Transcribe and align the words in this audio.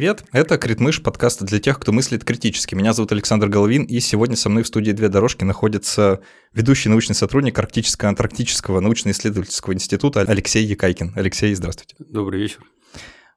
Привет, 0.00 0.24
это 0.32 0.56
Критмыш, 0.56 1.02
подкаст 1.02 1.42
для 1.42 1.58
тех, 1.58 1.78
кто 1.78 1.92
мыслит 1.92 2.24
критически. 2.24 2.74
Меня 2.74 2.94
зовут 2.94 3.12
Александр 3.12 3.48
Головин, 3.48 3.82
и 3.82 4.00
сегодня 4.00 4.34
со 4.34 4.48
мной 4.48 4.62
в 4.62 4.66
студии 4.66 4.92
«Две 4.92 5.10
дорожки» 5.10 5.44
находится 5.44 6.20
ведущий 6.54 6.88
научный 6.88 7.12
сотрудник 7.12 7.58
Арктическо-Антарктического 7.58 8.80
научно-исследовательского 8.80 9.74
института 9.74 10.22
Алексей 10.22 10.64
Якайкин. 10.64 11.12
Алексей, 11.16 11.54
здравствуйте. 11.54 11.96
Добрый 11.98 12.40
вечер. 12.40 12.60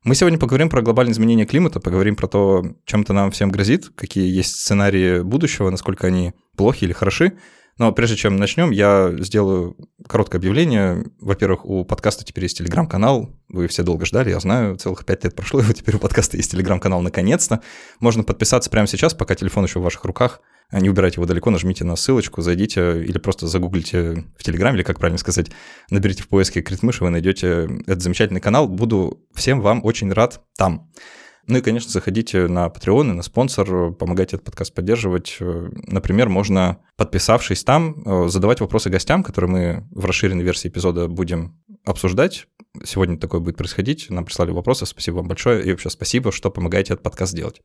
Мы 0.05 0.15
сегодня 0.15 0.39
поговорим 0.39 0.69
про 0.69 0.81
глобальное 0.81 1.11
изменение 1.11 1.45
климата, 1.45 1.81
поговорим 1.81 2.15
про 2.15 2.27
то, 2.27 2.63
чем 2.85 3.01
это 3.01 3.11
нам 3.11 3.31
всем 3.31 3.51
грозит, 3.51 3.89
какие 3.97 4.33
есть 4.33 4.55
сценарии 4.55 5.21
будущего, 5.21 5.69
насколько 5.69 6.07
они 6.07 6.31
плохи 6.55 6.85
или 6.85 6.93
хороши. 6.93 7.33
Но 7.77 7.91
прежде 7.91 8.15
чем 8.15 8.37
начнем, 8.37 8.71
я 8.71 9.11
сделаю 9.19 9.75
короткое 10.07 10.37
объявление. 10.37 11.05
Во-первых, 11.19 11.65
у 11.65 11.83
подкаста 11.85 12.23
теперь 12.23 12.45
есть 12.45 12.57
телеграм-канал. 12.57 13.29
Вы 13.49 13.67
все 13.67 13.83
долго 13.83 14.05
ждали, 14.05 14.29
я 14.29 14.39
знаю, 14.39 14.75
целых 14.75 15.05
пять 15.05 15.23
лет 15.23 15.35
прошло, 15.35 15.59
и 15.61 15.63
вот 15.63 15.75
теперь 15.75 15.95
у 15.95 15.99
подкаста 15.99 16.37
есть 16.37 16.51
телеграм-канал 16.51 17.01
наконец-то. 17.01 17.61
Можно 17.99 18.23
подписаться 18.23 18.69
прямо 18.69 18.87
сейчас, 18.87 19.13
пока 19.13 19.35
телефон 19.35 19.65
еще 19.65 19.79
в 19.79 19.83
ваших 19.83 20.03
руках. 20.05 20.41
Не 20.71 20.89
убирайте 20.89 21.15
его 21.15 21.25
далеко, 21.25 21.51
нажмите 21.51 21.83
на 21.83 21.95
ссылочку, 21.95 22.41
зайдите 22.41 23.03
или 23.03 23.19
просто 23.19 23.47
загуглите 23.47 24.25
в 24.37 24.43
Телеграме, 24.43 24.77
или 24.77 24.83
как 24.83 24.97
правильно 24.97 25.19
сказать, 25.19 25.51
наберите 25.91 26.23
в 26.23 26.27
поиске 26.27 26.61
Критмыш, 26.61 27.01
вы 27.01 27.09
найдете 27.09 27.69
этот 27.85 28.01
замечательный 28.01 28.41
канал. 28.41 28.67
Буду 28.67 29.21
всем 29.35 29.61
вам 29.61 29.81
очень 29.83 30.11
рад 30.11 30.41
там. 30.57 30.89
Ну 31.45 31.57
и, 31.57 31.61
конечно, 31.61 31.91
заходите 31.91 32.47
на 32.47 32.67
Patreon 32.67 33.11
и 33.11 33.13
на 33.13 33.21
спонсор, 33.21 33.91
помогайте 33.91 34.37
этот 34.37 34.45
подкаст 34.45 34.73
поддерживать. 34.73 35.37
Например, 35.39 36.29
можно, 36.29 36.79
подписавшись 36.95 37.65
там, 37.65 38.01
э, 38.05 38.29
задавать 38.29 38.61
вопросы 38.61 38.89
гостям, 38.89 39.23
которые 39.23 39.51
мы 39.51 39.87
в 39.91 40.05
расширенной 40.05 40.43
версии 40.43 40.69
эпизода 40.69 41.09
будем 41.09 41.61
обсуждать. 41.83 42.47
Сегодня 42.85 43.17
такое 43.17 43.41
будет 43.41 43.57
происходить. 43.57 44.09
Нам 44.09 44.23
прислали 44.23 44.51
вопросы. 44.51 44.85
Спасибо 44.85 45.15
вам 45.15 45.27
большое. 45.27 45.65
И 45.65 45.71
вообще 45.71 45.89
спасибо, 45.89 46.31
что 46.31 46.49
помогаете 46.49 46.93
этот 46.93 47.03
подкаст 47.03 47.35
делать. 47.35 47.61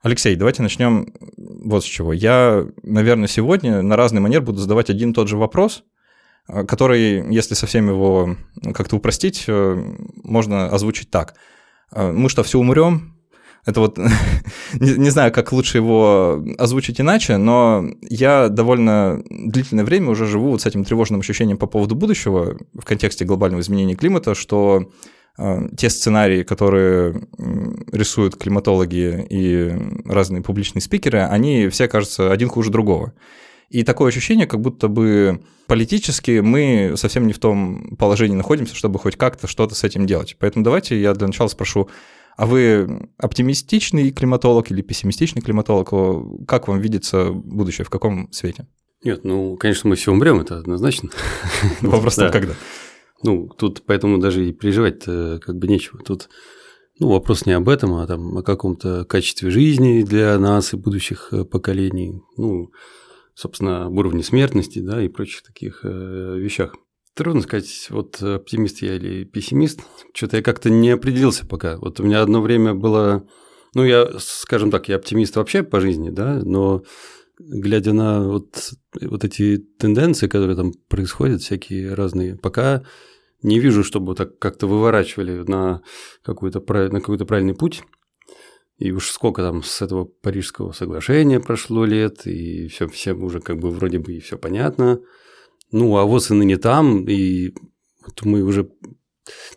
Алексей, 0.00 0.34
давайте 0.34 0.62
начнем 0.62 1.12
вот 1.36 1.84
с 1.84 1.86
чего. 1.86 2.14
Я, 2.14 2.66
наверное, 2.82 3.28
сегодня 3.28 3.82
на 3.82 3.96
разный 3.96 4.22
манер 4.22 4.40
буду 4.40 4.58
задавать 4.58 4.88
один 4.88 5.10
и 5.10 5.14
тот 5.14 5.28
же 5.28 5.36
вопрос, 5.36 5.84
э, 6.48 6.64
который, 6.64 7.30
если 7.30 7.52
совсем 7.52 7.90
его 7.90 8.36
как-то 8.72 8.96
упростить, 8.96 9.44
э, 9.48 9.94
можно 10.24 10.70
озвучить 10.70 11.10
так– 11.10 11.34
мы 11.94 12.28
что, 12.28 12.42
все 12.42 12.58
умрем? 12.58 13.16
Это 13.66 13.80
вот, 13.80 13.98
не, 14.74 14.92
не 14.92 15.10
знаю, 15.10 15.32
как 15.32 15.52
лучше 15.52 15.78
его 15.78 16.42
озвучить 16.56 17.00
иначе, 17.00 17.36
но 17.36 17.84
я 18.00 18.48
довольно 18.48 19.22
длительное 19.28 19.84
время 19.84 20.10
уже 20.10 20.26
живу 20.26 20.50
вот 20.50 20.62
с 20.62 20.66
этим 20.66 20.84
тревожным 20.84 21.20
ощущением 21.20 21.58
по 21.58 21.66
поводу 21.66 21.96
будущего 21.96 22.56
в 22.72 22.84
контексте 22.84 23.24
глобального 23.24 23.60
изменения 23.60 23.96
климата, 23.96 24.36
что 24.36 24.92
э, 25.36 25.68
те 25.76 25.90
сценарии, 25.90 26.44
которые 26.44 27.26
рисуют 27.90 28.36
климатологи 28.36 29.26
и 29.28 29.72
разные 30.04 30.42
публичные 30.42 30.80
спикеры, 30.80 31.22
они 31.22 31.68
все 31.68 31.88
кажутся 31.88 32.30
один 32.30 32.48
хуже 32.48 32.70
другого. 32.70 33.14
И 33.68 33.82
такое 33.82 34.08
ощущение, 34.08 34.46
как 34.46 34.60
будто 34.60 34.88
бы 34.88 35.42
политически 35.66 36.40
мы 36.40 36.94
совсем 36.96 37.26
не 37.26 37.32
в 37.32 37.38
том 37.38 37.96
положении 37.96 38.36
находимся, 38.36 38.74
чтобы 38.74 38.98
хоть 38.98 39.16
как-то 39.16 39.46
что-то 39.46 39.74
с 39.74 39.84
этим 39.84 40.06
делать. 40.06 40.36
Поэтому 40.38 40.64
давайте 40.64 41.00
я 41.00 41.14
для 41.14 41.26
начала 41.26 41.48
спрошу, 41.48 41.88
а 42.36 42.46
вы 42.46 43.08
оптимистичный 43.16 44.10
климатолог 44.10 44.70
или 44.70 44.82
пессимистичный 44.82 45.42
климатолог? 45.42 45.90
Как 46.46 46.68
вам 46.68 46.80
видится 46.80 47.30
будущее, 47.30 47.84
в 47.84 47.90
каком 47.90 48.30
свете? 48.32 48.66
Нет, 49.02 49.24
ну, 49.24 49.56
конечно, 49.56 49.90
мы 49.90 49.96
все 49.96 50.12
умрем, 50.12 50.40
это 50.40 50.58
однозначно. 50.58 51.10
Вопрос 51.80 52.16
там 52.16 52.30
когда? 52.30 52.54
Ну, 53.22 53.48
тут 53.48 53.82
поэтому 53.86 54.18
даже 54.18 54.46
и 54.48 54.52
переживать 54.52 55.04
как 55.04 55.56
бы 55.56 55.66
нечего. 55.66 55.98
Тут 56.02 56.28
ну, 56.98 57.08
вопрос 57.08 57.44
не 57.44 57.52
об 57.52 57.68
этом, 57.68 57.94
а 57.94 58.06
там 58.06 58.38
о 58.38 58.42
каком-то 58.42 59.04
качестве 59.04 59.50
жизни 59.50 60.02
для 60.02 60.38
нас 60.38 60.72
и 60.72 60.78
будущих 60.78 61.28
э, 61.30 61.44
поколений. 61.44 62.22
Ну, 62.38 62.70
собственно, 63.36 63.86
об 63.86 63.96
уровне 63.98 64.22
смертности, 64.22 64.80
да, 64.80 65.00
и 65.02 65.08
прочих 65.08 65.42
таких 65.42 65.80
э, 65.84 66.38
вещах. 66.38 66.74
Трудно 67.14 67.42
сказать, 67.42 67.86
вот 67.90 68.20
оптимист 68.22 68.82
я 68.82 68.96
или 68.96 69.24
пессимист. 69.24 69.80
Что-то 70.14 70.38
я 70.38 70.42
как-то 70.42 70.70
не 70.70 70.90
определился 70.90 71.46
пока. 71.46 71.76
Вот 71.76 72.00
у 72.00 72.04
меня 72.04 72.22
одно 72.22 72.40
время 72.40 72.74
было... 72.74 73.26
Ну, 73.74 73.84
я, 73.84 74.08
скажем 74.18 74.70
так, 74.70 74.88
я 74.88 74.96
оптимист 74.96 75.36
вообще 75.36 75.62
по 75.62 75.80
жизни, 75.80 76.08
да, 76.08 76.40
но 76.42 76.82
глядя 77.38 77.92
на 77.92 78.26
вот, 78.26 78.70
вот 79.00 79.24
эти 79.24 79.58
тенденции, 79.58 80.28
которые 80.28 80.56
там 80.56 80.72
происходят, 80.88 81.42
всякие 81.42 81.92
разные, 81.92 82.36
пока 82.36 82.84
не 83.42 83.60
вижу, 83.60 83.84
чтобы 83.84 84.14
так 84.14 84.38
как-то 84.38 84.66
выворачивали 84.66 85.44
на, 85.46 85.82
какой-то, 86.22 86.60
на 86.60 87.00
какой-то 87.00 87.26
правильный 87.26 87.54
путь. 87.54 87.82
И 88.78 88.92
уж 88.92 89.10
сколько 89.10 89.42
там 89.42 89.62
с 89.62 89.80
этого 89.80 90.04
Парижского 90.04 90.72
соглашения 90.72 91.40
прошло 91.40 91.84
лет, 91.84 92.26
и 92.26 92.68
все 92.68 92.86
всем 92.88 93.24
уже 93.24 93.40
как 93.40 93.58
бы 93.58 93.70
вроде 93.70 93.98
бы 93.98 94.14
и 94.14 94.20
все 94.20 94.36
понятно. 94.36 95.00
Ну, 95.72 95.96
а 95.96 96.04
вот 96.04 96.30
и 96.30 96.34
ныне 96.34 96.58
там, 96.58 97.08
и 97.08 97.54
вот 98.04 98.22
мы 98.24 98.42
уже 98.42 98.70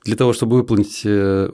для 0.04 0.16
того, 0.16 0.34
чтобы 0.34 0.58
выполнить 0.58 1.02
э, 1.06 1.52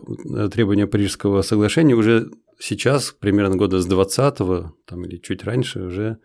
требования 0.51 0.87
Парижского 0.87 1.41
соглашения, 1.41 1.95
уже 1.95 2.31
сейчас, 2.59 3.11
примерно 3.11 3.55
года 3.55 3.81
с 3.81 3.87
20-го, 3.87 4.73
там, 4.85 5.05
или 5.05 5.17
чуть 5.17 5.43
раньше, 5.43 5.81
уже 5.81 6.19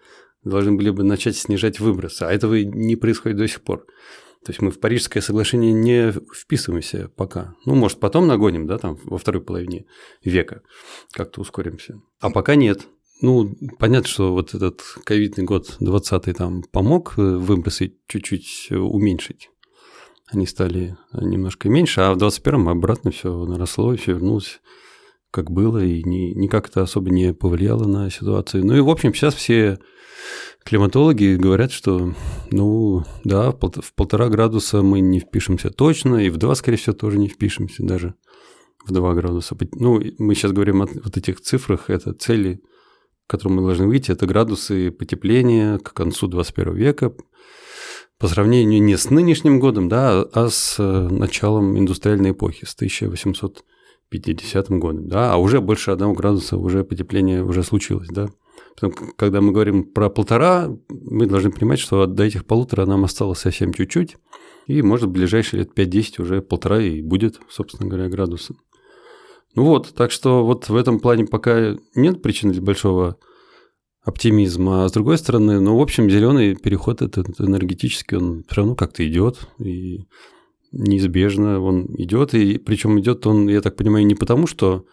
должны 0.44 0.72
были 0.72 0.90
бы 0.90 1.02
начать 1.02 1.36
снижать 1.36 1.80
выбросы, 1.80 2.22
а 2.22 2.32
этого 2.32 2.54
не 2.62 2.96
происходит 2.96 3.38
до 3.38 3.48
сих 3.48 3.62
пор. 3.62 3.86
То 4.44 4.52
есть 4.52 4.62
мы 4.62 4.70
в 4.70 4.80
Парижское 4.80 5.22
соглашение 5.22 5.72
не 5.72 6.12
вписываемся 6.34 7.10
пока. 7.14 7.54
Ну, 7.66 7.74
может, 7.74 8.00
потом 8.00 8.26
нагоним, 8.26 8.66
да, 8.66 8.78
там 8.78 8.98
во 9.04 9.18
второй 9.18 9.42
половине 9.42 9.84
века 10.24 10.62
как-то 11.12 11.42
ускоримся. 11.42 12.00
А 12.20 12.30
пока 12.30 12.54
нет. 12.54 12.86
Ну, 13.20 13.54
понятно, 13.78 14.08
что 14.08 14.32
вот 14.32 14.54
этот 14.54 14.80
ковидный 15.04 15.44
год 15.44 15.76
20 15.80 16.36
там 16.36 16.62
помог 16.62 17.14
э, 17.18 17.22
выбросы 17.22 17.94
чуть-чуть 18.06 18.68
уменьшить. 18.70 19.50
Они 20.26 20.46
стали 20.46 20.96
немножко 21.12 21.68
меньше, 21.68 22.00
а 22.00 22.14
в 22.14 22.16
21-м 22.16 22.68
обратно 22.68 23.10
все 23.10 23.44
наросло, 23.44 23.94
все 23.96 24.12
вернулось 24.12 24.60
как 25.30 25.50
было, 25.50 25.84
и 25.84 26.02
ни, 26.02 26.32
никак 26.34 26.68
это 26.68 26.82
особо 26.82 27.10
не 27.10 27.34
повлияло 27.34 27.84
на 27.84 28.10
ситуацию. 28.10 28.64
Ну 28.64 28.76
и, 28.76 28.80
в 28.80 28.88
общем, 28.88 29.12
сейчас 29.14 29.34
все 29.34 29.78
климатологи 30.64 31.36
говорят, 31.36 31.72
что, 31.72 32.14
ну, 32.50 33.04
да, 33.24 33.50
в 33.50 33.94
полтора 33.94 34.28
градуса 34.28 34.82
мы 34.82 35.00
не 35.00 35.20
впишемся 35.20 35.70
точно, 35.70 36.16
и 36.16 36.30
в 36.30 36.36
два, 36.36 36.54
скорее 36.54 36.76
всего, 36.76 36.94
тоже 36.94 37.18
не 37.18 37.28
впишемся 37.28 37.82
даже 37.82 38.14
в 38.84 38.92
два 38.92 39.14
градуса. 39.14 39.56
Ну, 39.72 40.00
мы 40.18 40.34
сейчас 40.34 40.52
говорим 40.52 40.82
о 40.82 40.86
вот 40.86 41.16
этих 41.16 41.40
цифрах, 41.40 41.90
это 41.90 42.12
цели, 42.12 42.60
к 43.26 43.30
которым 43.30 43.56
мы 43.56 43.62
должны 43.62 43.86
выйти, 43.86 44.10
это 44.10 44.26
градусы 44.26 44.90
потепления 44.90 45.78
к 45.78 45.92
концу 45.92 46.26
21 46.26 46.74
века, 46.74 47.12
по 48.18 48.28
сравнению 48.28 48.82
не 48.82 48.96
с 48.98 49.08
нынешним 49.08 49.60
годом, 49.60 49.88
да, 49.88 50.22
а 50.22 50.50
с 50.50 50.76
э, 50.78 51.08
началом 51.10 51.78
индустриальной 51.78 52.32
эпохи, 52.32 52.66
с 52.66 52.74
1850 52.74 54.68
годом, 54.70 55.08
да, 55.08 55.32
а 55.32 55.36
уже 55.38 55.62
больше 55.62 55.90
одного 55.90 56.12
градуса 56.12 56.58
уже 56.58 56.84
потепление 56.84 57.42
уже 57.42 57.62
случилось, 57.62 58.08
да. 58.08 58.28
Когда 59.16 59.40
мы 59.40 59.52
говорим 59.52 59.84
про 59.84 60.08
полтора, 60.08 60.70
мы 60.88 61.26
должны 61.26 61.50
понимать, 61.50 61.78
что 61.78 62.06
до 62.06 62.24
этих 62.24 62.46
полутора 62.46 62.86
нам 62.86 63.04
осталось 63.04 63.40
совсем 63.40 63.74
чуть-чуть, 63.74 64.16
и, 64.66 64.82
может, 64.82 65.08
в 65.08 65.12
ближайшие 65.12 65.60
лет 65.60 65.78
5-10 65.78 66.22
уже 66.22 66.42
полтора 66.42 66.80
и 66.80 67.02
будет, 67.02 67.40
собственно 67.48 67.88
говоря, 67.88 68.08
градуса. 68.08 68.54
Ну 69.54 69.64
вот, 69.64 69.92
так 69.94 70.12
что 70.12 70.44
вот 70.44 70.68
в 70.68 70.76
этом 70.76 71.00
плане 71.00 71.26
пока 71.26 71.76
нет 71.94 72.22
причин 72.22 72.52
для 72.52 72.62
большого 72.62 73.18
оптимизма, 74.02 74.84
а 74.84 74.88
с 74.88 74.92
другой 74.92 75.18
стороны, 75.18 75.60
ну, 75.60 75.76
в 75.76 75.82
общем, 75.82 76.08
зеленый 76.08 76.54
переход 76.54 77.02
этот 77.02 77.40
энергетический, 77.40 78.16
он 78.16 78.44
все 78.44 78.56
равно 78.56 78.74
как-то 78.74 79.06
идет, 79.06 79.48
и 79.58 80.06
неизбежно 80.72 81.60
он 81.60 81.86
идет, 81.96 82.34
и 82.34 82.58
причем 82.58 82.98
идет 83.00 83.26
он, 83.26 83.48
я 83.48 83.60
так 83.60 83.76
понимаю, 83.76 84.06
не 84.06 84.14
потому, 84.14 84.46
что 84.46 84.86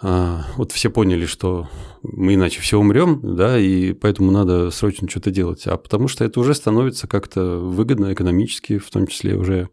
вот 0.00 0.72
все 0.72 0.90
поняли, 0.90 1.26
что 1.26 1.68
мы 2.02 2.34
иначе 2.34 2.60
все 2.60 2.78
умрем, 2.78 3.20
да, 3.22 3.58
и 3.58 3.92
поэтому 3.92 4.30
надо 4.30 4.70
срочно 4.70 5.08
что-то 5.08 5.30
делать, 5.30 5.66
а 5.66 5.76
потому 5.76 6.08
что 6.08 6.24
это 6.24 6.38
уже 6.40 6.54
становится 6.54 7.08
как-то 7.08 7.58
выгодно 7.58 8.12
экономически, 8.12 8.78
в 8.78 8.90
том 8.90 9.06
числе 9.06 9.36
уже 9.36 9.70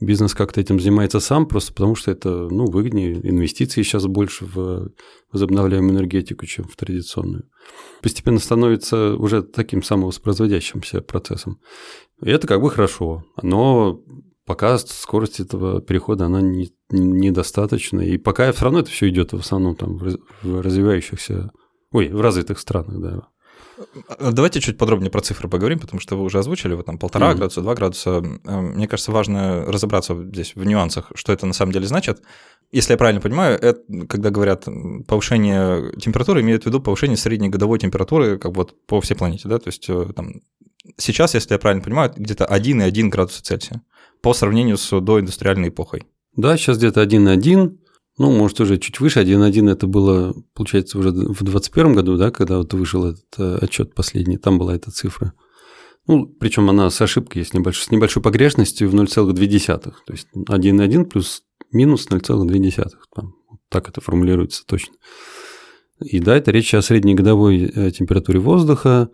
бизнес 0.00 0.34
как-то 0.34 0.60
этим 0.60 0.80
занимается 0.80 1.20
сам, 1.20 1.46
просто 1.46 1.72
потому 1.72 1.94
что 1.94 2.10
это, 2.10 2.30
ну, 2.30 2.66
выгоднее, 2.66 3.14
инвестиции 3.28 3.82
сейчас 3.82 4.06
больше 4.06 4.46
в 4.46 4.90
возобновляемую 5.30 5.94
энергетику, 5.94 6.44
чем 6.46 6.64
в 6.64 6.76
традиционную. 6.76 7.44
Постепенно 8.02 8.38
становится 8.38 9.14
уже 9.14 9.42
таким 9.42 9.82
самовоспроизводящимся 9.82 11.00
процессом. 11.00 11.60
И 12.22 12.30
это 12.30 12.46
как 12.46 12.60
бы 12.60 12.70
хорошо, 12.70 13.24
но 13.42 14.02
пока 14.46 14.78
скорость 14.78 15.40
этого 15.40 15.80
перехода, 15.80 16.26
она 16.26 16.40
не, 16.40 16.72
недостаточна. 16.90 18.00
И 18.00 18.18
пока 18.18 18.52
все 18.52 18.64
равно 18.64 18.80
это 18.80 18.90
все 18.90 19.08
идет 19.08 19.32
в 19.32 19.38
основном 19.38 19.76
там 19.76 19.98
в 19.98 20.60
развивающихся, 20.60 21.50
ой, 21.90 22.08
в 22.08 22.20
развитых 22.20 22.58
странах, 22.58 23.00
да. 23.00 23.22
А, 24.18 24.30
давайте 24.32 24.60
чуть 24.60 24.78
подробнее 24.78 25.10
про 25.10 25.20
цифры 25.20 25.48
поговорим, 25.48 25.78
потому 25.78 26.00
что 26.00 26.16
вы 26.16 26.24
уже 26.24 26.38
озвучили, 26.38 26.74
вот 26.74 26.86
там 26.86 26.98
полтора 26.98 27.32
mm-hmm. 27.32 27.36
градуса, 27.36 27.60
два 27.60 27.74
градуса. 27.74 28.22
А, 28.44 28.60
мне 28.60 28.88
кажется, 28.88 29.12
важно 29.12 29.64
разобраться 29.66 30.14
здесь 30.14 30.54
в 30.54 30.64
нюансах, 30.64 31.12
что 31.14 31.32
это 31.32 31.46
на 31.46 31.52
самом 31.52 31.72
деле 31.72 31.86
значит. 31.86 32.22
Если 32.70 32.92
я 32.92 32.96
правильно 32.96 33.20
понимаю, 33.20 33.58
это, 33.60 33.80
когда 34.06 34.30
говорят 34.30 34.66
повышение 35.06 35.92
температуры, 35.98 36.40
имеют 36.40 36.64
в 36.64 36.66
виду 36.66 36.80
повышение 36.80 37.16
средней 37.16 37.48
годовой 37.48 37.78
температуры 37.78 38.38
как 38.38 38.56
вот 38.56 38.86
по 38.86 39.00
всей 39.00 39.14
планете, 39.14 39.48
да, 39.48 39.58
то 39.58 39.68
есть 39.68 39.88
э, 39.90 40.06
там 40.16 40.40
сейчас, 40.96 41.34
если 41.34 41.52
я 41.52 41.58
правильно 41.58 41.84
понимаю, 41.84 42.12
где-то 42.16 42.44
1,1 42.44 43.08
градуса 43.08 43.42
Цельсия 43.42 43.82
по 44.22 44.34
сравнению 44.34 44.78
с 44.78 45.00
доиндустриальной 45.00 45.68
эпохой. 45.68 46.04
Да, 46.36 46.56
сейчас 46.56 46.78
где-то 46.78 47.02
1,1, 47.02 47.76
ну, 48.18 48.30
может, 48.30 48.60
уже 48.60 48.78
чуть 48.78 49.00
выше. 49.00 49.20
1.1 49.20 49.70
это 49.70 49.86
было, 49.86 50.34
получается, 50.54 50.98
уже 50.98 51.10
в 51.10 51.42
2021 51.42 51.94
году, 51.94 52.16
да, 52.16 52.30
когда 52.30 52.58
вот 52.58 52.72
вышел 52.72 53.06
этот 53.06 53.26
э, 53.38 53.58
отчет 53.60 53.94
последний, 53.94 54.38
там 54.38 54.58
была 54.58 54.74
эта 54.74 54.90
цифра. 54.90 55.34
Ну, 56.06 56.26
причем 56.26 56.68
она 56.68 56.90
с 56.90 57.00
ошибкой, 57.00 57.44
с 57.44 57.52
небольшой, 57.52 57.84
с 57.84 57.90
небольшой 57.90 58.22
погрешностью 58.22 58.88
в 58.88 58.94
0,2. 58.94 59.66
То 59.78 59.92
есть 60.08 60.28
1,1 60.34 61.04
плюс 61.04 61.42
минус 61.72 62.06
0,2. 62.08 62.90
Там, 63.14 63.34
вот 63.48 63.60
так 63.68 63.88
это 63.88 64.00
формулируется 64.00 64.64
точно. 64.66 64.94
И 66.00 66.18
да, 66.18 66.36
это 66.36 66.50
речь 66.50 66.74
о 66.74 66.82
средней 66.82 67.14
годовой 67.14 67.62
э, 67.62 67.90
температуре 67.92 68.40
воздуха 68.40 69.10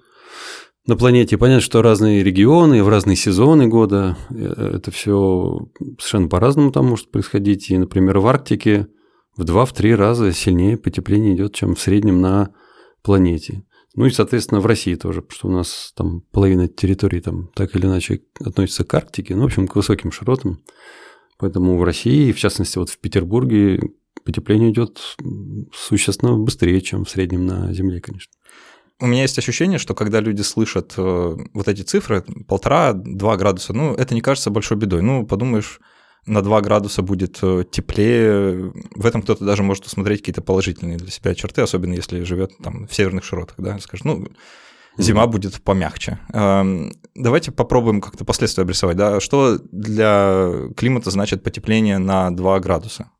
на 0.88 0.96
планете. 0.96 1.36
Понятно, 1.36 1.60
что 1.60 1.82
разные 1.82 2.24
регионы, 2.24 2.82
в 2.82 2.88
разные 2.88 3.14
сезоны 3.14 3.66
года 3.66 4.16
э, 4.30 4.72
это 4.76 4.90
все 4.90 5.68
совершенно 5.98 6.28
по-разному 6.28 6.72
там 6.72 6.86
может 6.86 7.10
происходить. 7.10 7.70
И, 7.70 7.76
например, 7.76 8.18
в 8.20 8.26
Арктике 8.26 8.88
в 9.36 9.42
2-3 9.44 9.94
раза 9.94 10.32
сильнее 10.32 10.78
потепление 10.78 11.34
идет, 11.34 11.54
чем 11.54 11.74
в 11.74 11.80
среднем 11.80 12.22
на 12.22 12.54
планете. 13.02 13.64
Ну 13.96 14.06
и, 14.06 14.10
соответственно, 14.10 14.62
в 14.62 14.66
России 14.66 14.94
тоже, 14.94 15.20
потому 15.20 15.36
что 15.36 15.48
у 15.48 15.52
нас 15.52 15.92
там 15.94 16.22
половина 16.32 16.68
территории 16.68 17.20
там 17.20 17.50
так 17.54 17.76
или 17.76 17.84
иначе 17.84 18.22
относится 18.40 18.84
к 18.84 18.94
Арктике, 18.94 19.36
ну, 19.36 19.42
в 19.42 19.46
общем, 19.46 19.68
к 19.68 19.76
высоким 19.76 20.10
широтам. 20.10 20.62
Поэтому 21.36 21.76
в 21.76 21.84
России, 21.84 22.32
в 22.32 22.38
частности, 22.38 22.78
вот 22.78 22.88
в 22.88 22.98
Петербурге 22.98 23.80
потепление 24.24 24.72
идет 24.72 25.00
существенно 25.74 26.38
быстрее, 26.38 26.80
чем 26.80 27.04
в 27.04 27.10
среднем 27.10 27.46
на 27.46 27.74
Земле, 27.74 28.00
конечно 28.00 28.32
у 29.00 29.06
меня 29.06 29.22
есть 29.22 29.38
ощущение, 29.38 29.78
что 29.78 29.94
когда 29.94 30.20
люди 30.20 30.42
слышат 30.42 30.94
э, 30.96 31.36
вот 31.54 31.68
эти 31.68 31.82
цифры, 31.82 32.22
полтора-два 32.46 33.36
градуса, 33.36 33.72
ну, 33.72 33.94
это 33.94 34.14
не 34.14 34.20
кажется 34.20 34.50
большой 34.50 34.76
бедой. 34.76 35.02
Ну, 35.02 35.26
подумаешь, 35.26 35.80
на 36.26 36.42
2 36.42 36.60
градуса 36.60 37.02
будет 37.02 37.38
э, 37.42 37.64
теплее. 37.70 38.72
В 38.94 39.06
этом 39.06 39.22
кто-то 39.22 39.44
даже 39.44 39.62
может 39.62 39.86
усмотреть 39.86 40.20
какие-то 40.20 40.42
положительные 40.42 40.98
для 40.98 41.10
себя 41.10 41.34
черты, 41.34 41.62
особенно 41.62 41.94
если 41.94 42.22
живет 42.24 42.52
там 42.62 42.86
в 42.86 42.94
северных 42.94 43.24
широтах, 43.24 43.56
да, 43.58 43.78
скажет, 43.78 44.04
ну, 44.04 44.28
зима 44.98 45.26
будет 45.26 45.62
помягче. 45.62 46.18
Эм, 46.32 46.92
давайте 47.14 47.52
попробуем 47.52 48.00
как-то 48.00 48.24
последствия 48.24 48.62
обрисовать, 48.62 48.96
да, 48.96 49.20
что 49.20 49.58
для 49.70 50.68
климата 50.76 51.10
значит 51.10 51.42
потепление 51.42 51.98
на 51.98 52.30
2 52.30 52.60
градуса? 52.60 53.10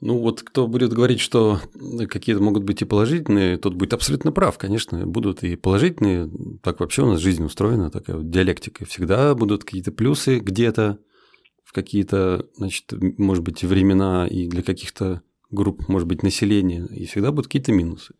Ну 0.00 0.18
вот 0.18 0.42
кто 0.42 0.68
будет 0.68 0.92
говорить, 0.92 1.18
что 1.18 1.60
какие-то 2.08 2.40
могут 2.42 2.62
быть 2.62 2.82
и 2.82 2.84
положительные, 2.84 3.56
тот 3.56 3.74
будет 3.74 3.94
абсолютно 3.94 4.30
прав. 4.30 4.56
Конечно, 4.56 5.04
будут 5.06 5.42
и 5.42 5.56
положительные. 5.56 6.30
Так 6.62 6.78
вообще 6.80 7.02
у 7.02 7.06
нас 7.06 7.20
жизнь 7.20 7.44
устроена, 7.44 7.90
такая 7.90 8.16
вот 8.16 8.30
диалектика. 8.30 8.84
Всегда 8.84 9.34
будут 9.34 9.64
какие-то 9.64 9.90
плюсы 9.90 10.38
где-то, 10.38 10.98
в 11.64 11.72
какие-то, 11.72 12.46
значит, 12.56 12.92
может 13.18 13.42
быть, 13.42 13.64
времена 13.64 14.26
и 14.26 14.46
для 14.46 14.62
каких-то 14.62 15.22
групп, 15.50 15.88
может 15.88 16.06
быть, 16.06 16.22
населения, 16.22 16.86
и 16.86 17.06
всегда 17.06 17.30
будут 17.30 17.46
какие-то 17.46 17.72
минусы. 17.72 18.14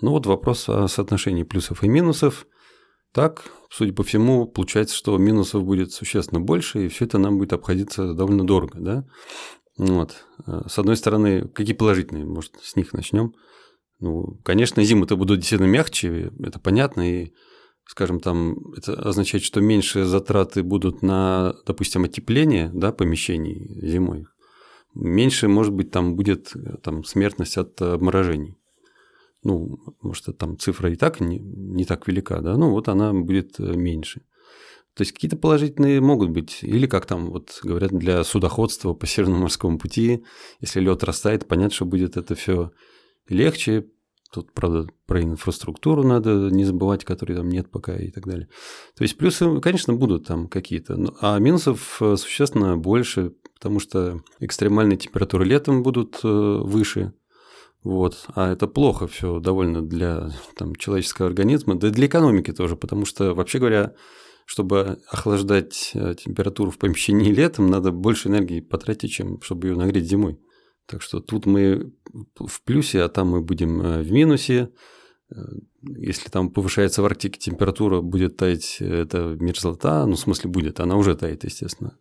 Ну 0.00 0.12
вот 0.12 0.26
вопрос 0.26 0.68
о 0.68 0.86
соотношении 0.88 1.42
плюсов 1.42 1.82
и 1.82 1.88
минусов. 1.88 2.46
Так, 3.12 3.50
судя 3.70 3.92
по 3.92 4.04
всему, 4.04 4.46
получается, 4.46 4.94
что 4.94 5.18
минусов 5.18 5.64
будет 5.64 5.92
существенно 5.92 6.40
больше, 6.40 6.86
и 6.86 6.88
все 6.88 7.06
это 7.06 7.18
нам 7.18 7.38
будет 7.38 7.52
обходиться 7.52 8.14
довольно 8.14 8.46
дорого, 8.46 8.78
да? 8.78 9.04
Вот. 9.78 10.24
Э, 10.46 10.62
с 10.68 10.78
одной 10.78 10.96
стороны, 10.96 11.48
какие 11.48 11.74
положительные, 11.74 12.24
может, 12.24 12.52
с 12.62 12.76
них 12.76 12.92
начнем. 12.92 13.34
Ну, 13.98 14.38
конечно, 14.44 14.82
зимы-то 14.82 15.16
будут 15.16 15.40
действительно 15.40 15.68
мягче, 15.68 16.32
это 16.42 16.58
понятно, 16.58 17.02
и, 17.22 17.32
скажем, 17.86 18.20
там, 18.20 18.72
это 18.74 18.94
означает, 18.94 19.44
что 19.44 19.60
меньше 19.60 20.04
затраты 20.04 20.62
будут 20.62 21.02
на, 21.02 21.54
допустим, 21.66 22.04
отепление, 22.04 22.70
да, 22.72 22.92
помещений 22.92 23.68
зимой. 23.86 24.26
Меньше, 24.94 25.48
может 25.48 25.72
быть, 25.72 25.90
там 25.90 26.16
будет 26.16 26.52
там, 26.82 27.04
смертность 27.04 27.58
от 27.58 27.80
обморожений. 27.80 28.56
Ну, 29.42 29.78
может, 30.02 30.36
там 30.36 30.58
цифра 30.58 30.90
и 30.90 30.96
так 30.96 31.20
не, 31.20 31.38
не 31.38 31.84
так 31.84 32.06
велика, 32.06 32.40
да, 32.40 32.56
ну 32.56 32.70
вот 32.70 32.88
она 32.88 33.12
будет 33.14 33.58
э, 33.58 33.72
меньше. 33.74 34.22
То 34.96 35.02
есть 35.02 35.12
какие-то 35.12 35.36
положительные 35.36 36.00
могут 36.00 36.30
быть. 36.30 36.58
Или 36.62 36.86
как 36.86 37.06
там 37.06 37.30
вот 37.30 37.60
говорят 37.62 37.92
для 37.92 38.24
судоходства 38.24 38.92
по 38.92 39.06
Северному 39.06 39.42
морскому 39.42 39.78
пути, 39.78 40.24
если 40.60 40.80
лед 40.80 41.04
растает, 41.04 41.46
понятно, 41.46 41.74
что 41.74 41.84
будет 41.84 42.16
это 42.16 42.34
все 42.34 42.72
легче. 43.28 43.86
Тут, 44.32 44.52
правда, 44.52 44.86
про 45.06 45.22
инфраструктуру 45.22 46.04
надо 46.04 46.50
не 46.50 46.64
забывать, 46.64 47.04
которой 47.04 47.34
там 47.34 47.48
нет 47.48 47.68
пока 47.70 47.96
и 47.96 48.10
так 48.10 48.26
далее. 48.26 48.48
То 48.96 49.02
есть 49.02 49.16
плюсы, 49.16 49.60
конечно, 49.60 49.94
будут 49.94 50.26
там 50.26 50.46
какие-то, 50.46 50.96
а 51.20 51.38
минусов 51.40 52.00
э, 52.00 52.14
существенно 52.16 52.76
больше, 52.76 53.32
потому 53.54 53.80
что 53.80 54.22
экстремальные 54.38 54.98
температуры 54.98 55.44
летом 55.44 55.82
будут 55.82 56.20
э, 56.22 56.28
выше, 56.28 57.12
вот. 57.82 58.26
А 58.34 58.52
это 58.52 58.66
плохо 58.66 59.06
все 59.06 59.40
довольно 59.40 59.82
для 59.82 60.30
там, 60.56 60.74
человеческого 60.76 61.28
организма, 61.28 61.76
да 61.76 61.88
и 61.88 61.90
для 61.90 62.06
экономики 62.06 62.52
тоже, 62.52 62.76
потому 62.76 63.04
что, 63.06 63.34
вообще 63.34 63.58
говоря, 63.58 63.94
чтобы 64.50 64.98
охлаждать 65.06 65.92
э, 65.94 66.16
температуру 66.16 66.72
в 66.72 66.78
помещении 66.78 67.32
летом, 67.40 67.68
надо 67.68 67.92
больше 67.92 68.26
энергии 68.26 68.58
потратить, 68.58 69.12
чем 69.12 69.40
чтобы 69.42 69.68
ее 69.68 69.76
нагреть 69.76 70.08
зимой. 70.08 70.40
Так 70.86 71.02
что 71.02 71.20
тут 71.20 71.46
мы 71.46 71.92
в 72.34 72.62
плюсе, 72.64 73.02
а 73.02 73.08
там 73.08 73.28
мы 73.28 73.42
будем 73.42 73.80
э, 73.80 74.02
в 74.02 74.10
минусе. 74.10 74.72
Э, 75.30 75.36
если 75.82 76.30
там 76.30 76.50
повышается 76.50 77.00
в 77.00 77.04
Арктике 77.04 77.38
температура, 77.38 78.00
будет 78.00 78.38
таять 78.38 78.78
эта 78.80 79.36
мерзлота, 79.38 80.04
ну, 80.04 80.16
в 80.16 80.18
смысле 80.18 80.50
будет, 80.50 80.80
она 80.80 80.96
уже 80.96 81.14
тает, 81.14 81.44
естественно, 81.44 81.96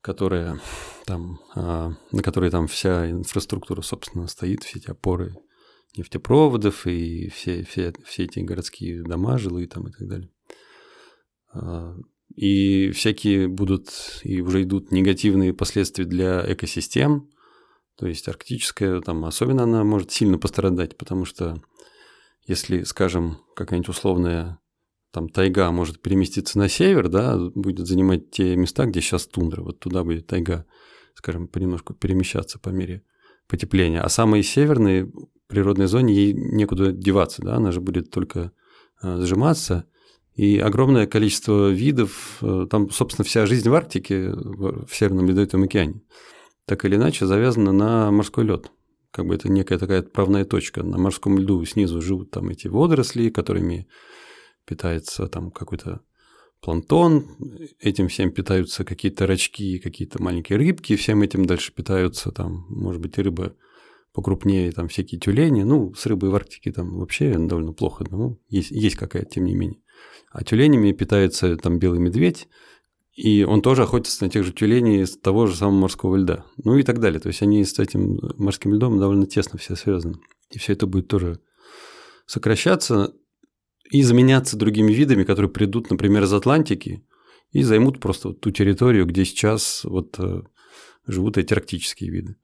которая 0.00 0.60
там, 1.06 1.38
а, 1.54 1.92
на 2.10 2.22
которой 2.24 2.50
там 2.50 2.66
вся 2.66 3.08
инфраструктура, 3.08 3.82
собственно, 3.82 4.26
стоит, 4.26 4.64
все 4.64 4.80
эти 4.80 4.90
опоры 4.90 5.36
нефтепроводов 5.96 6.88
и 6.88 7.28
все, 7.28 7.62
все, 7.62 7.92
все 8.04 8.24
эти 8.24 8.40
городские 8.40 9.04
дома, 9.04 9.38
жилые 9.38 9.68
там 9.68 9.86
и 9.86 9.92
так 9.92 10.08
далее. 10.08 10.28
А, 11.52 11.96
и 12.34 12.90
всякие 12.90 13.48
будут 13.48 14.20
и 14.22 14.40
уже 14.40 14.62
идут 14.62 14.90
негативные 14.90 15.52
последствия 15.52 16.04
для 16.04 16.44
экосистем. 16.52 17.30
То 17.96 18.06
есть 18.06 18.26
арктическая, 18.26 19.00
там 19.00 19.24
особенно 19.24 19.64
она 19.64 19.84
может 19.84 20.10
сильно 20.10 20.38
пострадать, 20.38 20.96
потому 20.96 21.24
что 21.24 21.62
если, 22.46 22.82
скажем, 22.82 23.38
какая-нибудь 23.54 23.90
условная 23.90 24.58
там 25.12 25.28
тайга 25.28 25.70
может 25.70 26.00
переместиться 26.00 26.58
на 26.58 26.68
север, 26.68 27.08
да, 27.08 27.36
будет 27.54 27.86
занимать 27.86 28.30
те 28.30 28.56
места, 28.56 28.86
где 28.86 29.00
сейчас 29.00 29.26
тундра, 29.26 29.62
вот 29.62 29.78
туда 29.78 30.04
будет 30.04 30.26
тайга, 30.26 30.64
скажем, 31.14 31.48
понемножку 31.48 31.92
перемещаться 31.92 32.58
по 32.58 32.70
мере 32.70 33.04
потепления. 33.46 34.00
А 34.00 34.08
самые 34.08 34.42
северные 34.42 35.12
природной 35.48 35.86
зоне 35.86 36.14
ей 36.14 36.32
некуда 36.32 36.92
деваться, 36.92 37.42
да, 37.42 37.56
она 37.56 37.72
же 37.72 37.82
будет 37.82 38.10
только 38.10 38.52
а, 39.02 39.20
сжиматься, 39.20 39.84
и 40.34 40.58
огромное 40.58 41.06
количество 41.06 41.70
видов, 41.70 42.38
э, 42.42 42.66
там, 42.70 42.90
собственно, 42.90 43.24
вся 43.24 43.46
жизнь 43.46 43.68
в 43.68 43.74
Арктике, 43.74 44.30
в 44.30 44.88
Северном 44.90 45.28
Ледовитом 45.28 45.62
океане, 45.62 46.02
так 46.66 46.84
или 46.84 46.96
иначе 46.96 47.26
завязана 47.26 47.72
на 47.72 48.10
морской 48.10 48.44
лед. 48.44 48.70
Как 49.10 49.26
бы 49.26 49.34
это 49.34 49.50
некая 49.50 49.78
такая 49.78 50.00
отправная 50.00 50.46
точка. 50.46 50.82
На 50.82 50.96
морском 50.96 51.38
льду 51.38 51.62
снизу 51.66 52.00
живут 52.00 52.30
там 52.30 52.48
эти 52.48 52.66
водоросли, 52.66 53.28
которыми 53.28 53.86
питается 54.66 55.26
там 55.26 55.50
какой-то 55.50 56.00
планктон, 56.62 57.26
этим 57.78 58.08
всем 58.08 58.30
питаются 58.30 58.84
какие-то 58.84 59.26
рачки, 59.26 59.78
какие-то 59.78 60.22
маленькие 60.22 60.56
рыбки, 60.56 60.96
всем 60.96 61.20
этим 61.22 61.44
дальше 61.44 61.74
питаются 61.74 62.30
там, 62.30 62.64
может 62.70 63.02
быть, 63.02 63.18
рыба 63.18 63.54
покрупнее, 64.14 64.72
там 64.72 64.88
всякие 64.88 65.20
тюлени. 65.20 65.62
Ну, 65.62 65.92
с 65.94 66.06
рыбой 66.06 66.30
в 66.30 66.34
Арктике 66.34 66.72
там 66.72 66.98
вообще 66.98 67.36
довольно 67.36 67.72
плохо, 67.72 68.04
но 68.10 68.38
есть, 68.48 68.70
есть 68.70 68.96
какая-то, 68.96 69.28
тем 69.28 69.44
не 69.44 69.54
менее. 69.54 69.80
А 70.30 70.44
тюленями 70.44 70.92
питается 70.92 71.56
там 71.56 71.78
белый 71.78 72.00
медведь, 72.00 72.48
и 73.14 73.44
он 73.44 73.60
тоже 73.60 73.82
охотится 73.82 74.24
на 74.24 74.30
тех 74.30 74.44
же 74.44 74.52
тюленей 74.52 75.02
из 75.02 75.18
того 75.18 75.46
же 75.46 75.54
самого 75.54 75.80
морского 75.80 76.16
льда. 76.16 76.46
Ну 76.64 76.78
и 76.78 76.82
так 76.82 77.00
далее. 77.00 77.20
То 77.20 77.28
есть 77.28 77.42
они 77.42 77.64
с 77.64 77.78
этим 77.78 78.18
морским 78.38 78.74
льдом 78.74 78.98
довольно 78.98 79.26
тесно 79.26 79.58
все 79.58 79.76
связаны. 79.76 80.16
И 80.50 80.58
все 80.58 80.72
это 80.72 80.86
будет 80.86 81.08
тоже 81.08 81.40
сокращаться 82.26 83.12
и 83.90 84.02
заменяться 84.02 84.56
другими 84.56 84.92
видами, 84.92 85.24
которые 85.24 85.50
придут, 85.50 85.90
например, 85.90 86.22
из 86.22 86.32
Атлантики 86.32 87.04
и 87.50 87.62
займут 87.62 88.00
просто 88.00 88.32
ту 88.32 88.50
территорию, 88.50 89.04
где 89.04 89.26
сейчас 89.26 89.84
вот 89.84 90.18
э, 90.18 90.42
живут 91.06 91.36
эти 91.36 91.52
арктические 91.52 92.10
виды. 92.10 92.36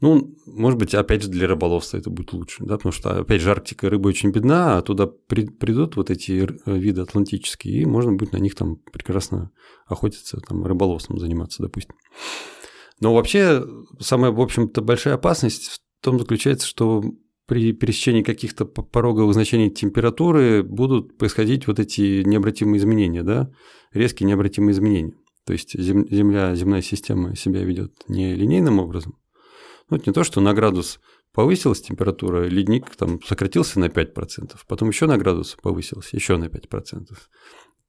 Ну, 0.00 0.34
может 0.46 0.78
быть, 0.78 0.94
опять 0.94 1.22
же, 1.22 1.28
для 1.28 1.46
рыболовства 1.46 1.96
это 1.96 2.10
будет 2.10 2.32
лучше, 2.32 2.64
да, 2.64 2.76
потому 2.76 2.92
что, 2.92 3.20
опять 3.20 3.40
же, 3.40 3.50
Арктика 3.50 3.88
рыба 3.88 4.08
очень 4.08 4.30
бедна, 4.30 4.76
а 4.76 4.82
туда 4.82 5.06
при, 5.06 5.46
придут 5.46 5.96
вот 5.96 6.10
эти 6.10 6.46
виды 6.66 7.00
атлантические, 7.00 7.82
и 7.82 7.86
можно 7.86 8.12
будет 8.12 8.32
на 8.32 8.38
них 8.38 8.54
там 8.54 8.76
прекрасно 8.76 9.50
охотиться, 9.86 10.38
там, 10.46 10.64
рыболовством 10.64 11.18
заниматься, 11.18 11.62
допустим. 11.62 11.94
Но 13.00 13.14
вообще, 13.14 13.64
самая, 13.98 14.32
в 14.32 14.40
общем-то, 14.40 14.82
большая 14.82 15.14
опасность 15.14 15.68
в 15.68 15.78
том 16.02 16.18
заключается, 16.18 16.66
что 16.66 17.02
при 17.46 17.72
пересечении 17.72 18.22
каких-то 18.22 18.64
пороговых 18.64 19.32
значений 19.32 19.70
температуры 19.70 20.62
будут 20.62 21.16
происходить 21.16 21.66
вот 21.66 21.78
эти 21.78 22.22
необратимые 22.22 22.78
изменения, 22.78 23.22
да, 23.22 23.50
резкие 23.92 24.26
необратимые 24.26 24.72
изменения. 24.72 25.14
То 25.46 25.52
есть 25.52 25.78
Земля, 25.78 26.54
земная 26.56 26.82
система 26.82 27.36
себя 27.36 27.62
ведет 27.62 27.92
не 28.08 28.34
линейным 28.34 28.80
образом. 28.80 29.16
Ну, 29.88 30.00
не 30.04 30.12
то, 30.12 30.24
что 30.24 30.40
на 30.40 30.52
градус 30.52 31.00
повысилась 31.32 31.82
температура, 31.82 32.46
ледник 32.46 32.94
там 32.96 33.22
сократился 33.22 33.78
на 33.78 33.86
5%, 33.86 34.56
потом 34.66 34.88
еще 34.88 35.06
на 35.06 35.16
градус 35.18 35.56
повысился, 35.62 36.16
еще 36.16 36.36
на 36.36 36.46
5%. 36.46 37.06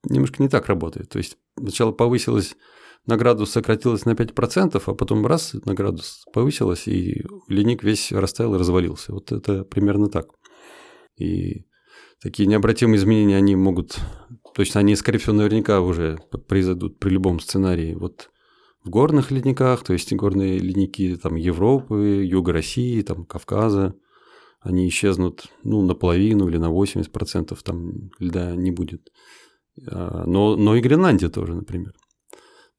Немножко 0.03 0.43
не 0.43 0.49
так 0.49 0.67
работает. 0.67 1.09
То 1.09 1.17
есть 1.17 1.37
сначала 1.57 1.91
повысилась 1.91 2.55
на 3.07 3.15
градус 3.15 3.51
сократилась 3.51 4.05
на 4.05 4.11
5%, 4.11 4.81
а 4.85 4.93
потом 4.93 5.25
раз 5.25 5.55
на 5.65 5.73
градус 5.73 6.25
повысилась, 6.33 6.87
и 6.87 7.25
ледник 7.47 7.81
весь 7.83 8.11
растаял 8.11 8.53
и 8.53 8.57
развалился. 8.59 9.13
Вот 9.13 9.31
это 9.31 9.63
примерно 9.63 10.09
так. 10.09 10.27
И 11.17 11.65
такие 12.21 12.47
необратимые 12.47 12.97
изменения, 12.97 13.37
они 13.37 13.55
могут, 13.55 13.97
то 14.53 14.61
есть 14.61 14.75
они, 14.75 14.95
скорее 14.95 15.19
всего, 15.19 15.33
наверняка 15.33 15.79
уже 15.79 16.19
произойдут 16.47 16.99
при 16.99 17.11
любом 17.11 17.39
сценарии. 17.39 17.93
Вот 17.93 18.29
в 18.87 18.89
горных 18.89 19.31
ледниках, 19.31 19.83
то 19.83 19.93
есть 19.93 20.13
горные 20.13 20.59
ледники 20.59 21.17
там 21.17 21.35
Европы, 21.35 22.23
Юга 22.25 22.53
России, 22.53 23.01
там 23.01 23.25
Кавказа, 23.25 23.95
они 24.61 24.87
исчезнут 24.87 25.47
ну, 25.63 25.81
наполовину 25.81 26.47
или 26.47 26.57
на 26.57 26.71
80% 26.71 27.57
там 27.63 28.09
льда 28.19 28.55
не 28.55 28.71
будет. 28.71 29.11
А, 29.91 30.23
но, 30.25 30.55
но 30.55 30.75
и 30.75 30.81
Гренландия 30.81 31.29
тоже, 31.29 31.53
например. 31.53 31.93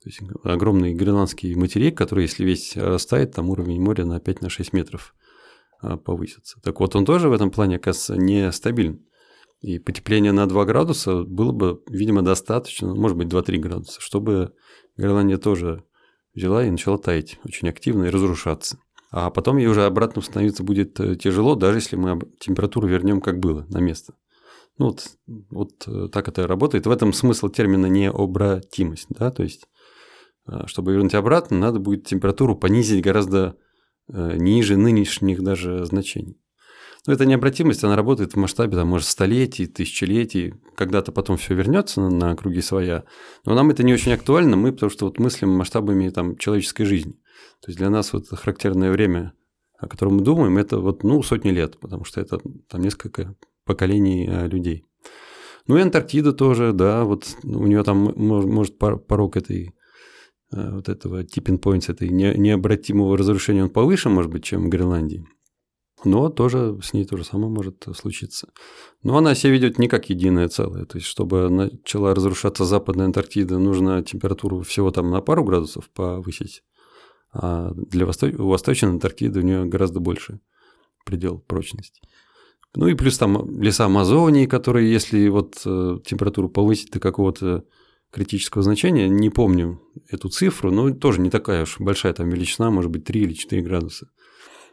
То 0.03 0.09
есть 0.09 0.21
огромный 0.45 0.95
гренландский 0.95 1.55
материк, 1.55 1.99
который, 1.99 2.23
если 2.23 2.45
весь 2.45 2.77
растает, 2.77 3.33
там 3.33 3.51
уровень 3.51 3.81
моря 3.81 4.05
на 4.05 4.19
5-6 4.19 4.69
метров 4.73 5.15
а, 5.83 5.99
повысится. 5.99 6.59
Так 6.63 6.81
вот, 6.81 6.97
он 6.97 7.05
тоже 7.05 7.29
в 7.29 7.33
этом 7.33 7.51
плане, 7.51 7.77
оказывается, 7.77 8.17
нестабилен. 8.17 9.05
И 9.61 9.79
потепление 9.79 10.33
на 10.33 10.47
2 10.47 10.65
градуса 10.65 11.25
было 11.25 11.53
бы, 11.53 11.83
видимо, 11.91 12.23
достаточно, 12.23 12.95
может 12.95 13.17
быть, 13.19 13.29
2-3 13.29 13.59
градуса, 13.59 14.01
чтобы 14.01 14.55
Гренландия 14.97 15.37
тоже 15.37 15.85
взяла 16.39 16.65
и 16.65 16.71
начала 16.71 16.99
таять 16.99 17.39
очень 17.45 17.69
активно 17.69 18.05
и 18.05 18.11
разрушаться. 18.11 18.79
А 19.11 19.31
потом 19.31 19.57
ей 19.57 19.67
уже 19.67 19.85
обратно 19.85 20.21
установиться 20.21 20.63
будет 20.63 20.99
э, 21.01 21.17
тяжело, 21.17 21.55
даже 21.55 21.79
если 21.79 21.97
мы 21.97 22.21
температуру 22.41 22.87
вернем 22.87 23.21
как 23.21 23.39
было 23.39 23.67
на 23.69 23.79
место. 23.79 24.15
Ну 24.79 24.87
вот, 24.87 25.07
вот 25.27 25.73
э, 25.87 26.09
так 26.13 26.29
это 26.29 26.47
работает. 26.47 26.87
В 26.87 26.91
этом 26.91 27.13
смысл 27.13 27.49
термина 27.49 27.87
необратимость. 27.87 29.07
Да? 29.11 29.31
То 29.31 29.43
есть 29.43 29.67
а, 30.49 30.67
чтобы 30.67 30.93
вернуть 30.93 31.15
обратно, 31.15 31.59
надо 31.59 31.79
будет 31.79 32.07
температуру 32.07 32.57
понизить 32.57 33.05
гораздо 33.05 33.57
э, 34.13 34.37
ниже 34.37 34.77
нынешних 34.77 35.43
даже 35.43 35.85
значений. 35.85 36.41
Но 37.07 37.13
эта 37.13 37.25
необратимость, 37.27 37.85
она 37.85 37.97
работает 37.97 38.33
в 38.33 38.37
масштабе, 38.37 38.77
там, 38.77 38.89
может, 38.89 39.07
столетий, 39.07 39.67
тысячелетий, 39.67 40.55
когда-то 40.77 41.13
потом 41.13 41.37
все 41.37 41.55
вернется 41.55 42.01
на, 42.01 42.11
на 42.11 42.37
круги 42.37 42.61
своя. 42.61 43.05
Но 43.47 43.55
нам 43.55 43.71
это 43.71 43.83
не 43.83 43.95
очень 43.95 44.13
актуально, 44.13 44.57
мы, 44.57 44.73
потому 44.73 44.91
что 44.91 45.07
вот 45.07 45.19
мыслим 45.19 45.51
масштабами 45.51 46.09
там, 46.11 46.37
человеческой 46.37 46.85
жизни. 46.85 47.13
То 47.61 47.69
есть 47.69 47.79
для 47.79 47.91
нас 47.91 48.13
вот 48.13 48.29
характерное 48.29 48.91
время, 48.91 49.33
о 49.79 49.89
котором 49.89 50.17
мы 50.17 50.23
думаем, 50.23 50.59
это 50.59 50.79
вот, 50.79 51.03
ну, 51.03 51.23
сотни 51.23 51.51
лет, 51.51 51.79
потому 51.81 52.05
что 52.05 52.21
это 52.21 52.41
там 52.69 52.83
несколько 52.83 53.35
поколений 53.65 54.29
э, 54.29 54.49
людей. 54.49 54.85
Ну 55.67 55.77
и 55.77 55.83
Антарктида 55.83 56.33
тоже, 56.33 56.73
да, 56.73 57.05
вот 57.05 57.27
у 57.45 57.67
нее 57.67 57.85
там 57.85 58.13
может 58.17 58.79
порог 58.79 59.37
этой 59.37 59.75
Э, 60.51 60.71
вот 60.75 60.89
этого 60.89 61.25
tipping 61.25 61.61
points, 61.61 61.91
этой 61.91 62.09
необратимого 62.09 63.17
разрушения, 63.17 63.65
он 63.65 63.71
повыше, 63.71 64.09
может 64.09 64.31
быть, 64.31 64.45
чем 64.45 64.65
в 64.65 64.69
Гренландии. 64.69 65.27
Но 66.05 66.29
тоже 66.29 66.79
с 66.83 66.93
ней 66.93 67.05
то 67.05 67.17
же 67.17 67.25
самое 67.25 67.51
может 67.51 67.87
случиться. 67.97 68.49
Но 69.03 69.17
она 69.17 69.35
себя 69.35 69.53
ведет 69.53 69.79
не 69.79 69.89
как 69.89 70.11
единое 70.11 70.49
целое. 70.49 70.85
То 70.85 70.99
есть, 70.99 71.09
чтобы 71.09 71.49
начала 71.49 72.15
разрушаться 72.15 72.65
Западная 72.65 73.07
Антарктида, 73.07 73.59
нужно 73.59 74.03
температуру 74.03 74.63
всего 74.63 74.91
там 74.91 75.11
на 75.11 75.21
пару 75.21 75.45
градусов 75.45 75.91
повысить. 75.91 76.63
А 77.33 77.73
для 77.75 78.07
Восто... 78.07 78.29
Восточной 78.29 78.91
Антарктиды 78.91 79.41
у 79.41 79.43
нее 79.43 79.65
гораздо 79.65 80.01
больше 80.01 80.41
предел 81.05 81.39
прочности. 81.39 82.01
Ну 82.75 82.87
и 82.87 82.95
плюс 82.95 83.19
там 83.19 83.61
леса 83.61 83.87
Амазонии, 83.87 84.47
которые, 84.47 84.93
если 84.93 85.27
вот 85.29 85.61
э, 85.65 85.99
температуру 86.05 86.49
повысить 86.49 86.91
до 86.93 87.01
какого-то 87.01 87.65
критического 88.11 88.63
значения, 88.63 89.09
не 89.09 89.31
помню 89.31 89.83
эту 90.09 90.29
цифру, 90.29 90.71
но 90.71 90.93
тоже 90.93 91.21
не 91.21 91.31
такая 91.31 91.63
уж 91.63 91.81
большая 91.81 92.13
там 92.13 92.29
величина, 92.29 92.71
может 92.71 92.91
быть 92.91 93.05
3 93.05 93.23
или 93.23 93.33
4 93.33 93.63
градуса. 93.63 94.09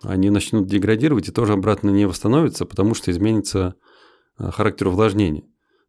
Они 0.07 0.29
начнут 0.29 0.67
деградировать 0.67 1.27
и 1.27 1.31
тоже 1.31 1.53
обратно 1.53 1.89
не 1.89 2.05
восстановятся, 2.05 2.65
потому 2.65 2.93
что 2.93 3.11
изменится 3.11 3.75
а, 4.37 4.51
характер 4.51 4.87
увлажнения. 4.87 5.43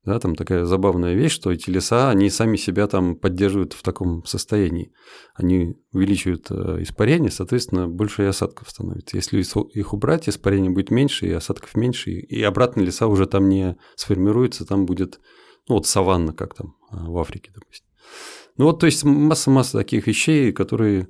Да, 0.05 0.21
там 0.21 0.37
такая 0.37 0.65
забавная 0.65 1.15
вещь, 1.15 1.33
что 1.33 1.51
эти 1.51 1.69
леса, 1.69 2.11
они 2.11 2.31
сами 2.31 2.57
себя 2.57 2.87
там 2.87 3.17
поддерживают 3.17 3.73
в 3.73 3.83
таком 3.83 4.25
состоянии. 4.25 4.93
Они 5.35 5.75
увеличивают 5.93 6.47
а, 6.51 6.81
испарение, 6.81 7.31
соответственно, 7.31 7.89
больше 7.89 8.23
и 8.23 8.27
осадков 8.27 8.71
становится. 8.71 9.17
Если 9.17 9.41
их 9.41 9.93
убрать, 9.93 10.29
испарение 10.29 10.71
будет 10.71 10.91
меньше, 10.91 11.27
и 11.27 11.33
осадков 11.33 11.75
меньше, 11.75 12.13
и 12.13 12.43
обратно 12.43 12.83
леса 12.83 13.09
уже 13.09 13.27
там 13.27 13.49
не 13.49 13.77
сформируются, 13.97 14.65
там 14.65 14.87
будет 14.87 15.21
ну, 15.69 15.75
вот 15.75 15.87
саванна, 15.87 16.33
как 16.33 16.55
там 16.55 16.77
а, 16.91 17.11
в 17.11 17.19
Африке, 17.19 17.51
допустим. 17.53 17.87
Ну 18.57 18.67
вот, 18.67 18.79
то 18.79 18.87
есть 18.87 19.05
масса-масса 19.05 19.79
таких 19.79 20.07
вещей, 20.07 20.53
которые 20.53 21.09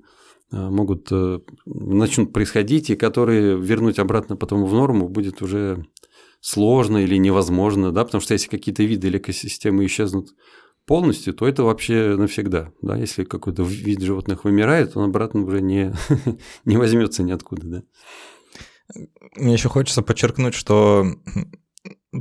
могут 0.50 1.08
э, 1.10 1.40
начнут 1.64 2.32
происходить 2.32 2.90
и 2.90 2.96
которые 2.96 3.60
вернуть 3.60 3.98
обратно 3.98 4.36
потом 4.36 4.64
в 4.64 4.72
норму 4.72 5.08
будет 5.08 5.42
уже 5.42 5.84
сложно 6.40 6.98
или 6.98 7.16
невозможно, 7.16 7.92
да, 7.92 8.04
потому 8.04 8.20
что 8.20 8.34
если 8.34 8.48
какие-то 8.48 8.84
виды 8.84 9.08
или 9.08 9.18
экосистемы 9.18 9.84
исчезнут 9.86 10.30
полностью, 10.86 11.34
то 11.34 11.46
это 11.48 11.64
вообще 11.64 12.14
навсегда, 12.16 12.72
да, 12.80 12.96
если 12.96 13.24
какой-то 13.24 13.64
вид 13.64 14.00
животных 14.00 14.44
вымирает, 14.44 14.96
он 14.96 15.08
обратно 15.08 15.44
уже 15.44 15.60
не, 15.60 15.92
не 16.64 16.76
возьмется 16.76 17.22
ниоткуда, 17.22 17.66
да. 17.66 17.82
Мне 19.34 19.54
еще 19.54 19.68
хочется 19.68 20.02
подчеркнуть, 20.02 20.54
что 20.54 21.04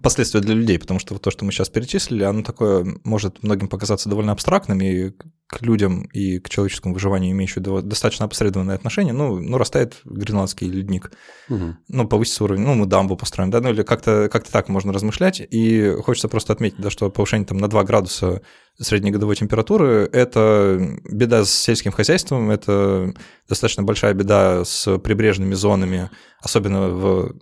последствия 0.02 0.42
для 0.42 0.56
людей, 0.56 0.80
потому 0.80 1.00
что 1.00 1.18
то, 1.18 1.32
что 1.32 1.46
мы 1.46 1.52
сейчас 1.52 1.70
перечислили, 1.70 2.24
оно 2.24 2.44
такое 2.44 2.86
может 3.04 3.44
многим 3.44 3.68
показаться 3.68 4.10
довольно 4.10 4.32
абстрактным, 4.32 4.82
и 4.82 5.12
к 5.48 5.62
людям 5.62 6.04
и 6.12 6.40
к 6.40 6.50
человеческому 6.50 6.96
выживанию 6.96 7.32
имеющие 7.32 7.64
достаточно 7.64 8.26
опосредованное 8.26 8.76
отношение, 8.76 9.14
ну, 9.14 9.40
ну 9.40 9.58
растает 9.58 10.02
гренландский 10.04 10.68
ледник, 10.68 11.12
угу. 11.50 11.76
ну, 11.88 12.08
повысится 12.08 12.44
уровень, 12.44 12.64
ну, 12.64 12.74
мы 12.74 12.88
дамбу 12.88 13.16
построим, 13.16 13.52
да, 13.52 13.62
ну, 13.62 13.70
или 13.70 13.84
как-то 13.84 14.28
как 14.32 14.48
так 14.48 14.70
можно 14.70 14.92
размышлять, 14.92 15.42
и 15.48 15.96
хочется 16.04 16.30
просто 16.30 16.54
отметить, 16.54 16.80
да, 16.80 16.90
что 16.90 17.10
повышение 17.12 17.46
там 17.46 17.58
на 17.58 17.68
2 17.68 17.84
градуса 17.84 18.42
среднегодовой 18.80 19.36
температуры– 19.36 20.10
это 20.12 21.00
беда 21.10 21.46
с 21.46 21.52
сельским 21.52 21.92
хозяйством, 21.92 22.50
это 22.50 23.14
достаточно 23.48 23.84
большая 23.84 24.14
беда 24.14 24.66
с 24.66 24.98
прибрежными 24.98 25.54
зонами, 25.54 26.10
особенно 26.42 26.90
в 26.90 27.36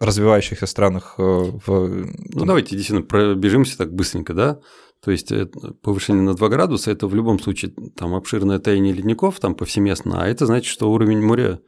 развивающихся 0.00 0.66
странах 0.66 1.14
э, 1.18 1.22
в... 1.22 1.66
Ну, 1.68 2.44
давайте 2.44 2.74
действительно 2.74 3.06
пробежимся 3.06 3.76
так 3.76 3.92
быстренько, 3.92 4.32
да? 4.32 4.60
То 5.04 5.10
есть 5.10 5.30
э, 5.30 5.46
повышение 5.82 6.22
на 6.22 6.34
2 6.34 6.48
градуса– 6.48 6.90
это 6.92 7.06
в 7.06 7.14
любом 7.14 7.38
случае 7.38 7.72
там 7.96 8.14
обширное 8.14 8.58
таяние 8.58 8.94
ледников 8.94 9.38
там 9.38 9.54
повсеместно, 9.54 10.22
а 10.22 10.26
это 10.26 10.46
значит, 10.46 10.72
что 10.72 10.90
уровень 10.90 11.22
моря 11.22 11.60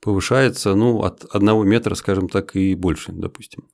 повышается 0.00 0.74
ну, 0.74 1.02
от 1.02 1.24
одного 1.24 1.64
метра, 1.64 1.94
скажем 1.96 2.28
так, 2.28 2.54
и 2.56 2.74
больше, 2.74 3.12
допустим. 3.12 3.64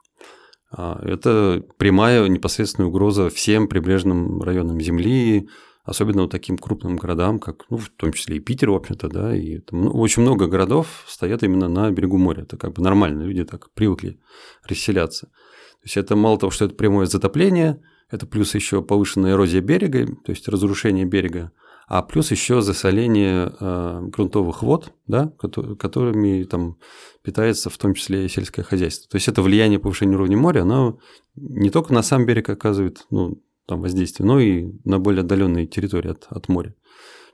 А 0.70 1.00
это 1.02 1.62
прямая 1.78 2.26
непосредственная 2.28 2.88
угроза 2.88 3.30
всем 3.30 3.68
прибрежным 3.68 4.42
районам 4.42 4.80
Земли, 4.80 5.48
особенно 5.88 6.22
вот 6.22 6.30
таким 6.30 6.58
крупным 6.58 6.96
городам, 6.96 7.38
как, 7.38 7.64
ну, 7.70 7.78
в 7.78 7.88
том 7.88 8.12
числе 8.12 8.36
и 8.36 8.40
Питер, 8.40 8.70
в 8.70 8.74
общем-то, 8.74 9.08
да, 9.08 9.34
и 9.34 9.58
там, 9.58 9.84
ну, 9.84 9.90
очень 9.92 10.22
много 10.22 10.46
городов 10.46 11.04
стоят 11.06 11.42
именно 11.42 11.68
на 11.68 11.90
берегу 11.90 12.18
моря. 12.18 12.42
Это 12.42 12.56
как 12.56 12.74
бы 12.74 12.82
нормально, 12.82 13.22
люди 13.22 13.44
так 13.44 13.70
привыкли 13.72 14.20
расселяться. 14.64 15.26
То 15.26 15.84
есть 15.84 15.96
это 15.96 16.14
мало 16.14 16.38
того, 16.38 16.50
что 16.50 16.66
это 16.66 16.74
прямое 16.74 17.06
затопление, 17.06 17.80
это 18.10 18.26
плюс 18.26 18.54
еще 18.54 18.82
повышенная 18.82 19.32
эрозия 19.32 19.62
берега, 19.62 20.06
то 20.06 20.30
есть 20.30 20.46
разрушение 20.48 21.06
берега, 21.06 21.52
а 21.86 22.02
плюс 22.02 22.30
еще 22.30 22.60
засоление 22.60 23.50
э, 23.58 24.00
грунтовых 24.02 24.62
вод, 24.62 24.92
да, 25.06 25.32
которыми 25.38 26.42
там 26.44 26.76
питается 27.22 27.70
в 27.70 27.78
том 27.78 27.94
числе 27.94 28.26
и 28.26 28.28
сельское 28.28 28.62
хозяйство. 28.62 29.08
То 29.08 29.16
есть 29.16 29.28
это 29.28 29.40
влияние 29.40 29.78
повышения 29.78 30.16
уровня 30.16 30.36
моря, 30.36 30.62
оно 30.62 30.98
не 31.34 31.70
только 31.70 31.94
на 31.94 32.02
сам 32.02 32.26
берег 32.26 32.50
оказывает, 32.50 33.06
ну, 33.10 33.42
там 33.68 33.82
воздействие, 33.82 34.26
но 34.26 34.40
и 34.40 34.72
на 34.84 34.98
более 34.98 35.20
отдаленные 35.20 35.66
территории 35.66 36.10
от, 36.10 36.26
от 36.30 36.48
моря. 36.48 36.74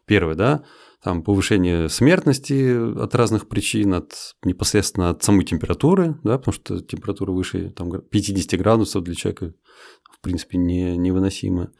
Первое, 0.04 0.34
да. 0.34 0.64
там 1.02 1.22
повышение 1.22 1.88
смертности 1.88 2.98
от 2.98 3.14
разных 3.14 3.48
причин, 3.48 3.94
от 3.94 4.34
непосредственно 4.44 5.10
от 5.10 5.22
самой 5.22 5.44
температуры, 5.44 6.18
да, 6.24 6.36
потому 6.36 6.52
что 6.52 6.80
температура 6.80 7.30
выше 7.30 7.70
там, 7.70 8.00
50 8.00 8.58
градусов 8.58 9.04
для 9.04 9.14
человека 9.14 9.54
в 10.12 10.20
принципе 10.20 10.58
не, 10.58 10.96
невыносимо. 10.96 11.72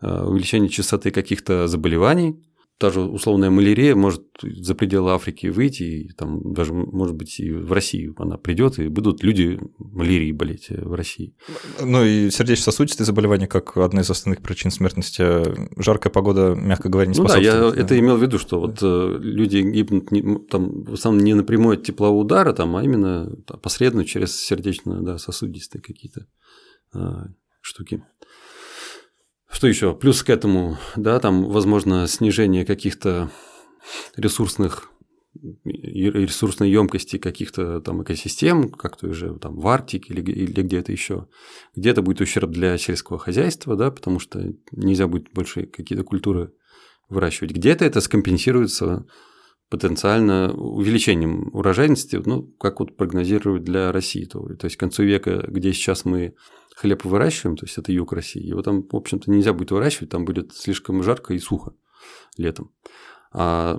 А, 0.00 0.26
увеличение 0.26 0.70
частоты 0.70 1.10
каких-то 1.10 1.68
заболеваний, 1.68 2.42
даже 2.80 3.00
условная 3.00 3.50
малярия 3.50 3.94
может 3.94 4.22
за 4.42 4.74
пределы 4.74 5.12
Африки 5.12 5.48
выйти, 5.48 5.82
и 5.82 6.08
там 6.12 6.54
даже, 6.54 6.72
может 6.72 7.14
быть, 7.14 7.38
и 7.38 7.52
в 7.52 7.72
Россию 7.72 8.14
она 8.18 8.38
придет, 8.38 8.78
и 8.78 8.88
будут 8.88 9.22
люди 9.22 9.60
малярией 9.78 10.32
болеть 10.32 10.66
э, 10.70 10.80
в 10.82 10.94
России. 10.94 11.36
Ну 11.80 12.04
и 12.04 12.30
сердечно-сосудистые 12.30 13.04
заболевания, 13.04 13.46
как 13.46 13.76
одна 13.76 14.00
из 14.00 14.10
основных 14.10 14.42
причин 14.42 14.70
смертности, 14.70 15.22
жаркая 15.80 16.10
погода, 16.10 16.54
мягко 16.54 16.88
говоря, 16.88 17.08
не 17.08 17.14
способствует. 17.14 17.52
Ну 17.52 17.60
да, 17.60 17.66
я 17.66 17.72
да. 17.72 17.80
это 17.80 17.98
имел 17.98 18.16
в 18.16 18.22
виду, 18.22 18.38
что 18.38 18.58
вот 18.58 18.78
э, 18.82 19.18
люди 19.20 19.58
гибнут 19.58 20.10
не, 20.10 20.38
там, 20.48 20.84
в 20.84 20.94
основном 20.94 21.22
не 21.22 21.34
напрямую 21.34 21.74
от 21.74 21.84
теплового 21.84 22.22
удара, 22.22 22.52
там, 22.54 22.76
а 22.76 22.82
именно 22.82 23.30
посредственно 23.62 24.04
через 24.04 24.40
сердечно-сосудистые 24.40 25.82
какие-то 25.82 26.26
а, 26.92 27.26
штуки. 27.60 28.02
Что 29.50 29.66
еще? 29.66 29.94
Плюс 29.94 30.22
к 30.22 30.30
этому, 30.30 30.78
да, 30.96 31.18
там, 31.18 31.44
возможно, 31.44 32.06
снижение 32.06 32.64
каких-то 32.64 33.30
ресурсных 34.16 34.90
ресурсной 35.64 36.70
емкости 36.70 37.16
каких-то 37.18 37.80
там 37.80 38.02
экосистем, 38.02 38.68
как 38.70 38.96
то 38.96 39.08
уже 39.08 39.34
там 39.38 39.60
в 39.60 39.66
Арктике 39.68 40.12
или, 40.12 40.22
или 40.32 40.62
где-то 40.62 40.92
еще. 40.92 41.28
Где-то 41.76 42.02
будет 42.02 42.20
ущерб 42.20 42.50
для 42.50 42.76
сельского 42.78 43.18
хозяйства, 43.18 43.76
да, 43.76 43.90
потому 43.90 44.18
что 44.18 44.52
нельзя 44.72 45.06
будет 45.06 45.32
больше 45.32 45.66
какие-то 45.66 46.04
культуры 46.04 46.52
выращивать. 47.08 47.52
Где-то 47.52 47.84
это 47.84 48.00
скомпенсируется 48.00 49.06
потенциально 49.70 50.52
увеличением 50.52 51.48
урожайности, 51.54 52.20
ну, 52.24 52.42
как 52.58 52.80
вот 52.80 52.96
прогнозируют 52.96 53.64
для 53.64 53.92
России. 53.92 54.24
То, 54.24 54.40
то 54.56 54.66
есть 54.66 54.76
к 54.76 54.80
концу 54.80 55.04
века, 55.04 55.44
где 55.48 55.72
сейчас 55.72 56.04
мы 56.04 56.34
хлеб 56.74 57.04
выращиваем, 57.04 57.56
то 57.56 57.64
есть 57.64 57.78
это 57.78 57.92
юг 57.92 58.12
России, 58.12 58.44
его 58.44 58.62
там, 58.62 58.82
в 58.82 58.96
общем-то, 58.96 59.30
нельзя 59.30 59.52
будет 59.52 59.70
выращивать, 59.70 60.10
там 60.10 60.24
будет 60.24 60.52
слишком 60.54 61.02
жарко 61.02 61.34
и 61.34 61.38
сухо 61.38 61.72
летом. 62.36 62.72
А 63.32 63.78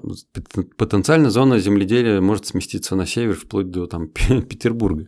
потенциально 0.78 1.30
зона 1.30 1.60
земледелия 1.60 2.22
может 2.22 2.46
сместиться 2.46 2.96
на 2.96 3.06
север 3.06 3.36
вплоть 3.36 3.70
до 3.70 3.86
там, 3.86 4.08
Петербурга. 4.50 5.08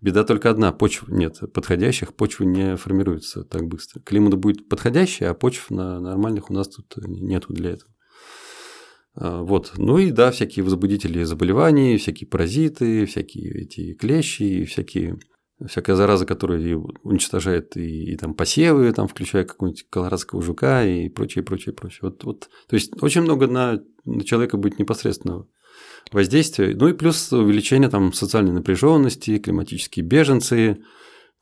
Беда 0.00 0.24
только 0.24 0.50
одна, 0.50 0.72
почв 0.72 1.08
нет 1.08 1.40
подходящих, 1.52 2.12
почвы 2.12 2.46
не 2.46 2.76
формируются 2.76 3.44
так 3.44 3.68
быстро. 3.68 4.00
Климат 4.00 4.34
будет 4.34 4.68
подходящий, 4.68 5.26
а 5.26 5.34
почв 5.34 5.70
на 5.70 6.00
нормальных 6.00 6.50
у 6.50 6.54
нас 6.54 6.68
тут 6.68 6.92
нету 7.06 7.52
для 7.52 7.70
этого. 7.70 7.93
А, 9.14 9.42
вот. 9.42 9.72
Ну 9.76 9.98
и 9.98 10.10
да, 10.10 10.30
всякие 10.30 10.64
возбудители 10.64 11.22
заболеваний, 11.22 11.96
всякие 11.96 12.28
паразиты, 12.28 13.06
всякие 13.06 13.62
эти 13.62 13.94
клещи, 13.94 14.64
всякие 14.64 15.18
всякая 15.66 15.96
зараза, 15.96 16.26
которая 16.26 16.76
уничтожает 17.02 17.76
и, 17.76 18.12
и 18.12 18.16
там 18.16 18.34
посевы, 18.34 18.92
там, 18.92 19.06
включая 19.06 19.44
какого-нибудь 19.44 19.86
колорадского 19.88 20.42
жука 20.42 20.84
и 20.84 21.08
прочее, 21.08 21.44
прочее, 21.44 21.74
прочее. 21.74 22.00
Вот, 22.02 22.24
вот, 22.24 22.48
то 22.68 22.74
есть 22.74 22.92
очень 23.00 23.22
много 23.22 23.46
на, 23.46 23.80
на 24.04 24.24
человека 24.24 24.56
будет 24.56 24.78
непосредственного 24.78 25.46
воздействия. 26.12 26.74
Ну 26.74 26.88
и 26.88 26.92
плюс 26.92 27.32
увеличение 27.32 27.88
там 27.88 28.12
социальной 28.12 28.52
напряженности, 28.52 29.38
климатические 29.38 30.04
беженцы, 30.04 30.78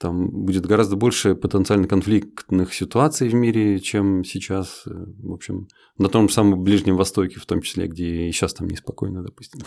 там 0.02 0.28
будет 0.30 0.66
гораздо 0.66 0.96
больше 0.96 1.34
потенциально 1.34 1.86
конфликтных 1.86 2.74
ситуаций 2.74 3.28
в 3.28 3.34
мире, 3.34 3.78
чем 3.78 4.24
сейчас. 4.24 4.82
В 4.84 5.32
общем, 5.32 5.68
на 5.96 6.08
том 6.08 6.28
же 6.28 6.34
самом 6.34 6.62
Ближнем 6.62 6.96
Востоке, 6.96 7.38
в 7.38 7.46
том 7.46 7.62
числе, 7.62 7.86
где 7.86 8.26
и 8.28 8.32
сейчас 8.32 8.54
там 8.54 8.68
неспокойно, 8.68 9.22
допустим. 9.22 9.62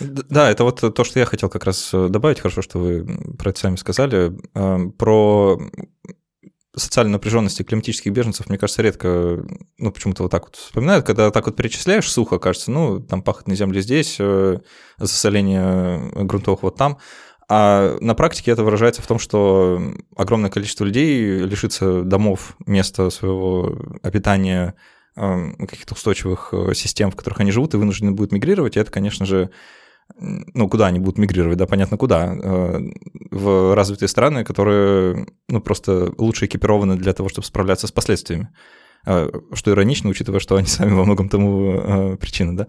Да, 0.00 0.50
это 0.50 0.64
вот 0.64 0.80
то, 0.80 1.04
что 1.04 1.18
я 1.18 1.26
хотел 1.26 1.48
как 1.48 1.64
раз 1.64 1.90
добавить. 1.92 2.40
Хорошо, 2.40 2.62
что 2.62 2.78
вы 2.78 3.06
про 3.38 3.50
это 3.50 3.60
сами 3.60 3.76
сказали. 3.76 4.32
Э, 4.54 4.78
про 4.98 5.58
социальной 6.76 7.12
напряженности 7.12 7.62
климатических 7.62 8.12
беженцев, 8.12 8.48
мне 8.48 8.58
кажется, 8.58 8.82
редко, 8.82 9.42
ну, 9.78 9.90
почему-то 9.90 10.24
вот 10.24 10.32
так 10.32 10.44
вот 10.44 10.56
вспоминают, 10.56 11.06
когда 11.06 11.30
так 11.30 11.46
вот 11.46 11.56
перечисляешь 11.56 12.10
сухо, 12.10 12.38
кажется, 12.38 12.70
ну, 12.70 13.00
там 13.00 13.22
пахотные 13.22 13.56
земли 13.56 13.80
здесь, 13.80 14.16
э, 14.18 14.58
засоление 14.98 16.10
грунтовых 16.24 16.62
вот 16.62 16.76
там, 16.76 16.98
а 17.48 17.96
на 18.00 18.14
практике 18.14 18.50
это 18.50 18.64
выражается 18.64 19.02
в 19.02 19.06
том, 19.06 19.18
что 19.18 19.80
огромное 20.16 20.50
количество 20.50 20.84
людей 20.84 21.38
лишится 21.38 22.02
домов, 22.02 22.56
места 22.66 23.08
своего 23.10 23.78
обитания, 24.02 24.74
эм, 25.16 25.54
каких-то 25.56 25.94
устойчивых 25.94 26.48
э, 26.52 26.74
систем, 26.74 27.12
в 27.12 27.16
которых 27.16 27.40
они 27.40 27.52
живут, 27.52 27.74
и 27.74 27.76
вынуждены 27.76 28.12
будут 28.12 28.32
мигрировать. 28.32 28.76
И 28.76 28.80
это, 28.80 28.90
конечно 28.90 29.26
же, 29.26 29.50
ну, 30.18 30.68
куда 30.68 30.86
они 30.86 30.98
будут 30.98 31.18
мигрировать, 31.18 31.58
да, 31.58 31.66
понятно, 31.66 31.96
куда. 31.96 32.36
Э, 32.36 32.80
в 33.30 33.76
развитые 33.76 34.08
страны, 34.08 34.44
которые, 34.44 35.26
ну, 35.48 35.60
просто 35.60 36.12
лучше 36.18 36.46
экипированы 36.46 36.96
для 36.96 37.12
того, 37.12 37.28
чтобы 37.28 37.46
справляться 37.46 37.86
с 37.86 37.92
последствиями. 37.92 38.48
Э, 39.06 39.30
что 39.52 39.70
иронично, 39.70 40.10
учитывая, 40.10 40.40
что 40.40 40.56
они 40.56 40.66
сами 40.66 40.94
во 40.94 41.04
многом 41.04 41.28
тому 41.28 42.16
причина, 42.16 42.56
да 42.56 42.66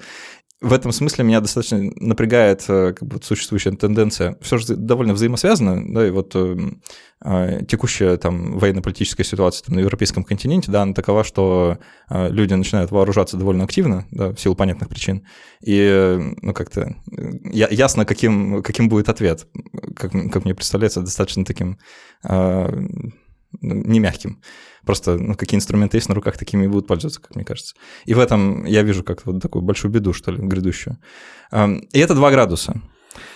в 0.60 0.74
этом 0.74 0.91
смысле 0.91 1.24
меня 1.24 1.39
достаточно 1.39 1.91
напрягает 1.98 2.65
э, 2.67 2.93
как 2.93 3.08
бы, 3.08 3.20
существующая 3.22 3.72
тенденция. 3.72 4.38
Все 4.41 4.58
же 4.58 4.76
довольно 4.76 5.13
взаимосвязано, 5.13 5.93
да, 5.93 6.08
и 6.08 6.10
вот 6.10 6.32
э, 6.36 6.58
э, 7.24 7.62
текущая 7.67 8.17
там 8.17 8.58
военно-политическая 8.58 9.24
ситуация 9.24 9.65
там, 9.65 9.76
на 9.76 9.82
европейском 9.82 10.24
континенте, 10.24 10.72
да, 10.72 10.82
она 10.82 10.93
такова, 10.93 11.24
что 11.24 11.78
э, 12.10 12.30
люди 12.32 12.56
начинают 12.56 12.89
вооружаться 12.89 13.38
довольно 13.38 13.65
активно, 13.65 14.08
да, 14.10 14.32
в 14.32 14.39
силу 14.39 14.56
понятных 14.56 14.89
причин, 14.89 15.28
и, 15.62 15.80
э, 15.80 16.20
ну, 16.41 16.54
как-то 16.54 16.96
я, 17.43 17.67
ясно, 17.70 18.06
каким, 18.06 18.63
каким 18.63 18.89
будет 18.89 19.10
ответ, 19.10 19.46
как, 19.96 20.12
как 20.12 20.46
мне 20.46 20.56
представляется, 20.56 21.02
достаточно 21.02 21.46
таким 21.46 21.78
э, 22.24 22.70
не 23.62 23.99
мягким. 23.99 24.41
Просто 24.86 25.17
ну, 25.17 25.36
какие 25.36 25.57
инструменты 25.57 25.97
есть 25.97 26.10
на 26.10 26.15
руках, 26.15 26.38
такими 26.38 26.65
и 26.65 26.67
будут 26.67 26.88
пользоваться, 26.88 27.21
как 27.21 27.36
мне 27.36 27.45
кажется. 27.45 27.75
И 28.05 28.13
в 28.13 28.19
этом 28.19 28.65
я 28.65 28.83
вижу 28.83 29.03
как-то 29.03 29.31
вот 29.31 29.41
такую 29.41 29.62
большую 29.62 29.91
беду, 29.91 30.13
что 30.13 30.31
ли, 30.31 30.38
грядущую. 30.39 30.97
И 31.51 31.99
это 31.99 32.15
2 32.15 32.31
градуса. 32.31 32.81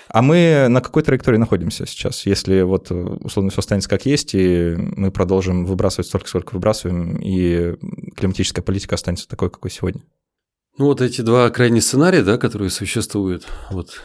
А 0.10 0.21
мы 0.21 0.67
на 0.69 0.82
какой 0.82 1.04
траектории 1.04 1.38
находимся 1.38 1.86
сейчас? 1.86 2.26
Если 2.26 2.62
вот 2.62 2.91
условно 2.91 3.50
все 3.50 3.60
останется 3.60 3.89
как 3.89 4.06
есть, 4.06 4.36
и 4.36 4.76
мы 4.78 5.12
продолжим 5.12 5.65
выбрасывать 5.65 6.08
столько, 6.08 6.28
сколько 6.28 6.54
выбрасываем, 6.54 7.17
и 7.17 7.76
климатическая 8.15 8.63
политика 8.63 8.95
останется 8.95 9.28
такой, 9.28 9.50
какой 9.50 9.71
сегодня? 9.71 10.02
Ну 10.78 10.86
вот 10.86 11.02
эти 11.02 11.21
два 11.21 11.50
крайних 11.50 11.84
сценария, 11.84 12.24
да, 12.24 12.38
которые 12.38 12.69
существуют, 12.69 13.47
вот, 13.71 14.02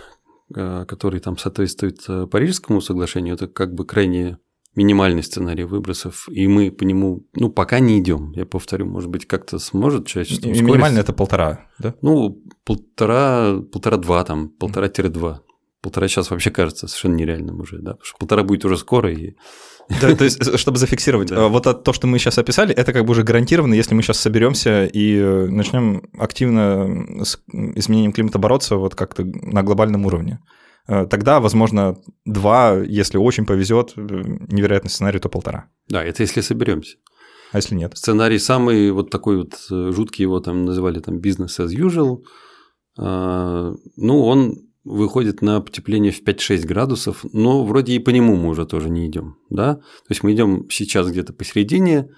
а, 0.54 0.84
которые 0.84 1.20
там 1.20 1.38
соответствуют 1.38 2.00
э, 2.08 2.26
Парижскому 2.26 2.80
соглашению, 2.80 3.34
это 3.34 3.46
как 3.48 3.74
бы 3.74 3.84
крайне 3.84 4.38
минимальный 4.76 5.22
сценарий 5.22 5.64
выбросов, 5.64 6.28
и 6.30 6.46
мы 6.46 6.70
по 6.70 6.84
нему, 6.84 7.26
ну, 7.34 7.50
пока 7.50 7.80
не 7.80 7.98
идем. 7.98 8.32
Я 8.32 8.44
повторю, 8.46 8.86
может 8.86 9.10
быть, 9.10 9.26
как-то 9.26 9.58
сможет 9.58 10.06
человечество 10.06 10.48
ускориться. 10.50 10.64
Минимальный– 10.64 11.00
это 11.02 11.12
полтора, 11.12 11.66
да? 11.78 11.94
Ну, 12.02 12.42
полтора, 12.64 13.60
полтора-два, 13.72 14.24
там, 14.24 14.50
полтора-два. 14.50 15.42
Полтора 15.80 16.08
сейчас 16.08 16.30
вообще 16.30 16.50
кажется 16.50 16.88
совершенно 16.88 17.14
нереальным 17.14 17.60
уже, 17.60 17.78
да, 17.78 17.92
потому 17.92 18.04
что 18.04 18.18
полтора 18.18 18.42
будет 18.42 18.64
уже 18.64 18.76
скоро, 18.76 19.10
и 19.10 19.34
да, 20.00 20.14
то 20.14 20.24
есть, 20.24 20.46
э, 20.46 20.56
чтобы 20.56 20.78
зафиксировать, 20.78 21.28
да. 21.28 21.48
вот 21.48 21.84
то, 21.84 21.92
что 21.92 22.06
мы 22.06 22.18
сейчас 22.18 22.38
описали, 22.38 22.74
это 22.74 22.92
как 22.92 23.04
бы 23.04 23.12
уже 23.12 23.22
гарантированно, 23.22 23.74
если 23.74 23.94
мы 23.94 24.02
сейчас 24.02 24.18
соберемся 24.18 24.84
и 24.84 25.16
э, 25.16 25.46
начнем 25.46 26.02
активно 26.18 27.24
с 27.24 27.40
изменением 27.52 28.12
климата 28.12 28.38
бороться 28.38 28.76
вот 28.76 28.94
как-то 28.94 29.24
на 29.24 29.62
глобальном 29.62 30.04
уровне. 30.06 30.40
Э, 30.88 31.06
тогда, 31.06 31.40
возможно, 31.40 31.96
два, 32.24 32.76
если 32.76 33.18
очень 33.18 33.46
повезет, 33.46 33.92
э, 33.96 34.00
невероятный 34.00 34.90
сценарий, 34.90 35.18
то 35.18 35.28
полтора. 35.28 35.68
Да, 35.88 36.04
это 36.04 36.22
если 36.22 36.40
соберемся. 36.40 36.96
А 37.52 37.58
если 37.58 37.74
нет? 37.74 37.96
Сценарий 37.96 38.38
самый 38.38 38.90
вот 38.90 39.10
такой 39.10 39.38
вот 39.38 39.54
э, 39.70 39.92
жуткий, 39.92 40.22
его 40.22 40.40
там 40.40 40.64
называли 40.64 41.00
там 41.00 41.18
business 41.18 41.58
as 41.58 41.68
usual. 41.68 42.22
А, 42.98 43.74
ну, 43.96 44.24
он 44.24 44.56
выходит 44.84 45.42
на 45.42 45.60
потепление 45.60 46.12
в 46.12 46.22
5-6 46.22 46.66
градусов, 46.66 47.24
но 47.32 47.64
вроде 47.64 47.94
и 47.94 47.98
по 47.98 48.10
нему 48.10 48.36
мы 48.36 48.48
уже 48.48 48.66
тоже 48.66 48.88
не 48.88 49.06
идем, 49.06 49.36
да? 49.50 49.74
То 49.74 50.10
есть 50.10 50.22
мы 50.22 50.32
идем 50.32 50.68
сейчас 50.70 51.08
где-то 51.08 51.32
посередине, 51.32 52.08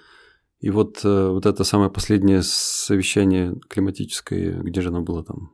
и 0.61 0.71
вот, 0.71 1.03
вот 1.03 1.47
это 1.47 1.65
самое 1.65 1.91
последнее 1.91 2.43
совещание 2.43 3.57
климатическое, 3.69 4.61
где 4.61 4.83
же 4.83 4.89
оно 4.89 5.01
было 5.01 5.25
там? 5.25 5.51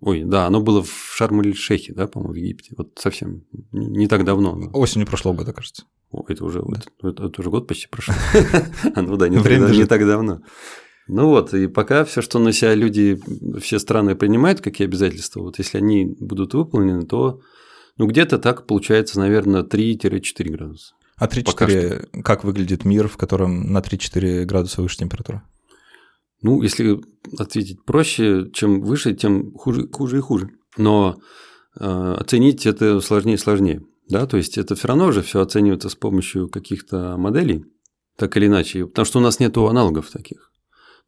Ой, 0.00 0.24
да, 0.24 0.46
оно 0.46 0.60
было 0.60 0.82
в 0.82 1.14
Шарм-эль-Шейхе, 1.16 1.92
да, 1.92 2.06
по-моему, 2.06 2.34
в 2.34 2.36
Египте. 2.36 2.74
Вот 2.76 2.92
совсем 2.96 3.44
не 3.72 4.06
так 4.06 4.24
давно. 4.24 4.54
Но... 4.54 4.70
Осенью 4.72 5.06
прошлого 5.06 5.34
года, 5.34 5.52
кажется. 5.52 5.84
О, 6.10 6.24
это 6.28 6.44
уже, 6.44 6.62
да. 6.62 7.08
это, 7.08 7.24
это 7.24 7.40
уже 7.40 7.50
год 7.50 7.66
почти 7.66 7.88
прошел. 7.88 8.14
Ну 8.96 9.16
да, 9.16 9.28
не 9.28 9.86
так 9.86 10.06
давно. 10.06 10.42
Ну 11.08 11.28
вот, 11.28 11.54
и 11.54 11.68
пока 11.68 12.04
все, 12.04 12.20
что 12.20 12.38
на 12.38 12.52
себя 12.52 12.74
люди, 12.74 13.20
все 13.60 13.78
страны 13.78 14.16
принимают, 14.16 14.60
какие 14.60 14.86
обязательства, 14.86 15.40
вот 15.40 15.58
если 15.58 15.78
они 15.78 16.16
будут 16.18 16.54
выполнены, 16.54 17.06
то 17.06 17.40
ну 17.96 18.06
где-то 18.06 18.38
так 18.38 18.66
получается, 18.66 19.20
наверное, 19.20 19.62
3-4 19.62 20.50
градуса. 20.50 20.94
А 21.16 21.26
3-4, 21.26 22.22
как 22.22 22.44
выглядит 22.44 22.84
мир, 22.84 23.08
в 23.08 23.16
котором 23.16 23.72
на 23.72 23.78
3-4 23.78 24.44
градуса 24.44 24.82
выше 24.82 24.98
температура? 24.98 25.44
Ну, 26.42 26.62
если 26.62 27.00
ответить 27.38 27.84
проще, 27.84 28.50
чем 28.52 28.82
выше, 28.82 29.14
тем 29.14 29.52
хуже, 29.54 29.88
хуже 29.88 30.18
и 30.18 30.20
хуже. 30.20 30.50
Но 30.76 31.16
э, 31.78 31.84
оценить 31.84 32.66
это 32.66 33.00
сложнее 33.00 33.34
и 33.34 33.38
сложнее. 33.38 33.82
Да, 34.08 34.26
то 34.26 34.36
есть 34.36 34.56
это 34.56 34.76
все 34.76 34.88
равно 34.88 35.10
же 35.12 35.22
все 35.22 35.40
оценивается 35.40 35.88
с 35.88 35.96
помощью 35.96 36.48
каких-то 36.48 37.16
моделей, 37.16 37.64
так 38.16 38.36
или 38.36 38.46
иначе, 38.46 38.86
потому 38.86 39.04
что 39.04 39.18
у 39.18 39.22
нас 39.22 39.40
нет 39.40 39.56
аналогов 39.56 40.10
таких. 40.10 40.52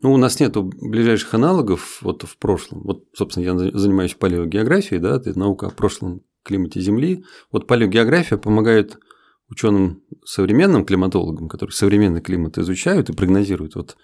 Ну, 0.01 0.12
у 0.12 0.17
нас 0.17 0.38
нет 0.41 0.57
ближайших 0.57 1.35
аналогов 1.35 1.99
вот 2.03 2.23
в 2.23 2.37
прошлом. 2.38 2.83
Вот, 2.83 3.05
собственно, 3.14 3.45
я 3.45 3.79
занимаюсь 3.79 4.14
палеогеографией, 4.14 5.01
да, 5.01 5.17
это 5.17 5.37
наука 5.37 5.67
о 5.67 5.71
прошлом 5.71 6.23
климате 6.45 6.81
Земли. 6.81 7.25
Вот 7.51 7.67
палеогеография 7.67 8.38
помогает 8.38 8.99
ученым 9.51 10.03
современным 10.25 10.85
климатологам, 10.85 11.49
которые 11.49 11.75
современный 11.75 12.21
климат 12.21 12.59
изучают 12.59 13.11
и 13.11 13.12
прогнозируют, 13.12 13.75
вот 13.75 13.97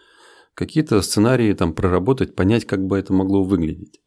какие-то 0.55 1.03
сценарии 1.03 1.53
там 1.53 1.75
проработать, 1.75 2.35
понять, 2.35 2.65
как 2.65 2.85
бы 2.85 2.99
это 2.99 3.13
могло 3.13 3.45
выглядеть. 3.45 4.01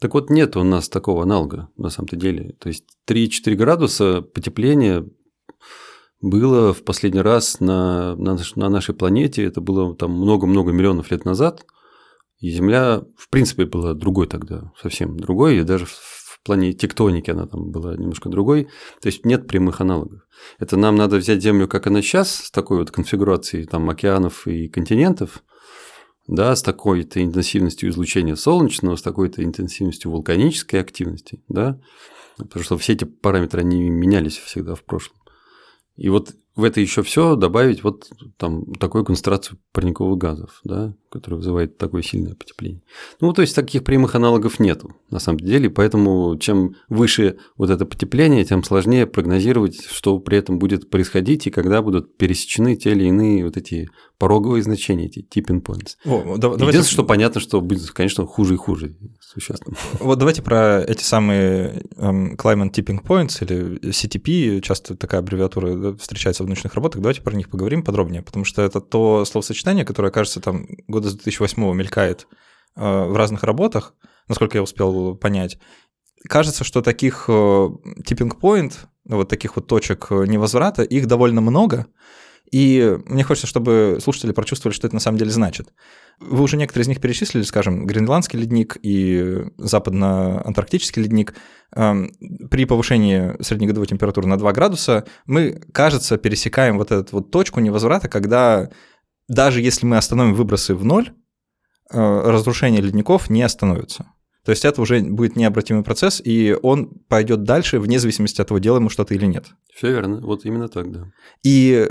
Так 0.00 0.14
вот, 0.14 0.30
нет 0.30 0.56
у 0.56 0.62
нас 0.62 0.88
такого 0.88 1.22
аналога 1.22 1.68
на 1.76 1.90
самом-то 1.90 2.16
деле. 2.16 2.54
То 2.58 2.68
есть 2.68 2.84
3-4 3.08 3.54
градуса 3.54 4.22
потепления 4.22 5.06
было 6.20 6.72
в 6.72 6.82
последний 6.84 7.20
раз 7.20 7.60
на, 7.60 8.14
на, 8.16 8.38
на 8.56 8.68
нашей 8.68 8.94
планете, 8.94 9.44
это 9.44 9.60
было 9.60 9.94
там 9.94 10.12
много-много 10.12 10.72
миллионов 10.72 11.10
лет 11.10 11.24
назад, 11.24 11.64
и 12.38 12.50
Земля, 12.50 13.02
в 13.16 13.28
принципе, 13.28 13.66
была 13.66 13.94
другой 13.94 14.26
тогда, 14.26 14.72
совсем 14.80 15.18
другой, 15.18 15.58
и 15.58 15.62
даже 15.62 15.86
в 15.86 16.40
плане 16.44 16.72
тектоники 16.72 17.30
она 17.30 17.46
там 17.46 17.70
была 17.70 17.96
немножко 17.96 18.28
другой, 18.28 18.68
то 19.00 19.06
есть 19.06 19.26
нет 19.26 19.46
прямых 19.46 19.80
аналогов. 19.80 20.22
Это 20.58 20.76
нам 20.76 20.96
надо 20.96 21.16
взять 21.16 21.42
Землю, 21.42 21.68
как 21.68 21.86
она 21.86 22.00
сейчас, 22.00 22.34
с 22.34 22.50
такой 22.50 22.78
вот 22.78 22.90
конфигурацией 22.90 23.66
там 23.66 23.88
океанов 23.90 24.46
и 24.46 24.68
континентов, 24.68 25.42
да, 26.30 26.54
с 26.54 26.62
такой-то 26.62 27.22
интенсивностью 27.22 27.90
излучения 27.90 28.36
солнечного, 28.36 28.94
с 28.94 29.02
такой-то 29.02 29.42
интенсивностью 29.42 30.12
вулканической 30.12 30.80
активности, 30.80 31.42
да, 31.48 31.80
потому 32.38 32.64
что 32.64 32.78
все 32.78 32.92
эти 32.92 33.04
параметры, 33.04 33.62
они 33.62 33.90
менялись 33.90 34.38
всегда 34.38 34.76
в 34.76 34.84
прошлом. 34.84 35.16
И 35.96 36.08
вот 36.08 36.36
в 36.54 36.62
это 36.62 36.80
еще 36.80 37.02
все 37.02 37.34
добавить 37.34 37.82
вот 37.82 38.08
там 38.36 38.72
такую 38.74 39.04
концентрацию 39.04 39.58
парниковых 39.72 40.18
газов, 40.18 40.60
да, 40.62 40.94
которая 41.10 41.38
вызывает 41.38 41.76
такое 41.76 42.02
сильное 42.02 42.34
потепление. 42.34 42.82
Ну, 43.20 43.32
то 43.32 43.42
есть 43.42 43.54
таких 43.54 43.84
прямых 43.84 44.14
аналогов 44.14 44.60
нету 44.60 44.96
на 45.10 45.18
самом 45.18 45.40
деле, 45.40 45.68
поэтому 45.68 46.36
чем 46.38 46.76
выше 46.88 47.36
вот 47.56 47.70
это 47.70 47.84
потепление, 47.84 48.44
тем 48.44 48.62
сложнее 48.62 49.06
прогнозировать, 49.06 49.84
что 49.84 50.18
при 50.20 50.38
этом 50.38 50.58
будет 50.58 50.88
происходить 50.88 51.46
и 51.46 51.50
когда 51.50 51.82
будут 51.82 52.16
пересечены 52.16 52.76
те 52.76 52.92
или 52.92 53.04
иные 53.04 53.44
вот 53.44 53.56
эти 53.56 53.90
пороговые 54.18 54.62
значения, 54.62 55.06
эти 55.06 55.20
tipping 55.20 55.62
points. 55.62 55.96
О, 56.04 56.36
да, 56.36 56.48
Единственное, 56.48 56.56
давайте... 56.58 56.82
что 56.82 57.04
понятно, 57.04 57.40
что 57.40 57.60
будет, 57.60 57.90
конечно, 57.90 58.26
хуже 58.26 58.54
и 58.54 58.56
хуже 58.58 58.94
существенно. 59.20 59.76
Вот 59.98 60.18
давайте 60.18 60.42
про 60.42 60.82
эти 60.82 61.02
самые 61.02 61.82
um, 61.96 62.36
climate 62.36 62.72
tipping 62.72 63.02
points 63.02 63.42
или 63.42 63.78
CTP, 63.80 64.60
часто 64.60 64.94
такая 64.96 65.20
аббревиатура 65.20 65.96
встречается 65.96 66.44
в 66.44 66.46
научных 66.46 66.74
работах, 66.74 67.00
давайте 67.00 67.22
про 67.22 67.34
них 67.34 67.48
поговорим 67.48 67.82
подробнее, 67.82 68.22
потому 68.22 68.44
что 68.44 68.62
это 68.62 68.80
то 68.80 69.24
словосочетание, 69.24 69.84
которое, 69.84 70.12
кажется, 70.12 70.40
там 70.40 70.66
года 71.00 71.10
с 71.10 71.14
2008 71.14 71.74
мелькает 71.74 72.26
uh, 72.76 73.08
в 73.08 73.16
разных 73.16 73.42
работах, 73.42 73.94
насколько 74.28 74.58
я 74.58 74.62
успел 74.62 75.14
понять. 75.16 75.58
Кажется, 76.28 76.64
что 76.64 76.82
таких 76.82 77.28
tipping 77.28 78.38
point, 78.38 78.74
вот 79.06 79.28
таких 79.28 79.56
вот 79.56 79.66
точек 79.66 80.10
невозврата, 80.10 80.82
их 80.82 81.06
довольно 81.06 81.40
много, 81.40 81.86
и 82.50 82.98
мне 83.06 83.22
хочется, 83.22 83.46
чтобы 83.46 83.98
слушатели 84.02 84.32
прочувствовали, 84.32 84.74
что 84.74 84.86
это 84.86 84.96
на 84.96 85.00
самом 85.00 85.18
деле 85.18 85.30
значит. 85.30 85.72
Вы 86.18 86.42
уже 86.42 86.56
некоторые 86.56 86.82
из 86.82 86.88
них 86.88 87.00
перечислили, 87.00 87.42
скажем, 87.44 87.86
Гренландский 87.86 88.38
ледник 88.38 88.76
и 88.82 89.44
западно-антарктический 89.56 91.02
ледник. 91.02 91.34
Эм, 91.76 92.12
при 92.50 92.64
повышении 92.64 93.40
среднегодовой 93.40 93.86
температуры 93.86 94.26
на 94.26 94.36
2 94.36 94.52
градуса 94.52 95.06
мы, 95.26 95.62
кажется, 95.72 96.18
пересекаем 96.18 96.76
вот 96.76 96.90
эту 96.90 97.16
вот 97.16 97.30
точку 97.30 97.60
невозврата, 97.60 98.08
когда 98.08 98.68
даже 99.30 99.62
если 99.62 99.86
мы 99.86 99.96
остановим 99.96 100.34
выбросы 100.34 100.74
в 100.74 100.84
ноль, 100.84 101.12
э, 101.92 101.96
разрушение 101.98 102.82
ледников 102.82 103.30
не 103.30 103.42
остановится. 103.42 104.12
То 104.44 104.50
есть 104.50 104.64
это 104.64 104.82
уже 104.82 105.00
будет 105.00 105.36
необратимый 105.36 105.84
процесс, 105.84 106.20
и 106.24 106.56
он 106.62 106.90
пойдет 107.08 107.44
дальше 107.44 107.78
вне 107.78 108.00
зависимости 108.00 108.40
от 108.40 108.48
того, 108.48 108.58
делаем 108.58 108.84
мы 108.84 108.90
что-то 108.90 109.14
или 109.14 109.26
нет. 109.26 109.46
Все 109.72 109.92
верно, 109.92 110.20
вот 110.20 110.44
именно 110.44 110.68
так, 110.68 110.90
да. 110.90 111.12
И 111.44 111.88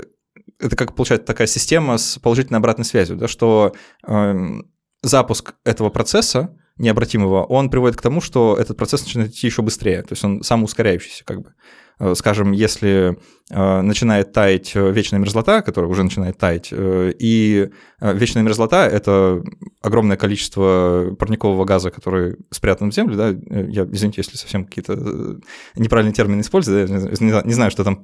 это 0.58 0.76
как 0.76 0.94
получается 0.94 1.26
такая 1.26 1.46
система 1.46 1.96
с 1.96 2.18
положительной 2.18 2.58
обратной 2.58 2.84
связью, 2.84 3.16
да, 3.16 3.26
что 3.26 3.72
э, 4.06 4.34
запуск 5.02 5.54
этого 5.64 5.88
процесса 5.88 6.54
необратимого, 6.76 7.44
он 7.44 7.70
приводит 7.70 7.96
к 7.96 8.02
тому, 8.02 8.20
что 8.20 8.54
этот 8.58 8.76
процесс 8.76 9.02
начинает 9.02 9.30
идти 9.30 9.46
еще 9.46 9.62
быстрее, 9.62 10.02
то 10.02 10.12
есть 10.12 10.24
он 10.24 10.42
самоускоряющийся 10.42 11.24
как 11.24 11.40
бы. 11.40 11.54
Э, 12.00 12.14
скажем, 12.16 12.52
если 12.52 13.18
э, 13.50 13.80
начинает 13.82 14.32
таять 14.32 14.72
э, 14.74 14.90
вечная 14.90 15.20
мерзлота, 15.20 15.60
которая 15.60 15.90
уже 15.90 16.02
начинает 16.02 16.38
таять, 16.38 16.70
и 16.72 17.68
вечная 18.00 18.42
мерзлота— 18.42 18.86
это 18.88 19.42
огромное 19.82 20.16
количество 20.16 21.14
парникового 21.18 21.66
газа, 21.66 21.90
который 21.90 22.36
спрятан 22.50 22.90
в 22.90 22.94
землю, 22.94 23.16
да, 23.16 23.28
я, 23.28 23.86
извините, 23.92 24.22
если 24.22 24.38
совсем 24.38 24.64
какие-то 24.64 25.38
неправильные 25.76 26.14
термины 26.14 26.40
использую, 26.40 26.88
да, 26.88 27.42
не 27.44 27.52
знаю, 27.52 27.70
что 27.70 27.84
там 27.84 27.96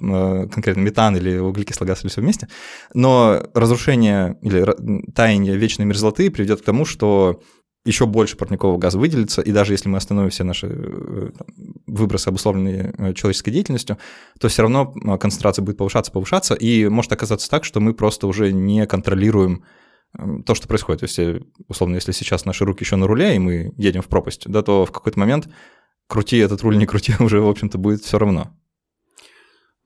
конкретно 0.51 0.81
метан 0.81 1.17
или 1.17 1.39
углекислый 1.39 1.89
газ 1.89 2.03
или 2.03 2.11
все 2.11 2.21
вместе, 2.21 2.49
но 2.93 3.43
разрушение 3.55 4.37
или 4.43 4.67
таяние 5.13 5.57
вечной 5.57 5.87
мерзлоты 5.87 6.31
приведет 6.31 6.61
к 6.61 6.65
тому, 6.65 6.85
что 6.85 7.41
еще 7.87 8.07
больше 8.07 8.37
парникового 8.37 8.79
газа 8.79 8.99
выделится, 8.99 9.41
и 9.41 9.53
даже 9.53 9.73
если 9.73 9.89
мы 9.89 9.97
остановим 9.97 10.31
все 10.31 10.45
наши 10.45 10.67
э, 10.69 11.31
выбросы, 11.87 12.29
обусловленные 12.29 12.93
э, 12.99 13.15
человеческой 13.15 13.53
деятельностью, 13.53 13.97
то 14.41 14.49
все 14.49 14.63
равно 14.63 14.93
э, 14.95 15.19
концентрация 15.19 15.63
будет 15.63 15.79
повышаться, 15.79 16.11
повышаться, 16.11 16.55
и 16.55 16.89
может 16.89 17.13
оказаться 17.13 17.49
так, 17.49 17.65
что 17.65 17.81
мы 17.81 17.95
просто 17.95 18.27
уже 18.27 18.53
не 18.53 18.87
контролируем 18.87 19.65
эм, 20.19 20.43
то, 20.43 20.55
что 20.55 20.67
происходит. 20.67 21.01
То 21.01 21.05
есть, 21.07 21.45
условно, 21.69 21.95
если 21.95 22.13
сейчас 22.13 22.45
наши 22.45 22.65
руки 22.65 22.83
еще 22.83 22.97
на 22.97 23.07
руле, 23.07 23.37
и 23.37 23.39
мы 23.39 23.73
едем 23.77 24.03
в 24.03 24.09
пропасть, 24.09 24.49
да, 24.49 24.63
то 24.63 24.85
в 24.85 24.91
какой-то 24.91 25.19
момент 25.19 25.49
крути 26.09 26.39
этот 26.39 26.63
руль, 26.63 26.77
не 26.77 26.87
крути, 26.87 27.15
уже, 27.21 27.41
в 27.41 27.49
общем-то, 27.49 27.79
будет 27.79 28.03
все 28.03 28.19
равно. 28.19 28.51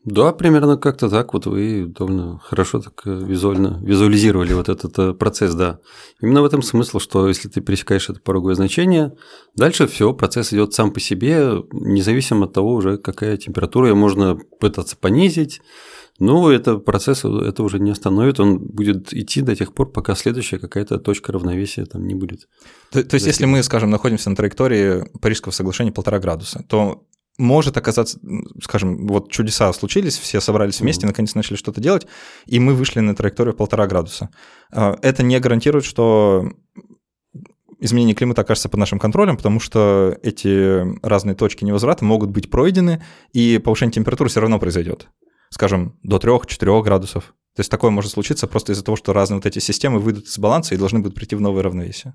Да, 0.04 0.32
примерно 0.32 0.78
как-то 0.78 1.10
так. 1.10 1.34
Вот 1.34 1.46
вы 1.46 1.84
довольно 1.86 2.38
хорошо 2.38 2.80
так 2.80 3.02
э, 3.04 3.10
визуально 3.10 3.80
визуализировали 3.82 4.54
вот 4.54 4.70
этот 4.70 4.98
э, 4.98 5.12
процесс, 5.12 5.54
да. 5.54 5.80
Именно 6.22 6.40
в 6.40 6.46
этом 6.46 6.62
смысл, 6.62 6.98
что 7.00 7.28
если 7.28 7.48
ты 7.48 7.60
пересекаешь 7.60 8.08
это 8.08 8.18
пороговое 8.18 8.54
значение, 8.54 9.12
дальше 9.56 9.86
все, 9.86 10.14
процесс 10.14 10.54
идет 10.54 10.72
сам 10.72 10.92
по 10.92 11.00
себе, 11.00 11.52
независимо 11.72 12.46
от 12.46 12.54
того 12.54 12.72
уже, 12.72 12.96
какая 12.96 13.36
температура, 13.36 13.88
ее 13.88 13.94
можно 13.94 14.38
пытаться 14.58 14.96
понизить, 14.96 15.60
но 16.18 16.50
это 16.50 16.76
процесс 16.76 17.24
это 17.24 17.62
уже 17.62 17.78
не 17.78 17.90
остановит, 17.90 18.40
он 18.40 18.58
будет 18.58 19.12
идти 19.12 19.40
до 19.40 19.56
тех 19.56 19.74
пор, 19.74 19.90
пока 19.90 20.14
следующая 20.14 20.58
какая-то 20.58 20.98
точка 20.98 21.32
равновесия 21.32 21.84
там 21.84 22.06
не 22.06 22.14
будет. 22.14 22.48
То, 22.90 23.02
то 23.02 23.14
есть, 23.14 23.26
если 23.26 23.46
мы, 23.46 23.62
скажем, 23.62 23.90
находимся 23.90 24.28
на 24.30 24.36
траектории 24.36 25.04
Парижского 25.20 25.52
соглашения 25.52 25.92
полтора 25.92 26.18
градуса, 26.18 26.64
то 26.68 27.04
может 27.40 27.76
оказаться, 27.76 28.18
скажем, 28.62 29.06
вот 29.06 29.30
чудеса 29.30 29.72
случились, 29.72 30.18
все 30.18 30.40
собрались 30.40 30.80
вместе, 30.80 31.04
mm-hmm. 31.04 31.08
наконец 31.08 31.34
начали 31.34 31.56
что-то 31.56 31.80
делать, 31.80 32.06
и 32.46 32.60
мы 32.60 32.74
вышли 32.74 33.00
на 33.00 33.14
траекторию 33.16 33.54
полтора 33.54 33.86
градуса. 33.86 34.28
А, 34.72 34.96
это 35.02 35.22
не 35.22 35.38
гарантирует, 35.40 35.84
что 35.84 36.52
изменение 37.80 38.14
климата 38.14 38.42
окажется 38.42 38.68
под 38.68 38.78
нашим 38.78 38.98
контролем, 38.98 39.36
потому 39.36 39.58
что 39.58 40.16
эти 40.22 40.84
разные 41.04 41.34
точки 41.34 41.64
невозврата 41.64 42.04
могут 42.04 42.30
быть 42.30 42.50
пройдены, 42.50 43.02
и 43.32 43.58
повышение 43.58 43.92
температуры 43.92 44.30
все 44.30 44.40
равно 44.40 44.58
произойдет. 44.58 45.08
Скажем, 45.48 45.98
до 46.02 46.18
3-4 46.18 46.82
градусов. 46.82 47.34
То 47.56 47.60
есть 47.60 47.70
такое 47.70 47.90
может 47.90 48.12
случиться 48.12 48.46
просто 48.46 48.72
из-за 48.72 48.84
того, 48.84 48.96
что 48.96 49.12
разные 49.12 49.38
вот 49.38 49.46
эти 49.46 49.58
системы 49.58 49.98
выйдут 49.98 50.26
из 50.26 50.38
баланса 50.38 50.74
и 50.74 50.78
должны 50.78 51.00
будут 51.00 51.16
прийти 51.16 51.34
в 51.34 51.40
новое 51.40 51.62
равновесие. 51.62 52.14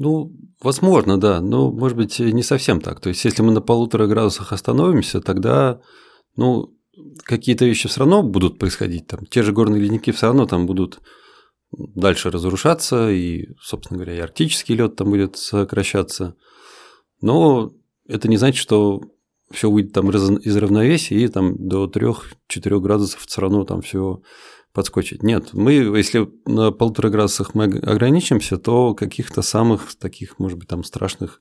Ну, 0.00 0.32
возможно, 0.62 1.20
да, 1.20 1.42
но, 1.42 1.70
может 1.70 1.94
быть, 1.94 2.18
не 2.20 2.42
совсем 2.42 2.80
так. 2.80 3.00
То 3.00 3.10
есть, 3.10 3.22
если 3.22 3.42
мы 3.42 3.52
на 3.52 3.60
полутора 3.60 4.06
градусах 4.06 4.50
остановимся, 4.50 5.20
тогда, 5.20 5.82
ну, 6.36 6.74
какие-то 7.24 7.66
вещи 7.66 7.86
все 7.86 8.00
равно 8.00 8.22
будут 8.22 8.58
происходить. 8.58 9.06
Там, 9.08 9.26
те 9.26 9.42
же 9.42 9.52
горные 9.52 9.82
ледники 9.82 10.10
все 10.10 10.28
равно 10.28 10.46
там 10.46 10.64
будут 10.64 11.02
дальше 11.70 12.30
разрушаться, 12.30 13.10
и, 13.10 13.48
собственно 13.60 13.98
говоря, 13.98 14.16
и 14.16 14.20
арктический 14.20 14.74
лед 14.74 14.96
там 14.96 15.10
будет 15.10 15.36
сокращаться. 15.36 16.34
Но 17.20 17.70
это 18.08 18.26
не 18.28 18.38
значит, 18.38 18.62
что 18.62 19.02
все 19.50 19.70
выйдет 19.70 19.92
там 19.92 20.08
из 20.08 20.56
равновесия, 20.56 21.16
и 21.16 21.28
там 21.28 21.56
до 21.58 21.84
3-4 21.84 22.80
градусов 22.80 23.20
все 23.26 23.42
равно 23.42 23.64
там 23.64 23.82
все 23.82 24.22
подскочить. 24.72 25.22
Нет, 25.22 25.52
мы, 25.52 25.72
если 25.72 26.28
на 26.46 26.70
полутора 26.70 27.10
градусах 27.10 27.54
мы 27.54 27.64
ограничимся, 27.64 28.56
то 28.56 28.94
каких-то 28.94 29.42
самых 29.42 29.94
таких, 29.98 30.38
может 30.38 30.58
быть, 30.58 30.68
там 30.68 30.84
страшных 30.84 31.40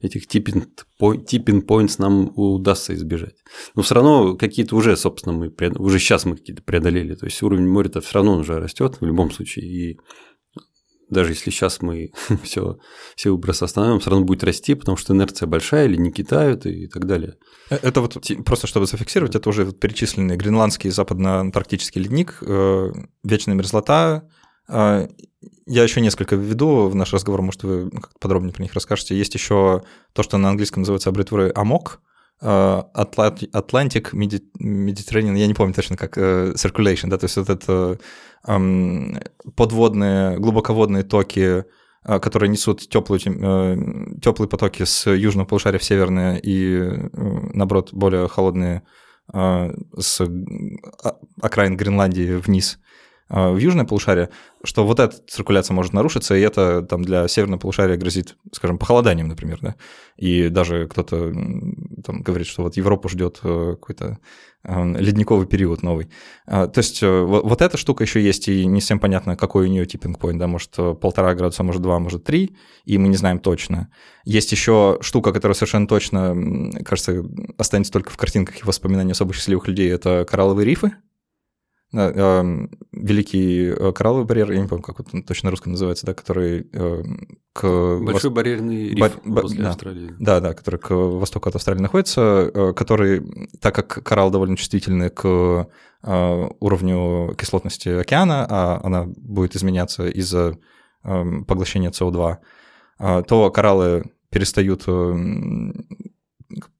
этих 0.00 0.26
tipping 0.26 1.66
points 1.66 1.96
нам 1.98 2.32
удастся 2.34 2.94
избежать. 2.94 3.34
Но 3.74 3.82
все 3.82 3.94
равно 3.94 4.36
какие-то 4.36 4.76
уже, 4.76 4.96
собственно, 4.96 5.36
мы 5.36 5.52
уже 5.78 5.98
сейчас 5.98 6.24
мы 6.24 6.36
какие-то 6.36 6.62
преодолели. 6.62 7.14
То 7.14 7.26
есть 7.26 7.42
уровень 7.42 7.68
моря-то 7.68 8.00
все 8.00 8.14
равно 8.14 8.38
уже 8.38 8.58
растет 8.58 8.96
в 9.00 9.04
любом 9.04 9.30
случае. 9.30 9.66
И 9.66 9.98
даже 11.10 11.32
если 11.32 11.50
сейчас 11.50 11.82
мы 11.82 12.12
все, 12.42 12.78
все 13.16 13.30
выбросы 13.30 13.64
остановим, 13.64 14.00
все 14.00 14.10
равно 14.10 14.24
будет 14.24 14.44
расти, 14.44 14.74
потому 14.74 14.96
что 14.96 15.12
инерция 15.12 15.46
большая, 15.46 15.86
или 15.86 15.96
не 15.96 16.12
китают 16.12 16.66
и 16.66 16.86
так 16.86 17.06
далее. 17.06 17.34
Э, 17.68 17.78
это 17.82 18.00
вот 18.00 18.16
просто 18.44 18.66
чтобы 18.66 18.86
зафиксировать, 18.86 19.34
это 19.34 19.48
уже 19.48 19.70
перечисленный 19.72 20.36
гренландский 20.36 20.90
западно-антарктический 20.90 22.00
ледник, 22.02 22.38
э, 22.42 22.92
вечная 23.24 23.54
мерзлота. 23.54 24.28
Э, 24.68 25.08
я 25.66 25.82
еще 25.82 26.00
несколько 26.00 26.36
введу 26.36 26.88
в 26.88 26.94
наш 26.94 27.12
разговор, 27.12 27.42
может, 27.42 27.62
вы 27.62 27.90
подробнее 28.20 28.52
про 28.52 28.62
них 28.62 28.74
расскажете. 28.74 29.16
Есть 29.16 29.34
еще 29.34 29.82
то, 30.12 30.22
что 30.22 30.38
на 30.38 30.48
английском 30.48 30.82
называется 30.82 31.10
аббревиатурой 31.10 31.50
АМОК, 31.50 32.00
Atlantic 32.42 34.12
Mediterranean, 34.12 35.36
я 35.36 35.46
не 35.46 35.54
помню 35.54 35.74
точно 35.74 35.96
как, 35.96 36.16
Circulation, 36.16 37.08
да, 37.08 37.18
то 37.18 37.24
есть 37.24 37.36
вот 37.36 37.50
это 37.50 37.98
подводные, 39.54 40.38
глубоководные 40.38 41.02
токи, 41.02 41.64
а, 42.02 42.18
которые 42.18 42.48
несут 42.48 42.88
теплые, 42.88 43.20
э, 43.26 44.20
теплые 44.22 44.48
потоки 44.48 44.84
с 44.84 45.10
южного 45.10 45.46
полушария 45.46 45.78
в 45.78 45.84
северное 45.84 46.36
и, 46.36 46.78
э, 46.78 47.08
наоборот, 47.12 47.92
более 47.92 48.28
холодные 48.28 48.82
с 49.32 50.20
окраин 51.40 51.76
Гренландии 51.76 52.34
вниз 52.34 52.80
в 53.30 53.56
южное 53.56 53.84
полушарие, 53.84 54.30
что 54.64 54.84
вот 54.84 55.00
эта 55.00 55.16
циркуляция 55.26 55.74
может 55.74 55.92
нарушиться, 55.92 56.34
и 56.34 56.40
это 56.40 56.82
там 56.82 57.02
для 57.02 57.28
северного 57.28 57.60
полушария 57.60 57.96
грозит, 57.96 58.36
скажем, 58.52 58.78
похолоданием, 58.78 59.28
например, 59.28 59.58
да, 59.62 59.76
и 60.16 60.48
даже 60.48 60.88
кто-то 60.88 61.32
там 62.04 62.22
говорит, 62.22 62.46
что 62.46 62.62
вот 62.62 62.76
Европу 62.76 63.08
ждет 63.08 63.40
э, 63.42 63.76
какой-то 63.78 64.18
Эм, 64.62 64.94
ледниковый 64.94 65.46
период 65.46 65.82
новый. 65.82 66.10
А, 66.44 66.66
то 66.66 66.80
есть 66.80 67.02
э, 67.02 67.20
вот 67.22 67.62
эта 67.62 67.78
штука 67.78 68.04
еще 68.04 68.22
есть, 68.22 68.46
и 68.46 68.66
не 68.66 68.80
всем 68.80 69.00
понятно, 69.00 69.34
какой 69.34 69.66
у 69.66 69.70
нее 69.70 69.86
типпинг 69.86 70.18
point, 70.18 70.36
да, 70.36 70.46
может 70.46 70.74
э, 70.76 70.94
полтора 70.94 71.34
градуса, 71.34 71.62
может 71.62 71.80
два, 71.80 71.98
может 71.98 72.24
три, 72.24 72.58
и 72.84 72.98
мы 72.98 73.08
не 73.08 73.16
знаем 73.16 73.38
точно. 73.38 73.88
Есть 74.24 74.52
еще 74.52 74.98
штука, 75.00 75.32
которая 75.32 75.54
совершенно 75.54 75.86
точно, 75.86 76.36
кажется, 76.84 77.24
останется 77.56 77.90
только 77.90 78.10
в 78.10 78.18
картинках 78.18 78.60
и 78.60 78.66
воспоминаниях 78.66 79.14
особо 79.14 79.32
счастливых 79.32 79.66
людей, 79.66 79.90
это 79.90 80.26
коралловые 80.28 80.66
рифы, 80.66 80.92
Э, 80.92 81.09
великий 81.92 83.68
э, 83.68 83.92
коралловый 83.92 84.24
барьер, 84.26 84.52
я 84.52 84.60
не 84.60 84.68
помню, 84.68 84.82
как 84.82 85.00
он 85.12 85.22
точно 85.22 85.46
на 85.46 85.50
русском 85.50 85.72
называется, 85.72 86.06
да, 86.06 86.14
который 86.14 86.68
э, 86.72 87.02
к... 87.52 87.98
Большой 88.00 88.30
барьерный 88.30 88.90
риф 88.90 89.00
Бар... 89.00 89.12
возле 89.24 89.62
да, 89.62 89.70
Австралии. 89.70 90.14
Да, 90.18 90.40
да, 90.40 90.54
который 90.54 90.78
к 90.78 90.90
востоку 90.90 91.48
от 91.48 91.56
Австралии 91.56 91.82
находится, 91.82 92.72
который, 92.76 93.50
так 93.60 93.74
как 93.74 94.04
коралл 94.04 94.30
довольно 94.30 94.56
чувствительный 94.56 95.10
к 95.10 95.68
уровню 96.02 97.34
кислотности 97.36 97.88
океана, 97.90 98.46
а 98.48 98.80
она 98.82 99.04
будет 99.06 99.54
изменяться 99.54 100.08
из-за 100.08 100.56
поглощения 101.02 101.90
СО2, 101.90 103.24
то 103.24 103.50
кораллы 103.50 104.04
перестают 104.30 104.84
Эм, 104.86 105.86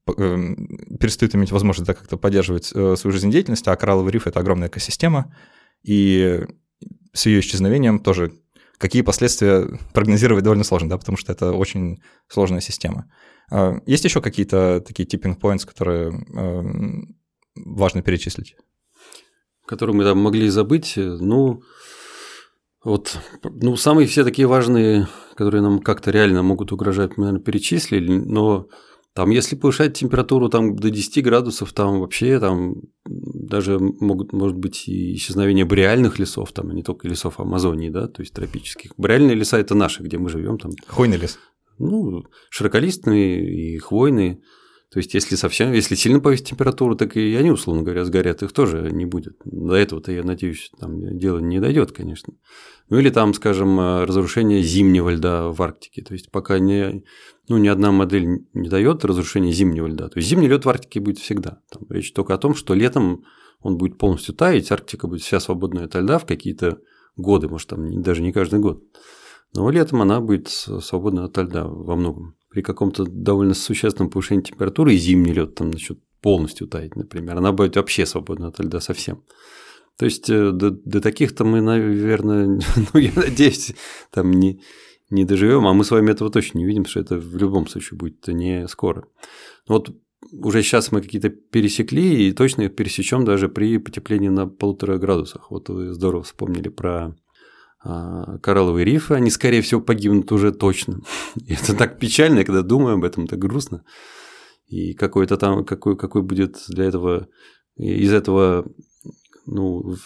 перестают 0.06 1.34
иметь 1.34 1.52
возможность 1.52 1.86
да, 1.86 1.94
как-то 1.94 2.16
поддерживать 2.16 2.72
э, 2.74 2.96
свою 2.96 3.12
жизнедеятельность, 3.12 3.66
а 3.68 3.76
коралловый 3.76 4.12
риф— 4.12 4.26
это 4.28 4.40
огромная 4.40 4.68
экосистема, 4.68 5.34
и 5.82 6.46
с 7.12 7.26
ее 7.26 7.40
исчезновением 7.40 8.00
тоже 8.00 8.32
какие 8.78 9.02
последствия 9.02 9.78
прогнозировать 9.92 10.42
довольно 10.42 10.64
сложно, 10.64 10.88
да, 10.88 10.98
потому 10.98 11.18
что 11.18 11.32
это 11.32 11.52
очень 11.52 12.02
сложная 12.28 12.60
система. 12.60 13.10
А, 13.50 13.74
есть 13.86 14.04
еще 14.04 14.20
какие-то 14.20 14.80
такие 14.80 15.06
tipping 15.06 15.38
points, 15.38 15.66
которые 15.66 16.08
эм, 16.08 17.16
важно 17.54 18.02
перечислить? 18.02 18.56
Которые 19.66 19.94
мы 19.94 20.04
там 20.04 20.18
могли 20.18 20.48
забыть, 20.48 20.94
ну, 20.96 21.62
вот, 22.82 23.18
ну, 23.44 23.76
самые 23.76 24.06
все 24.06 24.24
такие 24.24 24.48
важные, 24.48 25.06
которые 25.36 25.60
нам 25.60 25.80
как-то 25.80 26.10
реально 26.10 26.42
могут 26.42 26.72
угрожать, 26.72 27.16
мы, 27.16 27.24
наверное, 27.24 27.44
перечислили, 27.44 28.18
но 28.18 28.68
там, 29.14 29.30
если 29.30 29.56
повышать 29.56 29.94
температуру 29.94 30.48
там, 30.48 30.76
до 30.76 30.88
10 30.88 31.24
градусов, 31.24 31.72
там 31.72 32.00
вообще 32.00 32.38
там 32.38 32.74
даже 33.04 33.78
могут, 33.78 34.32
может 34.32 34.56
быть 34.56 34.86
и 34.86 35.14
исчезновение 35.14 35.64
бореальных 35.64 36.18
лесов, 36.18 36.52
там, 36.52 36.70
а 36.70 36.72
не 36.72 36.82
только 36.82 37.08
лесов 37.08 37.40
Амазонии, 37.40 37.90
да, 37.90 38.06
то 38.06 38.22
есть 38.22 38.32
тропических. 38.32 38.92
Бореальные 38.96 39.34
леса– 39.34 39.58
это 39.60 39.74
наши, 39.74 40.02
где 40.02 40.16
мы 40.18 40.28
живем. 40.28 40.58
Там, 40.58 40.72
Хвойный 40.86 41.16
лес. 41.16 41.38
Ну, 41.78 42.24
широколистные 42.50 43.74
и 43.74 43.78
хвойные. 43.78 44.40
То 44.92 44.98
есть, 44.98 45.14
если 45.14 45.36
совсем, 45.36 45.72
если 45.72 45.94
сильно 45.94 46.18
повысить 46.18 46.48
температуру, 46.48 46.96
так 46.96 47.16
и 47.16 47.36
они, 47.36 47.52
условно 47.52 47.84
говоря, 47.84 48.04
сгорят, 48.04 48.42
их 48.42 48.52
тоже 48.52 48.90
не 48.90 49.04
будет. 49.04 49.36
До 49.44 49.76
этого-то, 49.76 50.10
я 50.10 50.24
надеюсь, 50.24 50.72
там 50.80 51.16
дело 51.16 51.38
не 51.38 51.60
дойдет, 51.60 51.92
конечно. 51.92 52.34
Ну 52.88 52.98
или 52.98 53.08
там, 53.10 53.32
скажем, 53.32 53.78
разрушение 53.78 54.62
зимнего 54.62 55.10
льда 55.10 55.50
в 55.50 55.62
Арктике. 55.62 56.02
То 56.02 56.14
есть, 56.14 56.32
пока 56.32 56.58
не, 56.58 57.04
ну, 57.48 57.58
ни 57.58 57.68
одна 57.68 57.92
модель 57.92 58.26
не 58.52 58.68
дает 58.68 59.04
разрушения 59.04 59.52
зимнего 59.52 59.86
льда. 59.86 60.08
То 60.08 60.18
есть, 60.18 60.28
зимний 60.28 60.48
лед 60.48 60.64
в 60.64 60.68
Арктике 60.68 60.98
будет 60.98 61.20
всегда. 61.20 61.60
Там 61.70 61.82
речь 61.88 62.12
только 62.12 62.34
о 62.34 62.38
том, 62.38 62.56
что 62.56 62.74
летом 62.74 63.24
он 63.60 63.78
будет 63.78 63.96
полностью 63.96 64.34
таять, 64.34 64.72
Арктика 64.72 65.06
будет 65.06 65.22
вся 65.22 65.38
свободная 65.38 65.84
от 65.84 65.94
льда 65.94 66.18
в 66.18 66.26
какие-то 66.26 66.80
годы, 67.14 67.48
может, 67.48 67.68
там 67.68 68.02
даже 68.02 68.22
не 68.22 68.32
каждый 68.32 68.58
год. 68.58 68.82
Но 69.54 69.70
летом 69.70 70.02
она 70.02 70.20
будет 70.20 70.48
свободна 70.48 71.26
от 71.26 71.38
льда 71.38 71.64
во 71.64 71.94
многом 71.94 72.34
при 72.50 72.62
каком-то 72.62 73.04
довольно 73.04 73.54
существенном 73.54 74.10
повышении 74.10 74.42
температуры 74.42 74.94
и 74.94 74.98
зимний 74.98 75.32
лед 75.32 75.54
там 75.54 75.70
начнет 75.70 75.98
полностью 76.20 76.66
таять, 76.66 76.96
например, 76.96 77.38
она 77.38 77.52
будет 77.52 77.76
вообще 77.76 78.04
свободна 78.04 78.48
от 78.48 78.58
льда 78.58 78.80
совсем. 78.80 79.22
То 79.96 80.04
есть 80.04 80.28
э, 80.30 80.50
до, 80.50 80.70
до 80.70 81.00
таких-то 81.00 81.44
мы, 81.44 81.60
наверное, 81.60 82.46
ну, 82.94 83.00
я 83.00 83.12
надеюсь, 83.14 83.74
там 84.10 84.32
не, 84.32 84.60
не 85.10 85.24
доживем, 85.24 85.66
а 85.66 85.74
мы 85.74 85.84
с 85.84 85.90
вами 85.90 86.10
этого 86.10 86.30
точно 86.30 86.58
не 86.58 86.66
видим, 86.66 86.84
что 86.84 87.00
это 87.00 87.16
в 87.16 87.36
любом 87.36 87.66
случае 87.66 87.98
будет 87.98 88.26
не 88.28 88.66
скоро. 88.68 89.04
Вот 89.68 89.94
уже 90.32 90.62
сейчас 90.62 90.92
мы 90.92 91.00
какие-то 91.02 91.30
пересекли 91.30 92.28
и 92.28 92.32
точно 92.32 92.62
их 92.62 92.76
пересечем 92.76 93.24
даже 93.24 93.48
при 93.48 93.78
потеплении 93.78 94.28
на 94.28 94.46
полутора 94.46 94.98
градусах. 94.98 95.50
Вот 95.50 95.68
вы 95.68 95.92
здорово 95.92 96.22
вспомнили 96.22 96.68
про 96.68 97.14
коралловые 97.82 98.84
рифы, 98.84 99.14
они, 99.14 99.30
скорее 99.30 99.62
всего, 99.62 99.80
погибнут 99.80 100.30
уже 100.32 100.52
точно. 100.52 101.00
И 101.46 101.54
это 101.54 101.74
так 101.74 101.98
печально, 101.98 102.44
когда 102.44 102.62
думаю 102.62 102.94
об 102.94 103.04
этом, 103.04 103.26
так 103.26 103.38
грустно. 103.38 103.84
И 104.66 104.94
какой-то 104.94 105.36
там, 105.36 105.64
какой, 105.64 105.96
какой 105.96 106.22
будет 106.22 106.58
для 106.68 106.84
этого, 106.84 107.28
из 107.76 108.12
этого 108.12 108.66
ну, 109.46 109.96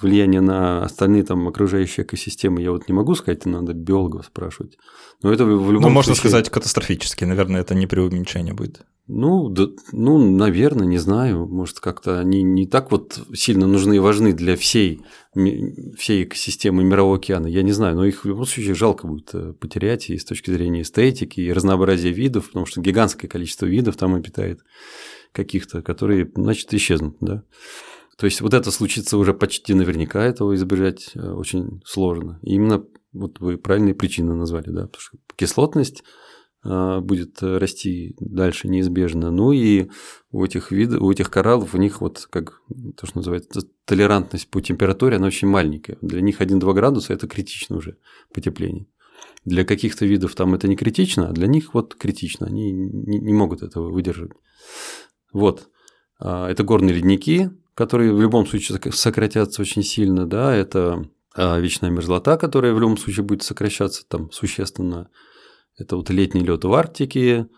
влияние 0.00 0.40
на 0.40 0.82
остальные 0.82 1.22
там 1.22 1.48
окружающие 1.48 2.04
экосистемы, 2.04 2.60
я 2.60 2.70
вот 2.70 2.88
не 2.88 2.94
могу 2.94 3.14
сказать, 3.14 3.46
надо 3.46 3.72
биологов 3.72 4.26
спрашивать. 4.26 4.76
Но 5.22 5.32
это 5.32 5.44
в 5.44 5.72
любом 5.72 5.88
Ну, 5.88 5.90
можно 5.90 6.14
случае... 6.14 6.30
сказать, 6.30 6.50
катастрофически, 6.50 7.24
наверное, 7.24 7.62
это 7.62 7.74
не 7.74 7.86
преуменьшение 7.86 8.54
будет. 8.54 8.84
Ну, 9.10 9.48
да, 9.48 9.68
ну, 9.92 10.18
наверное, 10.18 10.86
не 10.86 10.98
знаю. 10.98 11.46
Может, 11.46 11.80
как-то 11.80 12.20
они 12.20 12.42
не 12.42 12.66
так 12.66 12.90
вот 12.92 13.18
сильно 13.32 13.66
нужны 13.66 13.96
и 13.96 14.00
важны 14.00 14.34
для 14.34 14.54
всей, 14.54 15.00
всей 15.34 16.24
экосистемы 16.24 16.84
Мирового 16.84 17.16
океана. 17.16 17.46
Я 17.46 17.62
не 17.62 17.72
знаю, 17.72 17.96
но 17.96 18.04
их 18.04 18.22
в 18.22 18.28
любом 18.28 18.44
случае 18.44 18.74
жалко 18.74 19.06
будет 19.06 19.30
э, 19.32 19.54
потерять 19.54 20.10
и 20.10 20.18
с 20.18 20.26
точки 20.26 20.50
зрения 20.50 20.82
эстетики, 20.82 21.40
и 21.40 21.50
разнообразия 21.50 22.10
видов, 22.10 22.48
потому 22.48 22.66
что 22.66 22.82
гигантское 22.82 23.30
количество 23.30 23.64
видов 23.64 23.96
там 23.96 24.14
обитает 24.14 24.60
каких-то, 25.32 25.80
которые, 25.80 26.30
значит, 26.34 26.74
исчезнут, 26.74 27.16
да. 27.22 27.44
То 28.18 28.26
есть 28.26 28.42
вот 28.42 28.52
это 28.52 28.70
случится 28.70 29.16
уже 29.16 29.32
почти 29.32 29.72
наверняка, 29.72 30.22
этого 30.22 30.54
избежать 30.54 31.12
э, 31.14 31.30
очень 31.30 31.80
сложно. 31.86 32.40
И 32.42 32.56
именно 32.56 32.84
вот 33.14 33.40
вы 33.40 33.56
правильные 33.56 33.94
причины 33.94 34.34
назвали, 34.34 34.68
да, 34.68 34.82
потому 34.82 35.00
что 35.00 35.16
кислотность 35.34 36.04
будет 36.64 37.42
расти 37.42 38.16
дальше 38.20 38.68
неизбежно. 38.68 39.30
Ну 39.30 39.52
и 39.52 39.88
у 40.32 40.44
этих 40.44 40.72
видов, 40.72 41.00
у 41.00 41.10
этих 41.10 41.30
кораллов, 41.30 41.74
у 41.74 41.78
них 41.78 42.00
вот 42.00 42.26
как 42.30 42.62
то, 42.96 43.06
что 43.06 43.18
называется 43.18 43.62
толерантность 43.84 44.50
по 44.50 44.60
температуре, 44.60 45.16
она 45.16 45.28
очень 45.28 45.48
маленькая. 45.48 45.98
Для 46.02 46.20
них 46.20 46.40
1-2 46.40 46.74
градуса– 46.74 47.12
это 47.14 47.28
критично 47.28 47.76
уже 47.76 47.96
потепление. 48.34 48.86
Для 49.44 49.64
каких-то 49.64 50.04
видов 50.04 50.34
там 50.34 50.54
это 50.54 50.68
не 50.68 50.76
критично, 50.76 51.28
а 51.28 51.32
для 51.32 51.46
них 51.46 51.74
вот 51.74 51.94
критично. 51.94 52.46
Они 52.46 52.72
не, 52.72 53.18
не 53.18 53.32
могут 53.32 53.62
этого 53.62 53.90
выдержать. 53.90 54.32
Вот. 55.32 55.68
А, 56.18 56.48
это 56.50 56.64
горные 56.64 56.94
ледники, 56.94 57.50
которые 57.74 58.12
в 58.12 58.20
любом 58.20 58.46
случае 58.46 58.78
сократятся 58.92 59.62
очень 59.62 59.82
сильно, 59.82 60.26
да, 60.26 60.54
это 60.54 61.08
а, 61.34 61.58
вечная 61.58 61.90
мерзлота, 61.90 62.36
которая 62.36 62.74
в 62.74 62.80
любом 62.80 62.96
случае 62.96 63.24
будет 63.24 63.42
сокращаться 63.42 64.04
там 64.06 64.30
существенно. 64.32 65.08
Это 65.78 65.96
вот 65.96 66.10
летний 66.10 66.42
лед 66.42 66.64
в 66.64 66.72
Арктике. 66.72 67.48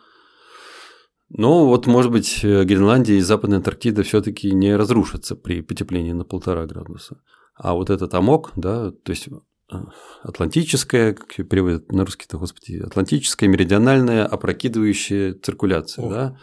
Но 1.28 1.66
вот, 1.66 1.86
может 1.86 2.10
быть, 2.10 2.40
Гренландия 2.42 3.16
и 3.16 3.20
Западная 3.20 3.58
Антарктида 3.58 4.02
все-таки 4.02 4.52
не 4.52 4.74
разрушатся 4.76 5.36
при 5.36 5.60
потеплении 5.62 6.12
на 6.12 6.24
полтора 6.24 6.66
градуса. 6.66 7.20
А 7.54 7.74
вот 7.74 7.90
этот 7.90 8.12
амок, 8.14 8.52
да, 8.56 8.90
то 8.90 9.10
есть 9.10 9.28
а, 9.70 9.90
атлантическая, 10.22 11.14
как 11.14 11.48
переводят 11.48 11.92
на 11.92 12.04
русский-то, 12.04 12.38
господи, 12.38 12.78
атлантическая, 12.78 13.48
меридиональная, 13.48 14.26
опрокидывающая 14.26 15.34
циркуляция, 15.34 16.04
О. 16.06 16.10
да, 16.10 16.38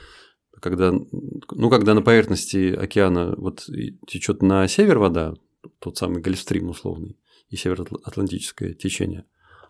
когда, 0.61 0.91
ну, 0.91 1.69
когда 1.69 1.93
на 1.93 2.01
поверхности 2.01 2.73
океана 2.73 3.35
вот 3.37 3.67
течет 4.07 4.41
на 4.41 4.67
север 4.67 4.99
вода, 4.99 5.33
тот 5.79 5.97
самый 5.97 6.21
Гольфстрим 6.21 6.69
условный, 6.69 7.17
и 7.49 7.55
североатлантическое 7.55 8.73
течение, 8.73 9.25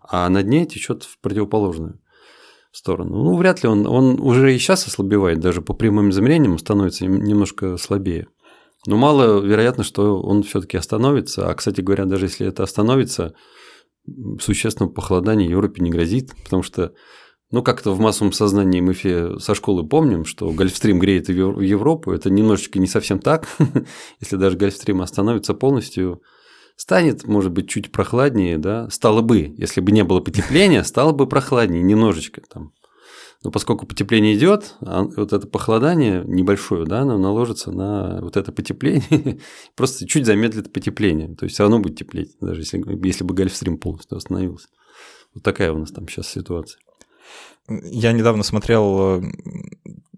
а 0.10 0.28
на 0.30 0.44
дне 0.44 0.66
течет 0.66 1.04
в 1.04 1.20
противоположную 1.20 2.00
сторону. 2.72 3.24
Ну, 3.24 3.38
вряд 3.38 3.64
ли 3.64 3.70
он, 3.70 3.88
он 3.88 4.20
уже 4.20 4.54
и 4.54 4.60
сейчас 4.60 4.88
ослабевает, 4.88 5.40
даже 5.40 5.62
по 5.62 5.74
прямым 5.74 6.10
измерениям 6.12 6.58
становится 6.60 7.06
немножко 7.06 7.78
слабее. 7.78 8.28
Но 8.86 8.98
мало 8.98 9.42
вероятно, 9.42 9.84
что 9.84 10.22
он 10.22 10.44
все-таки 10.44 10.78
остановится. 10.78 11.50
А, 11.50 11.54
кстати 11.56 11.82
говоря, 11.82 12.06
даже 12.06 12.26
если 12.26 12.48
это 12.48 12.64
остановится, 12.64 13.34
существенного 14.40 14.92
похолодания 14.92 15.50
Европе 15.50 15.82
не 15.82 15.90
грозит, 15.90 16.32
потому 16.44 16.64
что 16.64 16.94
ну, 17.50 17.64
как-то 17.64 17.92
в 17.92 18.00
массовом 18.00 18.34
сознании 18.34 18.82
мы 18.82 18.94
все 18.94 19.40
со 19.40 19.56
школы 19.56 19.88
помним, 19.88 20.26
что 20.26 20.52
Гольфстрим 20.52 21.00
греет 21.00 21.30
Европу. 21.30 22.12
Это 22.12 22.30
немножечко 22.30 22.78
не 22.80 22.88
совсем 22.88 23.20
так. 23.20 23.48
Если 24.20 24.36
даже 24.36 24.58
Гольфстрим 24.58 25.02
остановится 25.02 25.54
полностью, 25.54 26.22
станет, 26.78 27.28
может 27.28 27.52
быть, 27.52 27.68
чуть 27.68 27.92
прохладнее, 27.92 28.58
да, 28.58 28.90
стало 28.90 29.22
бы, 29.22 29.54
если 29.58 29.82
бы 29.82 29.92
не 29.92 30.04
было 30.04 30.22
потепления, 30.22 30.84
стало 30.84 31.12
бы 31.12 31.28
прохладнее 31.28 31.84
немножечко 31.84 32.42
там. 32.42 32.72
Но 33.44 33.52
поскольку 33.52 33.86
потепление 33.86 34.36
идет, 34.36 34.76
а 34.82 35.04
вот 35.04 35.34
это 35.34 35.48
похолодание 35.48 36.24
небольшое, 36.26 36.86
да, 36.86 37.02
оно 37.02 37.18
наложится 37.18 37.72
на 37.72 38.20
вот 38.22 38.38
это 38.38 38.52
потепление, 38.52 39.40
просто 39.76 40.08
чуть 40.08 40.26
замедлит 40.26 40.72
потепление. 40.72 41.36
То 41.36 41.46
есть 41.46 41.56
все 41.56 41.64
равно 41.64 41.80
будет 41.80 41.98
теплеть, 41.98 42.36
даже 42.42 42.62
если, 42.62 42.82
если 43.06 43.24
бы 43.24 43.36
Гольфстрим 43.36 43.78
полностью 43.78 44.18
остановился. 44.18 44.70
Вот 45.34 45.44
такая 45.44 45.72
у 45.72 45.78
нас 45.78 45.92
там 45.92 46.08
сейчас 46.08 46.28
ситуация. 46.28 46.80
Я 47.68 48.12
недавно 48.12 48.44
смотрел 48.44 49.22
э, 49.22 49.32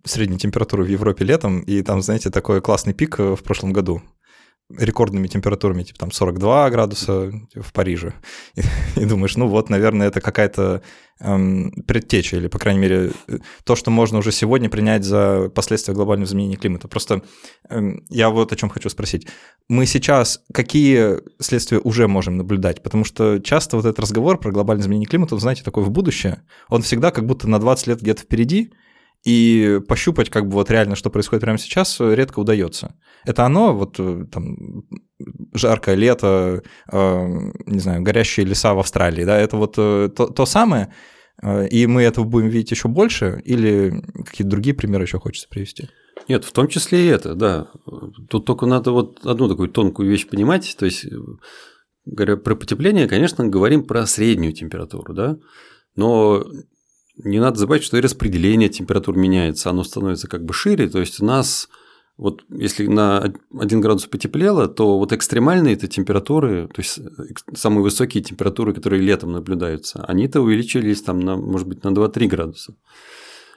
среднюю 0.05 0.39
температуру 0.39 0.83
в 0.83 0.87
Европе 0.87 1.25
летом, 1.25 1.61
и 1.61 1.81
там, 1.81 2.01
знаете, 2.01 2.29
такой 2.29 2.61
классный 2.61 2.93
пик 2.93 3.19
э, 3.19 3.35
в 3.35 3.43
прошлом 3.43 3.73
году 3.73 4.01
рекордными 4.77 5.27
температурами, 5.27 5.83
типа 5.83 5.99
там 5.99 6.11
42 6.11 6.69
градуса 6.69 7.31
в 7.55 7.73
Париже. 7.73 8.13
И, 8.55 8.61
и 9.01 9.05
думаешь, 9.05 9.35
ну 9.35 9.47
вот, 9.47 9.69
наверное, 9.69 10.07
это 10.07 10.21
какая-то 10.21 10.81
эм, 11.19 11.71
предтеча, 11.87 12.37
или, 12.37 12.47
по 12.47 12.59
крайней 12.59 12.79
мере, 12.79 13.11
то, 13.63 13.75
что 13.75 13.89
можно 13.89 14.19
уже 14.19 14.31
сегодня 14.31 14.69
принять 14.69 15.03
за 15.03 15.49
последствия 15.53 15.93
глобального 15.93 16.27
изменения 16.27 16.55
климата. 16.55 16.87
Просто 16.87 17.23
эм, 17.69 18.05
я 18.09 18.29
вот 18.29 18.53
о 18.53 18.55
чем 18.55 18.69
хочу 18.69 18.89
спросить. 18.89 19.27
Мы 19.67 19.85
сейчас 19.85 20.41
какие 20.53 21.17
следствия 21.41 21.79
уже 21.79 22.07
можем 22.07 22.37
наблюдать? 22.37 22.83
Потому 22.83 23.05
что 23.05 23.39
часто 23.39 23.75
вот 23.75 23.85
этот 23.85 23.99
разговор 23.99 24.39
про 24.39 24.51
глобальное 24.51 24.83
изменение 24.83 25.07
климата, 25.07 25.35
вы 25.35 25.41
знаете, 25.41 25.63
такой 25.63 25.83
в 25.83 25.89
будущее, 25.89 26.43
он 26.67 26.83
всегда 26.83 27.11
как 27.11 27.25
будто 27.25 27.49
на 27.49 27.59
20 27.59 27.87
лет 27.87 28.01
где-то 28.01 28.21
впереди, 28.21 28.71
и 29.23 29.79
пощупать 29.87 30.29
как 30.29 30.47
бы 30.47 30.53
вот 30.53 30.71
реально, 30.71 30.95
что 30.95 31.09
происходит 31.09 31.41
прямо 31.43 31.57
сейчас, 31.57 31.99
редко 31.99 32.39
удается. 32.39 32.95
Это 33.25 33.45
оно, 33.45 33.75
вот 33.75 33.95
э, 33.99 34.25
там 34.31 34.83
жаркое 35.53 35.95
лето, 35.95 36.63
э, 36.91 37.27
не 37.65 37.79
знаю, 37.79 38.01
горящие 38.01 38.45
леса 38.45 38.73
в 38.73 38.79
Австралии, 38.79 39.25
да, 39.25 39.37
это 39.37 39.57
вот 39.57 39.75
э, 39.77 40.09
то, 40.15 40.27
то 40.27 40.45
самое, 40.45 40.93
э, 41.41 41.67
и 41.67 41.85
мы 41.85 42.03
этого 42.03 42.23
будем 42.23 42.47
видеть 42.47 42.71
еще 42.71 42.87
больше, 42.87 43.41
или 43.43 44.01
какие-то 44.25 44.51
другие 44.51 44.73
примеры 44.73 45.03
еще 45.03 45.19
хочется 45.19 45.49
привести? 45.49 45.89
Нет, 46.27 46.45
в 46.45 46.51
том 46.51 46.67
числе 46.67 47.05
и 47.05 47.07
это, 47.07 47.35
да. 47.35 47.67
Тут 48.29 48.45
только 48.45 48.65
надо 48.65 48.91
вот 48.91 49.25
одну 49.25 49.49
такую 49.49 49.69
тонкую 49.69 50.09
вещь 50.09 50.27
понимать, 50.27 50.75
то 50.77 50.85
есть 50.85 51.05
говоря 52.05 52.37
про 52.37 52.55
потепление, 52.55 53.07
конечно, 53.07 53.45
говорим 53.47 53.83
про 53.83 54.05
среднюю 54.05 54.53
температуру, 54.53 55.13
да, 55.13 55.37
но 55.95 56.43
не 57.23 57.39
надо 57.39 57.59
забывать, 57.59 57.83
что 57.83 57.97
и 57.97 58.01
распределение 58.01 58.69
температур 58.69 59.15
меняется, 59.17 59.69
оно 59.69 59.83
становится 59.83 60.27
как 60.27 60.43
бы 60.43 60.53
шире, 60.53 60.89
то 60.89 60.99
есть 60.99 61.21
у 61.21 61.25
нас 61.25 61.69
вот 62.17 62.43
если 62.49 62.85
на 62.85 63.33
1 63.57 63.79
градус 63.79 64.05
потеплело, 64.05 64.67
то 64.67 64.97
вот 64.99 65.13
экстремальные 65.13 65.75
это 65.75 65.87
температуры, 65.87 66.67
то 66.67 66.81
есть 66.81 66.99
самые 67.55 67.81
высокие 67.81 68.21
температуры, 68.21 68.73
которые 68.73 69.01
летом 69.01 69.31
наблюдаются, 69.31 70.03
они-то 70.03 70.41
увеличились 70.41 71.01
там 71.01 71.21
на, 71.21 71.37
может 71.37 71.67
быть, 71.67 71.83
на 71.85 71.89
2-3 71.89 72.27
градуса. 72.27 72.75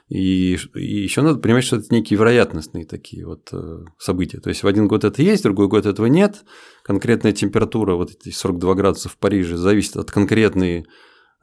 И, 0.07 0.57
и 0.75 1.01
еще 1.01 1.21
надо 1.21 1.39
понимать, 1.39 1.65
что 1.65 1.75
это 1.75 1.93
некие 1.93 2.17
вероятностные 2.17 2.85
такие 2.85 3.25
вот 3.25 3.49
э, 3.51 3.85
события. 3.97 4.39
То 4.39 4.49
есть 4.49 4.63
в 4.63 4.67
один 4.67 4.87
год 4.87 5.03
это 5.03 5.21
есть, 5.21 5.41
в 5.41 5.43
другой 5.43 5.67
год 5.67 5.85
этого 5.85 6.05
нет. 6.05 6.43
Конкретная 6.83 7.31
температура, 7.31 7.95
вот 7.95 8.11
эти 8.11 8.33
42 8.33 8.75
градуса 8.75 9.09
в 9.09 9.17
Париже, 9.17 9.57
зависит 9.57 9.97
от 9.97 10.11
конкретной 10.11 10.81
Э, 10.81 10.85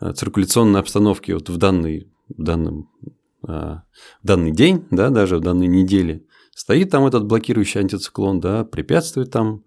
циркуляционной 0.00 0.80
обстановки 0.80 1.32
вот 1.32 1.48
в, 1.48 1.56
данный, 1.56 2.10
в, 2.28 2.42
данном, 2.42 2.90
э, 3.46 3.50
в 3.50 3.82
данный 4.22 4.50
день, 4.50 4.86
да, 4.90 5.10
даже 5.10 5.36
в 5.36 5.40
данной 5.40 5.66
неделе, 5.66 6.24
стоит 6.54 6.90
там 6.90 7.06
этот 7.06 7.26
блокирующий 7.26 7.80
антициклон, 7.80 8.40
да, 8.40 8.64
препятствует 8.64 9.30
там, 9.30 9.64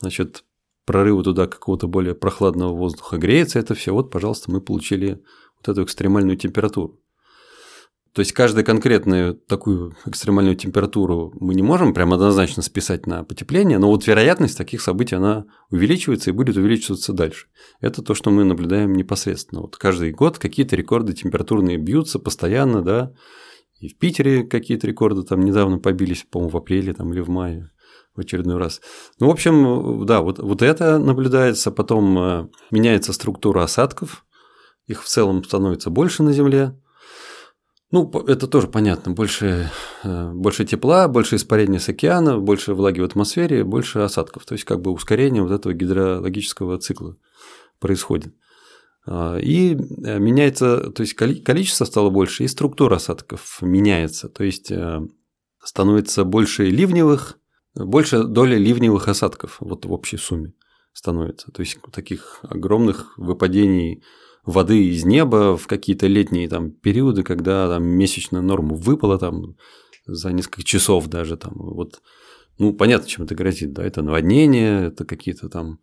значит, 0.00 0.44
прорыву 0.84 1.22
туда 1.22 1.46
какого-то 1.46 1.86
более 1.86 2.14
прохладного 2.14 2.74
воздуха, 2.74 3.18
греется 3.18 3.58
это 3.58 3.74
все, 3.74 3.92
вот, 3.92 4.10
пожалуйста, 4.10 4.50
мы 4.50 4.60
получили 4.60 5.22
вот 5.58 5.68
эту 5.68 5.84
экстремальную 5.84 6.36
температуру. 6.36 7.00
То 8.14 8.20
есть 8.20 8.32
каждую 8.32 8.64
конкретную 8.64 9.34
такую 9.34 9.96
экстремальную 10.04 10.54
температуру 10.54 11.32
мы 11.40 11.54
не 11.54 11.62
можем 11.62 11.94
прям 11.94 12.12
однозначно 12.12 12.62
списать 12.62 13.06
на 13.06 13.24
потепление, 13.24 13.78
но 13.78 13.88
вот 13.88 14.06
вероятность 14.06 14.58
таких 14.58 14.82
событий 14.82 15.16
она 15.16 15.46
увеличивается 15.70 16.28
и 16.28 16.34
будет 16.34 16.58
увеличиваться 16.58 17.14
дальше. 17.14 17.46
Это 17.80 18.02
то, 18.02 18.14
что 18.14 18.30
мы 18.30 18.44
наблюдаем 18.44 18.92
непосредственно. 18.92 19.62
Вот 19.62 19.76
каждый 19.76 20.12
год 20.12 20.38
какие-то 20.38 20.76
рекорды 20.76 21.14
температурные 21.14 21.78
бьются 21.78 22.18
постоянно, 22.18 22.82
да, 22.82 23.14
и 23.80 23.88
в 23.88 23.96
Питере 23.96 24.44
какие-то 24.44 24.86
рекорды 24.86 25.22
там 25.22 25.40
недавно 25.40 25.78
побились, 25.78 26.24
по-моему, 26.30 26.50
в 26.50 26.56
апреле 26.56 26.92
там, 26.92 27.12
или 27.14 27.20
в 27.20 27.30
мае 27.30 27.70
в 28.14 28.20
очередной 28.20 28.58
раз. 28.58 28.82
Ну, 29.20 29.28
в 29.28 29.30
общем, 29.30 30.04
да, 30.04 30.20
вот, 30.20 30.38
вот 30.38 30.60
это 30.60 30.98
наблюдается, 30.98 31.72
потом 31.72 32.18
э, 32.18 32.48
меняется 32.70 33.14
структура 33.14 33.62
осадков, 33.62 34.26
их 34.86 35.02
в 35.02 35.08
целом 35.08 35.42
становится 35.42 35.88
больше 35.88 36.22
на 36.22 36.32
Земле, 36.32 36.78
ну, 37.92 38.10
это 38.26 38.46
тоже 38.46 38.68
понятно. 38.68 39.12
Больше, 39.12 39.70
э, 40.02 40.32
больше 40.32 40.64
тепла, 40.64 41.08
больше 41.08 41.36
испарения 41.36 41.78
с 41.78 41.88
океана, 41.88 42.38
больше 42.38 42.74
влаги 42.74 43.00
в 43.00 43.04
атмосфере, 43.04 43.64
больше 43.64 44.00
осадков. 44.00 44.46
То 44.46 44.54
есть, 44.54 44.64
как 44.64 44.80
бы 44.80 44.90
ускорение 44.90 45.42
вот 45.42 45.52
этого 45.52 45.74
гидрологического 45.74 46.78
цикла 46.78 47.16
происходит. 47.78 48.34
А, 49.06 49.36
и 49.36 49.74
э, 49.74 50.18
меняется, 50.18 50.90
то 50.90 51.02
есть 51.02 51.14
количество 51.14 51.84
стало 51.84 52.10
больше, 52.10 52.44
и 52.44 52.48
структура 52.48 52.96
осадков 52.96 53.58
меняется. 53.60 54.28
То 54.28 54.44
есть 54.44 54.70
э, 54.70 55.00
становится 55.62 56.24
больше 56.24 56.70
ливневых, 56.70 57.38
больше 57.74 58.24
доля 58.24 58.56
ливневых 58.56 59.08
осадков 59.08 59.58
вот 59.60 59.84
в 59.84 59.92
общей 59.92 60.16
сумме 60.16 60.54
становится. 60.92 61.50
То 61.50 61.60
есть 61.60 61.78
таких 61.92 62.40
огромных 62.42 63.18
выпадений 63.18 64.02
воды 64.44 64.88
из 64.88 65.04
неба 65.04 65.56
в 65.56 65.66
какие-то 65.66 66.06
летние 66.06 66.48
там 66.48 66.70
периоды, 66.70 67.22
когда 67.22 67.68
там 67.68 67.84
месячная 67.84 68.40
норма 68.40 68.74
выпала 68.74 69.18
там 69.18 69.56
за 70.06 70.32
несколько 70.32 70.64
часов 70.64 71.06
даже 71.06 71.36
там 71.36 71.52
вот 71.54 72.02
ну 72.58 72.72
понятно 72.72 73.08
чем 73.08 73.24
это 73.24 73.34
грозит 73.34 73.72
да 73.72 73.84
это 73.84 74.02
наводнение 74.02 74.88
это 74.88 75.04
какие-то 75.04 75.48
там 75.48 75.78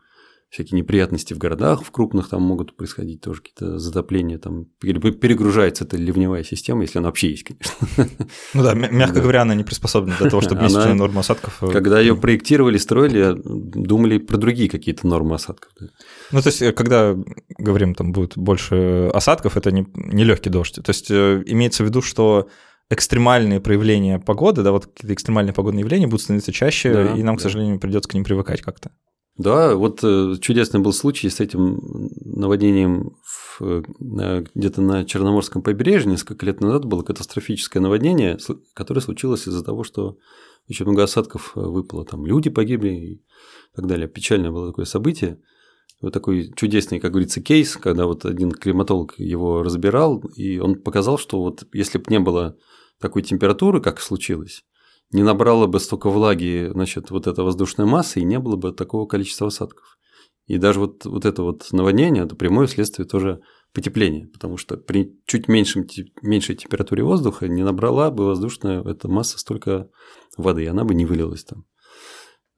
всякие 0.49 0.79
неприятности 0.79 1.33
в 1.33 1.37
городах, 1.37 1.83
в 1.83 1.91
крупных 1.91 2.27
там 2.27 2.41
могут 2.41 2.75
происходить 2.75 3.21
тоже 3.21 3.41
какие-то 3.41 3.77
затопления, 3.77 4.39
там 4.39 4.65
перегружается 4.79 5.83
эта 5.83 5.95
ливневая 5.95 6.43
система, 6.43 6.81
если 6.81 6.97
она 6.97 7.09
вообще 7.09 7.29
есть, 7.29 7.43
конечно. 7.43 7.73
Ну 8.53 8.63
да, 8.63 8.73
мягко 8.73 9.15
да. 9.15 9.21
говоря, 9.21 9.41
она 9.43 9.53
не 9.53 9.63
приспособлена 9.63 10.17
для 10.17 10.29
того, 10.29 10.41
чтобы 10.41 10.63
месячная 10.63 10.95
норма 10.95 11.19
осадков. 11.19 11.61
Э, 11.61 11.71
когда 11.71 11.99
ее 11.99 12.15
проектировали, 12.15 12.77
строили, 12.77 13.35
думали 13.35 14.17
про 14.17 14.37
другие 14.37 14.69
какие-то 14.69 15.05
нормы 15.07 15.35
осадков. 15.35 15.71
Да. 15.79 15.87
Ну, 16.31 16.41
то 16.41 16.47
есть, 16.49 16.61
э, 16.61 16.71
когда 16.71 17.15
говорим, 17.57 17.93
там 17.93 18.11
будет 18.11 18.35
больше 18.35 19.09
осадков, 19.13 19.55
это 19.55 19.71
не, 19.71 19.85
не 19.93 20.23
легкий 20.23 20.49
дождь. 20.49 20.75
То 20.75 20.89
есть, 20.89 21.11
э, 21.11 21.43
имеется 21.45 21.83
в 21.83 21.87
виду, 21.87 22.01
что 22.01 22.49
экстремальные 22.89 23.59
проявления 23.59 24.17
погоды, 24.17 24.63
да, 24.63 24.71
вот 24.71 24.87
какие-то 24.87 25.13
экстремальные 25.13 25.53
погодные 25.53 25.81
явления 25.81 26.07
будут 26.07 26.21
становиться 26.21 26.51
чаще, 26.51 26.91
да, 26.91 27.15
и 27.15 27.21
нам, 27.21 27.35
да. 27.35 27.39
к 27.39 27.41
сожалению, 27.41 27.79
придется 27.79 28.09
к 28.09 28.13
ним 28.15 28.23
привыкать 28.23 28.61
как-то. 28.61 28.91
Да, 29.39 29.73
вот 29.75 30.01
э, 30.03 30.35
чудесный 30.41 30.81
был 30.81 30.91
случай 30.91 31.29
с 31.29 31.39
этим 31.39 31.79
наводнением 32.25 33.15
в, 33.23 33.83
где-то 34.53 34.81
на 34.81 35.05
Черноморском 35.05 35.61
побережье. 35.61 36.11
Несколько 36.11 36.45
лет 36.45 36.59
назад 36.59 36.83
было 36.83 37.03
катастрофическое 37.03 37.81
наводнение, 37.81 38.37
которое 38.73 38.99
случилось 38.99 39.47
из-за 39.47 39.63
того, 39.63 39.85
что 39.85 40.17
очень 40.69 40.85
много 40.85 41.03
осадков 41.03 41.53
э, 41.55 41.61
выпало. 41.61 42.03
Там 42.03 42.25
люди 42.25 42.49
погибли 42.49 42.89
и 42.89 43.23
так 43.73 43.87
далее. 43.87 44.09
Печальное 44.09 44.51
было 44.51 44.67
такое 44.67 44.83
событие. 44.83 45.39
Вот 46.01 46.11
такой 46.11 46.51
чудесный, 46.57 46.99
как 46.99 47.11
говорится, 47.11 47.41
кейс, 47.41 47.77
когда 47.77 48.07
вот 48.07 48.25
один 48.25 48.51
климатолог 48.51 49.17
его 49.17 49.63
разбирал, 49.63 50.19
и 50.35 50.59
он 50.59 50.75
показал, 50.75 51.17
что 51.17 51.41
вот 51.41 51.65
если 51.71 51.97
бы 51.97 52.03
не 52.09 52.19
было 52.19 52.57
такой 52.99 53.21
температуры, 53.21 53.79
как 53.79 54.01
случилось, 54.01 54.65
не 55.11 55.23
набрало 55.23 55.67
бы 55.67 55.79
столько 55.79 56.09
влаги, 56.09 56.69
значит, 56.71 57.11
вот 57.11 57.27
эта 57.27 57.43
воздушная 57.43 57.85
масса, 57.85 58.19
и 58.19 58.23
не 58.23 58.39
было 58.39 58.55
бы 58.55 58.71
такого 58.71 59.07
количества 59.07 59.47
осадков. 59.47 59.97
И 60.45 60.57
даже 60.57 60.79
вот, 60.79 61.05
вот 61.05 61.25
это 61.25 61.43
вот 61.43 61.67
наводнение– 61.71 62.23
это 62.25 62.35
прямое 62.35 62.67
следствие 62.67 63.07
тоже 63.07 63.41
потепления, 63.73 64.27
потому 64.27 64.57
что 64.57 64.77
при 64.77 65.15
чуть 65.25 65.47
меньшем, 65.47 65.85
меньшей 66.21 66.55
температуре 66.55 67.03
воздуха 67.03 67.47
не 67.47 67.63
набрала 67.63 68.09
бы 68.09 68.25
воздушная 68.25 68.83
эта 68.83 69.07
масса 69.07 69.37
столько 69.37 69.89
воды, 70.37 70.63
и 70.63 70.67
она 70.67 70.85
бы 70.85 70.95
не 70.95 71.05
вылилась 71.05 71.43
там. 71.43 71.65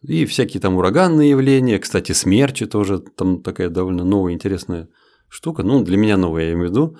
И 0.01 0.25
всякие 0.25 0.61
там 0.61 0.77
ураганные 0.77 1.29
явления, 1.29 1.79
кстати, 1.79 2.13
смерчи 2.13 2.65
тоже, 2.65 2.99
там 2.99 3.43
такая 3.43 3.69
довольно 3.69 4.03
новая 4.03 4.33
интересная 4.33 4.89
штука. 5.27 5.63
Ну, 5.63 5.83
для 5.83 5.97
меня 5.97 6.17
новая, 6.17 6.45
я 6.45 6.53
имею 6.53 6.69
в 6.69 6.71
виду, 6.71 6.97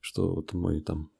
что 0.00 0.34
вот 0.34 0.52
мой 0.52 0.80
там 0.80 1.10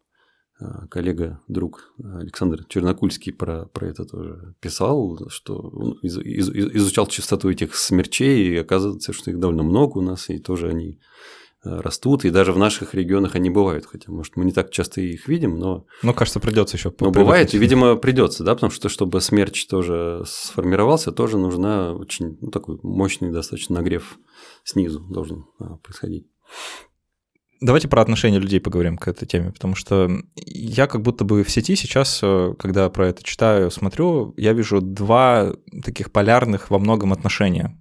коллега, 0.90 1.40
друг 1.48 1.92
Александр 2.02 2.64
Чернокульский 2.68 3.32
про, 3.32 3.66
про 3.66 3.88
это 3.88 4.04
тоже 4.04 4.54
писал, 4.60 5.28
что 5.28 5.56
он 5.56 5.98
из, 6.02 6.16
из, 6.18 6.48
изучал 6.48 7.06
частоту 7.06 7.50
этих 7.50 7.74
смерчей, 7.74 8.54
и 8.54 8.56
оказывается, 8.56 9.12
что 9.12 9.30
их 9.30 9.38
довольно 9.38 9.64
много 9.64 9.98
у 9.98 10.00
нас, 10.00 10.30
и 10.30 10.38
тоже 10.38 10.68
они 10.68 11.00
а, 11.64 11.82
растут, 11.82 12.24
и 12.24 12.30
даже 12.30 12.52
в 12.52 12.58
наших 12.58 12.94
регионах 12.94 13.34
они 13.34 13.50
бывают, 13.50 13.86
хотя, 13.86 14.12
может, 14.12 14.36
мы 14.36 14.44
не 14.44 14.52
так 14.52 14.70
часто 14.70 15.00
их 15.00 15.28
видим, 15.28 15.58
но... 15.58 15.86
Ну, 16.02 16.12
кажется, 16.12 16.40
придется 16.40 16.76
еще. 16.76 16.92
Но 17.00 17.10
бывает, 17.10 17.54
и, 17.54 17.58
видимо, 17.58 17.96
придется, 17.96 18.44
да, 18.44 18.54
потому 18.54 18.70
что, 18.70 18.88
чтобы 18.88 19.20
смерч 19.20 19.66
тоже 19.66 20.22
сформировался, 20.26 21.10
тоже 21.10 21.38
нужна 21.38 21.94
очень 21.94 22.38
ну, 22.40 22.50
такой 22.50 22.78
мощный 22.82 23.32
достаточно 23.32 23.76
нагрев 23.76 24.18
снизу 24.62 25.00
должен 25.00 25.46
а, 25.58 25.76
происходить. 25.76 26.26
Давайте 27.64 27.88
про 27.88 28.02
отношения 28.02 28.38
людей 28.38 28.60
поговорим 28.60 28.98
к 28.98 29.08
этой 29.08 29.24
теме, 29.24 29.50
потому 29.50 29.74
что 29.74 30.10
я 30.36 30.86
как 30.86 31.00
будто 31.00 31.24
бы 31.24 31.42
в 31.42 31.50
сети 31.50 31.76
сейчас, 31.76 32.20
э, 32.22 32.52
когда 32.58 32.90
про 32.90 33.08
это 33.08 33.24
читаю, 33.24 33.70
смотрю, 33.70 34.34
я 34.36 34.52
вижу 34.52 34.82
два 34.82 35.54
таких 35.82 36.12
полярных 36.12 36.68
во 36.68 36.78
многом 36.78 37.14
отношения. 37.14 37.74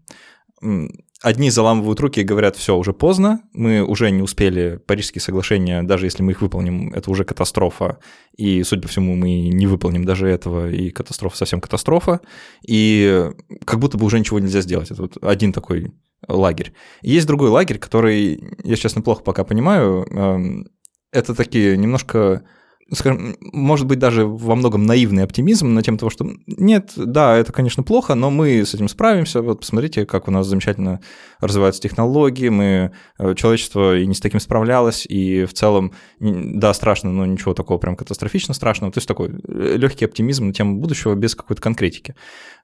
Одни 1.24 1.49
заламывают 1.49 2.01
руки 2.01 2.19
и 2.19 2.26
говорят, 2.26 2.57
все, 2.57 2.76
уже 2.76 2.91
поздно, 2.91 3.43
мы 3.53 3.82
уже 3.82 4.11
не 4.11 4.21
успели 4.21 4.78
Парижские 4.86 5.21
соглашения, 5.21 5.82
даже 5.82 6.05
если 6.05 6.21
мы 6.21 6.34
их 6.34 6.41
выполним, 6.41 6.93
это 6.93 7.09
уже 7.09 7.24
катастрофа, 7.24 7.99
и, 8.36 8.61
судя 8.63 8.82
по 8.82 8.88
всему, 8.89 9.15
мы 9.15 9.47
не 9.47 9.65
выполним 9.65 10.03
даже 10.03 10.28
этого, 10.28 10.69
и 10.69 10.89
катастрофа 10.89 11.38
совсем 11.38 11.61
катастрофа, 11.61 12.19
и 12.67 13.32
как 13.63 13.80
будто 13.80 13.97
бы 13.97 14.05
уже 14.05 14.19
ничего 14.19 14.39
нельзя 14.39 14.59
сделать. 14.59 14.91
Это 14.91 15.03
вот 15.03 15.17
один 15.24 15.53
такой 15.53 15.93
лагерь. 16.28 16.74
Есть 17.01 17.26
другой 17.26 17.51
лагерь, 17.51 17.78
который, 17.80 18.43
я, 18.65 18.76
честно, 18.76 19.01
плохо 19.01 19.24
пока 19.24 19.45
понимаю. 19.45 20.05
Эм, 20.11 20.67
это 21.13 21.34
такие 21.34 21.78
немножко 21.78 22.43
скажем, 22.91 23.36
может 23.41 23.88
быть, 23.88 23.99
даже 23.99 24.25
во 24.25 24.55
многом 24.55 24.86
наивный 24.86 25.23
оптимизм 25.23 25.73
на 25.73 25.81
тему 25.81 25.97
того, 25.97 26.09
что 26.09 26.27
нет, 26.47 26.91
да, 26.95 27.38
это, 27.38 27.51
конечно, 27.53 27.84
плохо, 27.84 28.15
но 28.15 28.29
мы 28.29 28.65
с 28.65 28.73
этим 28.73 28.88
справимся. 28.88 29.41
Вот 29.41 29.61
посмотрите, 29.61 30.05
как 30.05 30.27
у 30.27 30.31
нас 30.31 30.47
замечательно 30.47 30.99
развиваются 31.39 31.81
технологии, 31.81 32.49
мы, 32.49 32.91
э, 33.19 33.36
человечество 33.36 33.97
и 33.97 34.05
не 34.05 34.13
с 34.13 34.19
таким 34.19 34.39
справлялось, 34.39 35.05
и 35.07 35.45
в 35.45 35.53
целом, 35.53 35.93
да, 36.19 36.73
страшно, 36.73 37.11
но 37.11 37.25
ничего 37.25 37.53
такого 37.53 37.77
прям 37.77 37.95
катастрофично 37.95 38.53
страшного. 38.53 38.91
То 38.91 38.97
есть 38.97 39.07
такой 39.07 39.29
э, 39.29 39.77
легкий 39.77 40.05
оптимизм 40.05 40.47
на 40.47 40.53
тему 40.53 40.79
будущего 40.79 41.15
без 41.15 41.36
какой-то 41.36 41.61
конкретики. 41.61 42.15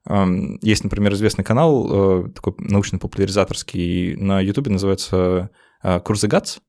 Эм, 0.07 0.59
есть, 0.61 0.83
например, 0.83 1.13
известный 1.13 1.45
канал, 1.45 2.25
э, 2.25 2.31
такой 2.31 2.53
научно-популяризаторский 2.57 4.15
на 4.15 4.41
YouTube, 4.41 4.67
называется 4.67 5.49
Курсы 6.03 6.27
ГАЦ. 6.27 6.59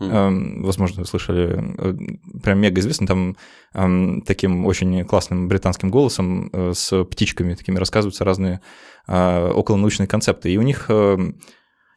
Mm. 0.00 0.62
Возможно, 0.62 1.02
вы 1.02 1.06
слышали, 1.06 1.74
э, 1.78 1.94
прям 2.42 2.58
мега 2.58 2.80
известный, 2.80 3.06
там 3.06 3.36
таким 4.26 4.66
очень 4.66 5.04
классным 5.04 5.48
британским 5.48 5.90
голосом 5.90 6.50
э, 6.52 6.72
с 6.74 7.04
птичками 7.04 7.54
такими 7.54 7.78
рассказываются 7.78 8.24
разные 8.24 8.60
а, 9.06 9.50
околонаучные 9.50 10.06
концепты. 10.06 10.52
И 10.52 10.56
у 10.56 10.62
них 10.62 10.86
эм, 10.88 11.40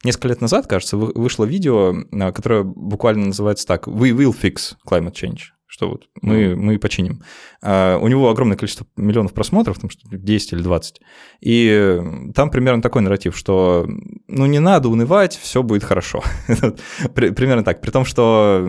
несколько 0.04 0.28
лет 0.30 0.42
назад, 0.42 0.68
кажется, 0.68 0.98
вышло 0.98 1.46
видео, 1.46 1.96
которое 2.34 2.64
буквально 2.64 3.28
называется 3.28 3.68
так 3.68 3.88
«We 3.88 4.12
will 4.12 4.36
fix 4.36 4.76
climate 4.88 5.14
change» 5.14 5.57
что 5.68 5.90
вот 5.90 6.08
мы, 6.22 6.56
мы 6.56 6.80
починим. 6.80 7.22
А, 7.62 7.98
у 7.98 8.08
него 8.08 8.30
огромное 8.30 8.58
количество 8.58 8.88
миллионов 8.96 9.34
просмотров, 9.34 9.78
там 9.80 9.90
что 9.90 10.08
10 10.10 10.54
или 10.54 10.62
20. 10.62 11.02
И 11.42 12.02
там 12.34 12.50
примерно 12.50 12.82
такой 12.82 13.02
нарратив, 13.02 13.38
что 13.38 13.86
ну 14.28 14.46
не 14.46 14.60
надо 14.60 14.90
унывать, 14.90 15.38
все 15.38 15.62
будет 15.62 15.84
хорошо. 15.84 16.24
примерно 17.14 17.64
так. 17.64 17.82
При 17.82 17.92
том, 17.92 18.06
что 18.06 18.68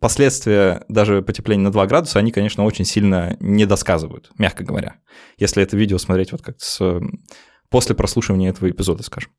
последствия 0.00 0.84
даже 0.88 1.22
потепления 1.22 1.62
на 1.62 1.72
2 1.72 1.86
градуса, 1.86 2.18
они, 2.18 2.32
конечно, 2.32 2.64
очень 2.64 2.84
сильно 2.84 3.36
не 3.40 3.64
досказывают, 3.64 4.30
мягко 4.36 4.64
говоря. 4.64 4.96
Если 5.38 5.62
это 5.62 5.76
видео 5.76 5.98
смотреть 5.98 6.32
вот 6.32 6.42
как 6.42 6.60
с 6.60 7.00
после 7.70 7.94
прослушивания 7.94 8.50
этого 8.50 8.68
эпизода, 8.68 9.02
скажем. 9.02 9.30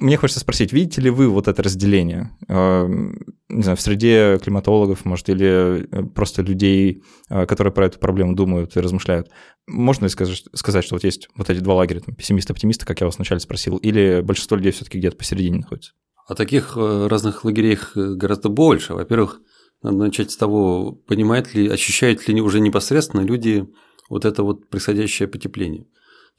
Мне 0.00 0.16
хочется 0.16 0.40
спросить, 0.40 0.72
видите 0.72 1.02
ли 1.02 1.10
вы 1.10 1.28
вот 1.28 1.46
это 1.46 1.62
разделение? 1.62 2.30
Э, 2.48 2.88
не 2.88 3.62
знаю, 3.62 3.76
в 3.76 3.82
среде 3.82 4.38
климатологов, 4.42 5.04
может, 5.04 5.28
или 5.28 5.86
э, 5.90 6.02
просто 6.14 6.40
людей, 6.40 7.02
э, 7.28 7.44
которые 7.44 7.70
про 7.70 7.84
эту 7.84 7.98
проблему 7.98 8.34
думают 8.34 8.74
и 8.76 8.80
размышляют. 8.80 9.28
Можно 9.66 10.06
ли 10.06 10.08
сказать, 10.08 10.42
сказать 10.54 10.86
что 10.86 10.94
вот 10.94 11.04
есть 11.04 11.28
вот 11.36 11.50
эти 11.50 11.60
два 11.60 11.74
лагеря, 11.74 12.00
там, 12.00 12.14
пессимисты, 12.14 12.54
оптимисты, 12.54 12.86
как 12.86 13.00
я 13.00 13.06
вас 13.06 13.16
вначале 13.16 13.40
спросил, 13.40 13.76
или 13.76 14.22
большинство 14.22 14.56
людей 14.56 14.72
все-таки 14.72 14.96
где-то 14.96 15.18
посередине 15.18 15.58
находится? 15.58 15.92
А 16.26 16.34
таких 16.34 16.76
разных 16.76 17.44
лагерей 17.44 17.78
гораздо 17.94 18.48
больше. 18.48 18.94
Во-первых, 18.94 19.40
надо 19.82 19.98
начать 19.98 20.30
с 20.30 20.36
того, 20.36 20.92
понимают 20.92 21.54
ли, 21.54 21.68
ощущают 21.68 22.26
ли 22.26 22.40
уже 22.40 22.60
непосредственно 22.60 23.20
люди 23.20 23.68
вот 24.08 24.24
это 24.24 24.44
вот 24.44 24.70
происходящее 24.70 25.28
потепление. 25.28 25.86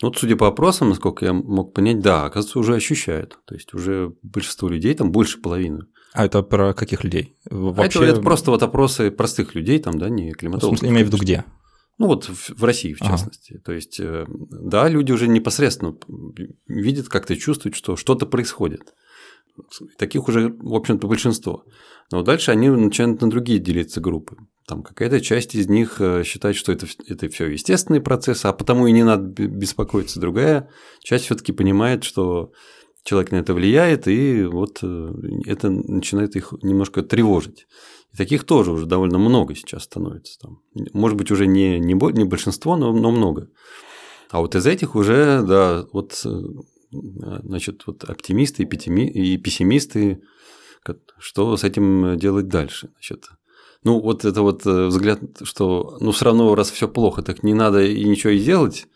Ну, 0.01 0.07
вот, 0.07 0.17
судя 0.17 0.35
по 0.35 0.47
опросам, 0.47 0.89
насколько 0.89 1.25
я 1.25 1.33
мог 1.33 1.73
понять, 1.73 1.99
да, 1.99 2.25
оказывается, 2.25 2.59
уже 2.59 2.75
ощущают. 2.75 3.39
То 3.45 3.55
есть 3.55 3.73
уже 3.73 4.13
большинство 4.23 4.67
людей, 4.67 4.93
там 4.95 5.11
больше 5.11 5.39
половины. 5.39 5.85
А 6.13 6.25
это 6.25 6.41
про 6.41 6.73
каких 6.73 7.03
людей? 7.03 7.37
Вообще... 7.49 7.99
А 7.99 8.03
это, 8.03 8.13
это 8.13 8.21
просто 8.21 8.51
вот 8.51 8.63
опросы 8.63 9.11
простых 9.11 9.55
людей, 9.55 9.79
там, 9.79 9.97
да, 9.97 10.09
не 10.09 10.31
климатологов. 10.31 10.77
В 10.77 10.79
смысле, 10.79 10.93
имею 10.93 11.05
в 11.05 11.09
виду 11.09 11.21
где? 11.21 11.45
Ну 11.97 12.07
вот 12.07 12.25
в, 12.25 12.59
в 12.59 12.63
России, 12.63 12.93
в 12.93 12.99
частности. 12.99 13.53
Ага. 13.53 13.61
То 13.63 13.71
есть, 13.73 13.99
э, 13.99 14.25
да, 14.27 14.89
люди 14.89 15.11
уже 15.11 15.27
непосредственно 15.27 15.95
видят, 16.67 17.07
как-то 17.09 17.35
чувствуют, 17.35 17.75
что 17.75 17.95
что-то 17.95 18.25
происходит. 18.25 18.95
Таких 19.97 20.27
уже, 20.27 20.49
в 20.49 20.73
общем-то, 20.73 21.07
большинство. 21.07 21.65
Но 22.11 22.23
дальше 22.23 22.51
они 22.51 22.69
начинают 22.69 23.21
на 23.21 23.29
другие 23.29 23.59
делиться 23.59 24.01
группы. 24.01 24.37
Там 24.68 24.84
какая-то 24.84 25.22
часть 25.22 25.55
из 25.55 25.68
них 25.68 25.99
э, 25.99 26.24
считает, 26.24 26.55
что 26.55 26.72
это, 26.72 26.88
это 27.07 27.30
все 27.30 27.47
естественный 27.47 28.01
процесс, 28.01 28.45
а 28.45 28.53
потому 28.53 28.88
и 28.88 28.91
не 28.91 29.03
надо 29.03 29.47
беспокоиться. 29.47 30.20
Другая 30.20 30.70
часть 31.01 31.26
все-таки 31.26 31.51
понимает, 31.51 32.03
что 32.03 32.51
человек 33.03 33.32
на 33.32 33.38
это 33.38 33.53
влияет, 33.53 34.07
и 34.07 34.43
вот 34.43 34.80
э, 34.84 35.14
это 35.45 35.70
начинает 35.70 36.36
их 36.36 36.53
немножко 36.62 37.01
тревожить. 37.01 37.68
И 38.14 38.18
таких 38.18 38.43
тоже 38.43 38.72
уже 38.72 38.86
довольно 38.86 39.18
много 39.18 39.55
сейчас 39.55 39.84
становится. 39.84 40.38
Там. 40.39 40.62
Может 40.93 41.18
быть, 41.18 41.32
уже 41.32 41.47
не, 41.47 41.80
не, 41.80 41.93
не 41.93 42.24
большинство, 42.26 42.76
но, 42.76 42.93
но 42.93 43.12
много. 43.12 43.49
А 44.30 44.39
вот 44.39 44.55
из 44.55 44.66
этих 44.68 44.95
уже, 44.95 45.41
да, 45.41 45.86
вот, 45.91 46.22
э, 46.24 46.30
значит, 46.91 47.84
вот 47.88 48.03
оптимисты 48.03 48.64
и, 48.64 49.38
пессимисты, 49.38 50.22
что 51.20 51.55
с 51.57 51.64
этим 51.64 52.18
делать 52.18 52.47
дальше? 52.47 52.89
Значит, 52.93 53.30
ну, 53.84 53.99
вот 53.99 54.25
это 54.25 54.41
вот 54.41 54.65
э, 54.65 54.88
взгляд, 54.88 55.19
что 55.43 55.97
ну 55.99 56.11
все 56.11 56.25
равно, 56.25 56.53
раз 56.55 56.69
все 56.69 56.88
плохо, 56.88 57.21
так 57.21 57.43
не 57.43 57.53
надо 57.53 57.84
и 57.84 58.03
ничего 58.03 58.32
и 58.32 58.39
делать. 58.39 58.88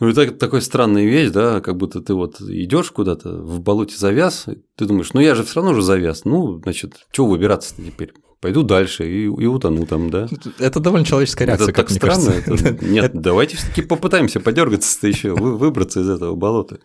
Ну, 0.00 0.08
это 0.08 0.32
такой 0.32 0.60
странная 0.60 1.04
вещь, 1.04 1.30
да, 1.30 1.60
как 1.60 1.76
будто 1.76 2.00
ты 2.00 2.14
вот 2.14 2.40
идешь 2.40 2.90
куда-то, 2.90 3.30
в 3.30 3.60
болоте 3.60 3.96
завяз, 3.96 4.46
ты 4.76 4.86
думаешь, 4.86 5.12
ну 5.14 5.20
я 5.20 5.34
же 5.34 5.44
все 5.44 5.56
равно 5.56 5.70
уже 5.70 5.82
завяз, 5.82 6.24
ну, 6.24 6.60
значит, 6.62 7.06
чего 7.12 7.28
выбираться-то 7.28 7.82
теперь? 7.82 8.12
Пойду 8.40 8.62
дальше 8.62 9.08
и, 9.08 9.24
и 9.24 9.46
утону 9.46 9.86
там, 9.86 10.10
да. 10.10 10.28
Это 10.58 10.80
довольно 10.80 11.06
человеческая 11.06 11.46
реакция, 11.46 11.68
это 11.68 11.76
так 11.76 11.90
странно. 11.90 12.30
Это... 12.30 12.84
Нет, 12.84 13.12
давайте 13.14 13.56
все-таки 13.56 13.82
попытаемся 13.82 14.40
подергаться 14.40 15.06
еще, 15.06 15.32
выбраться 15.32 16.00
из 16.00 16.10
этого 16.10 16.34
болота. 16.34 16.80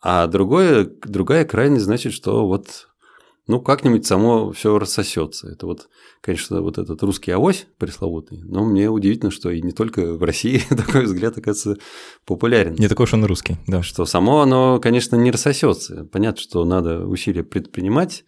А 0.00 0.28
другое, 0.28 0.88
другая 1.04 1.44
крайность 1.44 1.86
значит, 1.86 2.12
что 2.12 2.46
вот 2.46 2.87
ну, 3.48 3.62
как-нибудь 3.62 4.06
само 4.06 4.52
все 4.52 4.78
рассосется. 4.78 5.48
Это 5.48 5.66
вот, 5.66 5.88
конечно, 6.20 6.60
вот 6.60 6.76
этот 6.76 7.02
русский 7.02 7.30
авось 7.30 7.66
пресловутый, 7.78 8.42
но 8.44 8.64
мне 8.64 8.90
удивительно, 8.90 9.30
что 9.30 9.50
и 9.50 9.62
не 9.62 9.72
только 9.72 10.12
в 10.12 10.22
России 10.22 10.62
такой 10.68 11.04
взгляд, 11.04 11.38
оказывается, 11.38 11.82
популярен. 12.26 12.74
Не 12.74 12.88
такой 12.88 13.04
уж 13.04 13.14
он 13.14 13.24
русский, 13.24 13.56
да. 13.66 13.82
Что 13.82 14.04
само 14.04 14.42
оно, 14.42 14.78
конечно, 14.80 15.16
не 15.16 15.30
рассосется. 15.30 16.06
Понятно, 16.12 16.40
что 16.40 16.64
надо 16.66 17.06
усилия 17.06 17.42
предпринимать. 17.42 18.24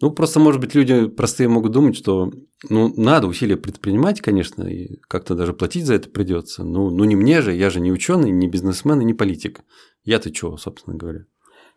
Ну, 0.00 0.10
просто, 0.10 0.40
может 0.40 0.60
быть, 0.60 0.74
люди 0.74 1.06
простые 1.06 1.48
могут 1.48 1.70
думать, 1.70 1.96
что 1.96 2.32
ну, 2.68 2.92
надо 2.96 3.28
усилия 3.28 3.56
предпринимать, 3.56 4.20
конечно, 4.20 4.64
и 4.64 4.96
как-то 5.02 5.36
даже 5.36 5.52
платить 5.52 5.86
за 5.86 5.94
это 5.94 6.10
придется. 6.10 6.64
Ну, 6.64 6.90
ну, 6.90 7.04
не 7.04 7.14
мне 7.14 7.42
же, 7.42 7.54
я 7.54 7.70
же 7.70 7.78
не 7.78 7.92
ученый, 7.92 8.32
не 8.32 8.48
бизнесмен 8.48 9.00
и 9.00 9.04
не 9.04 9.14
политик. 9.14 9.60
Я-то 10.02 10.32
чего, 10.32 10.56
собственно 10.56 10.96
говоря. 10.96 11.26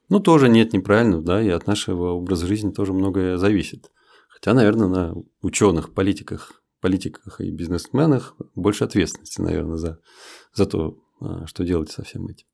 Ну, 0.10 0.20
тоже 0.20 0.50
нет 0.50 0.74
неправильно, 0.74 1.22
да, 1.22 1.42
и 1.42 1.50
от 1.50 1.68
нашего 1.68 2.12
образа 2.12 2.48
жизни 2.48 2.72
тоже 2.72 2.94
многое 2.94 3.38
зависит. 3.38 3.92
Хотя, 4.30 4.54
наверное, 4.54 4.88
на 4.88 5.16
ученых, 5.42 5.94
политиках, 5.94 6.62
политиках 6.82 7.42
и 7.42 7.52
бизнесменах 7.52 8.36
больше 8.54 8.84
ответственности, 8.84 9.42
наверное, 9.42 9.78
за, 9.78 10.00
за 10.54 10.66
то, 10.66 10.98
а, 11.20 11.48
что 11.48 11.64
делать 11.64 11.92
со 11.92 12.04
всем 12.04 12.28
этим. 12.28 12.46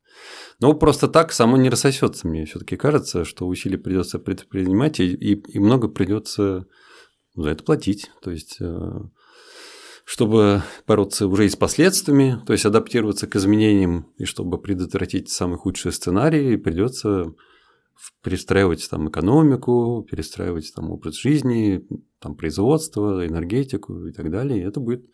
Но 0.60 0.74
просто 0.74 1.08
так 1.08 1.32
само 1.32 1.58
не 1.58 1.70
рассосется, 1.70 2.28
мне 2.28 2.46
все-таки 2.46 2.78
кажется, 2.78 3.26
что 3.26 3.48
усилия 3.48 3.78
придется 3.78 4.20
предпринимать, 4.20 5.00
и, 5.00 5.14
и, 5.14 5.34
и 5.34 5.60
много 5.60 5.88
придется 5.88 6.68
за 7.36 7.50
это 7.50 7.64
платить. 7.64 8.12
То 8.22 8.32
есть 8.32 8.58
э, 8.60 8.92
чтобы 10.12 10.62
бороться 10.86 11.26
уже 11.26 11.46
и 11.46 11.50
с 11.50 11.56
последствиями, 11.56 12.38
то 12.46 12.52
есть 12.52 12.66
адаптироваться 12.66 13.28
к 13.28 13.36
изменениям, 13.38 14.12
и 14.18 14.26
чтобы 14.26 14.62
предотвратить 14.62 15.30
самый 15.30 15.58
худший 15.58 15.94
сценарий, 15.94 16.58
придется 16.58 17.34
перестраивать 18.22 18.90
там 18.90 19.08
экономику, 19.08 20.06
перестраивать 20.12 20.74
там 20.76 20.92
образ 20.92 21.16
жизни, 21.16 21.88
там 22.20 22.36
производство, 22.36 23.26
энергетику 23.26 24.06
и 24.06 24.12
так 24.12 24.30
далее. 24.30 24.60
И 24.60 24.68
это 24.68 24.82
будет 24.82 25.06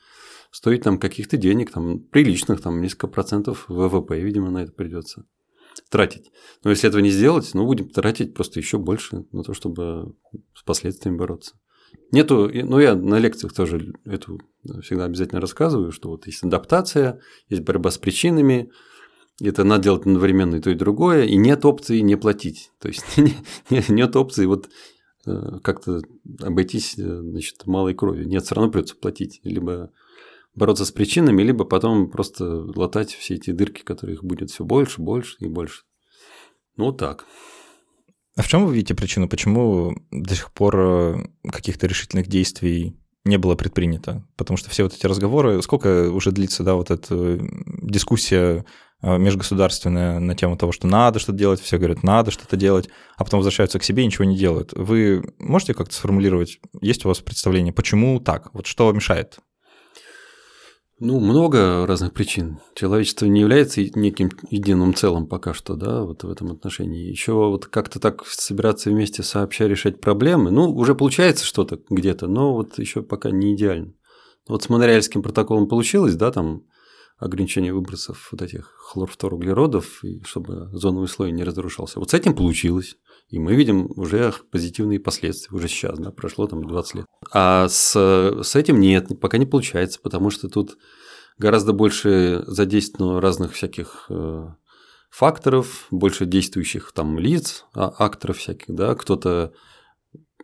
стоить 0.50 0.84
нам 0.84 0.98
каких-то 0.98 1.38
денег, 1.38 1.72
там 1.72 2.00
приличных, 2.00 2.60
там 2.60 2.82
несколько 2.82 3.06
процентов 3.06 3.66
ВВП, 3.68 4.20
видимо, 4.20 4.50
на 4.50 4.64
это 4.64 4.72
придется 4.72 5.26
тратить. 5.92 6.32
Но 6.64 6.72
если 6.72 6.90
этого 6.90 7.02
не 7.02 7.12
сделать, 7.12 7.52
ну, 7.54 7.68
будем 7.68 7.88
тратить 7.88 8.34
просто 8.34 8.60
еще 8.60 8.80
больше 8.80 9.26
на 9.32 9.44
то, 9.44 9.54
чтобы 9.54 10.16
с 10.56 10.64
последствиями 10.64 11.18
бороться. 11.18 11.54
Нету, 12.12 12.50
ну 12.54 12.80
я 12.80 12.96
на 12.96 13.20
лекциях 13.20 13.54
тоже 13.54 13.94
эту 14.06 14.40
всегда 14.82 15.06
обязательно 15.06 15.42
рассказываю, 15.42 15.92
что 15.92 16.10
вот 16.10 16.26
есть 16.26 16.44
адаптация, 16.44 17.20
есть 17.50 17.64
борьба 17.64 17.92
с 17.92 17.98
причинами, 17.98 18.72
это 19.42 19.64
надо 19.64 19.84
делать 19.84 20.02
одновременно 20.02 20.56
и 20.56 20.60
то, 20.62 20.70
и 20.70 20.76
другое, 20.76 21.26
и 21.26 21.36
нет 21.36 21.64
опции 21.66 22.00
не 22.00 22.16
платить. 22.16 22.72
То 22.80 22.88
есть 22.88 23.06
нет 23.90 24.16
опции 24.16 24.46
вот 24.46 24.70
э, 25.26 25.60
как-то 25.64 26.02
обойтись 26.42 26.98
э, 26.98 27.22
значит, 27.22 27.66
малой 27.68 27.94
кровью. 27.94 28.28
Нет, 28.28 28.46
все 28.46 28.56
равно 28.56 28.72
придется 28.72 28.96
платить. 28.96 29.40
Либо 29.44 29.92
бороться 30.56 30.86
с 30.86 30.92
причинами, 30.92 31.44
либо 31.44 31.66
потом 31.66 32.10
просто 32.10 32.46
латать 32.46 33.14
все 33.14 33.36
эти 33.36 33.52
дырки, 33.52 33.84
которые 33.84 34.16
их 34.16 34.24
будет 34.24 34.50
все 34.50 34.64
больше, 34.64 35.02
больше 35.02 35.36
и 35.40 35.48
больше. 35.48 35.84
Ну, 36.76 36.86
вот 36.86 36.98
так. 36.98 37.26
А 38.38 38.44
в 38.44 38.48
чем 38.48 38.66
вы 38.66 38.74
видите 38.74 38.96
причину? 38.96 39.28
Почему 39.28 39.98
до 40.12 40.36
сих 40.36 40.52
пор 40.54 40.76
э, 40.80 41.26
каких-то 41.52 41.88
решительных 41.88 42.28
действий 42.28 42.96
не 43.26 43.38
было 43.38 43.56
предпринято? 43.56 44.26
Потому 44.38 44.58
что 44.58 44.70
все 44.70 44.84
вот 44.84 44.94
эти 44.94 45.06
разговоры, 45.06 45.62
сколько 45.62 46.10
уже 46.12 46.32
длится, 46.32 46.64
да, 46.64 46.76
вот 46.76 46.92
эта 46.92 47.40
дискуссия 47.82 48.64
Э, 49.04 49.20
межгосударственная 49.20 50.20
на 50.20 50.34
тему 50.34 50.58
того, 50.58 50.72
что 50.72 50.88
надо 50.88 51.20
что-то 51.20 51.38
делать, 51.38 51.62
все 51.62 51.78
говорят, 51.78 52.02
надо 52.02 52.32
что-то 52.32 52.58
делать, 52.58 52.90
а 53.16 53.24
потом 53.24 53.40
возвращаются 53.40 53.78
к 53.78 53.84
себе 53.84 54.02
и 54.02 54.06
ничего 54.08 54.26
не 54.26 54.36
делают. 54.36 54.74
Вы 54.74 55.24
можете 55.38 55.76
как-то 55.76 55.94
сформулировать, 55.94 56.60
есть 56.82 57.06
у 57.06 57.10
вас 57.10 57.20
представление, 57.20 57.74
почему 57.74 58.20
так? 58.20 58.52
Вот 58.54 58.66
что 58.66 58.92
мешает? 58.92 59.38
Ну, 61.00 61.20
много 61.20 61.86
разных 61.86 62.12
причин. 62.12 62.60
Человечество 62.74 63.28
не 63.28 63.42
является 63.42 63.82
неким 63.82 64.32
единым 64.50 64.96
целым 64.96 65.28
пока 65.28 65.54
что, 65.54 65.76
да, 65.76 66.02
вот 66.02 66.24
в 66.24 66.32
этом 66.32 66.52
отношении. 66.52 67.08
Еще 67.08 67.34
вот 67.34 67.68
как-то 67.68 68.00
так 68.00 68.26
собираться 68.26 68.90
вместе 68.90 69.22
сообща 69.22 69.68
решать 69.68 70.02
проблемы, 70.02 70.50
ну, 70.50 70.72
уже 70.72 70.96
получается 70.96 71.46
что-то 71.46 71.80
где-то, 71.92 72.28
но 72.28 72.54
вот 72.54 72.80
еще 72.80 73.04
пока 73.04 73.30
не 73.30 73.54
идеально. 73.54 73.94
Вот 74.48 74.64
с 74.64 74.70
Монреальским 74.70 75.22
протоколом 75.22 75.68
получилось, 75.68 76.16
да, 76.16 76.32
там 76.32 76.64
ограничение 77.20 77.74
выбросов 77.74 78.30
вот 78.32 78.42
этих 78.42 78.74
хлорфторуглеродов, 78.80 80.04
и 80.04 80.24
чтобы 80.24 80.70
зоновый 80.72 81.10
слой 81.10 81.32
не 81.32 81.44
разрушался. 81.44 82.00
Вот 82.00 82.10
с 82.10 82.16
этим 82.16 82.36
получилось. 82.36 82.98
И 83.30 83.40
мы 83.40 83.56
видим 83.56 83.92
уже 83.96 84.34
позитивные 84.52 85.00
последствия 85.00 85.56
уже 85.56 85.68
сейчас, 85.68 86.00
да, 86.00 86.12
прошло 86.12 86.48
там 86.48 86.66
20 86.66 86.96
лет. 86.96 87.06
А 87.32 87.68
с, 87.68 87.94
с 87.94 88.56
этим 88.56 88.80
нет, 88.80 89.08
пока 89.20 89.38
не 89.38 89.46
получается, 89.46 90.00
потому 90.02 90.30
что 90.30 90.48
тут 90.48 90.78
гораздо 91.38 91.74
больше 91.74 92.44
задействовано 92.48 93.20
разных 93.20 93.54
всяких 93.54 94.06
э, 94.10 94.48
факторов, 95.10 95.88
больше 95.92 96.26
действующих 96.26 96.92
там 96.94 97.20
лиц, 97.20 97.66
а, 97.74 97.94
акторов 97.98 98.38
всяких, 98.38 98.74
да, 98.74 98.96
кто-то 98.96 99.54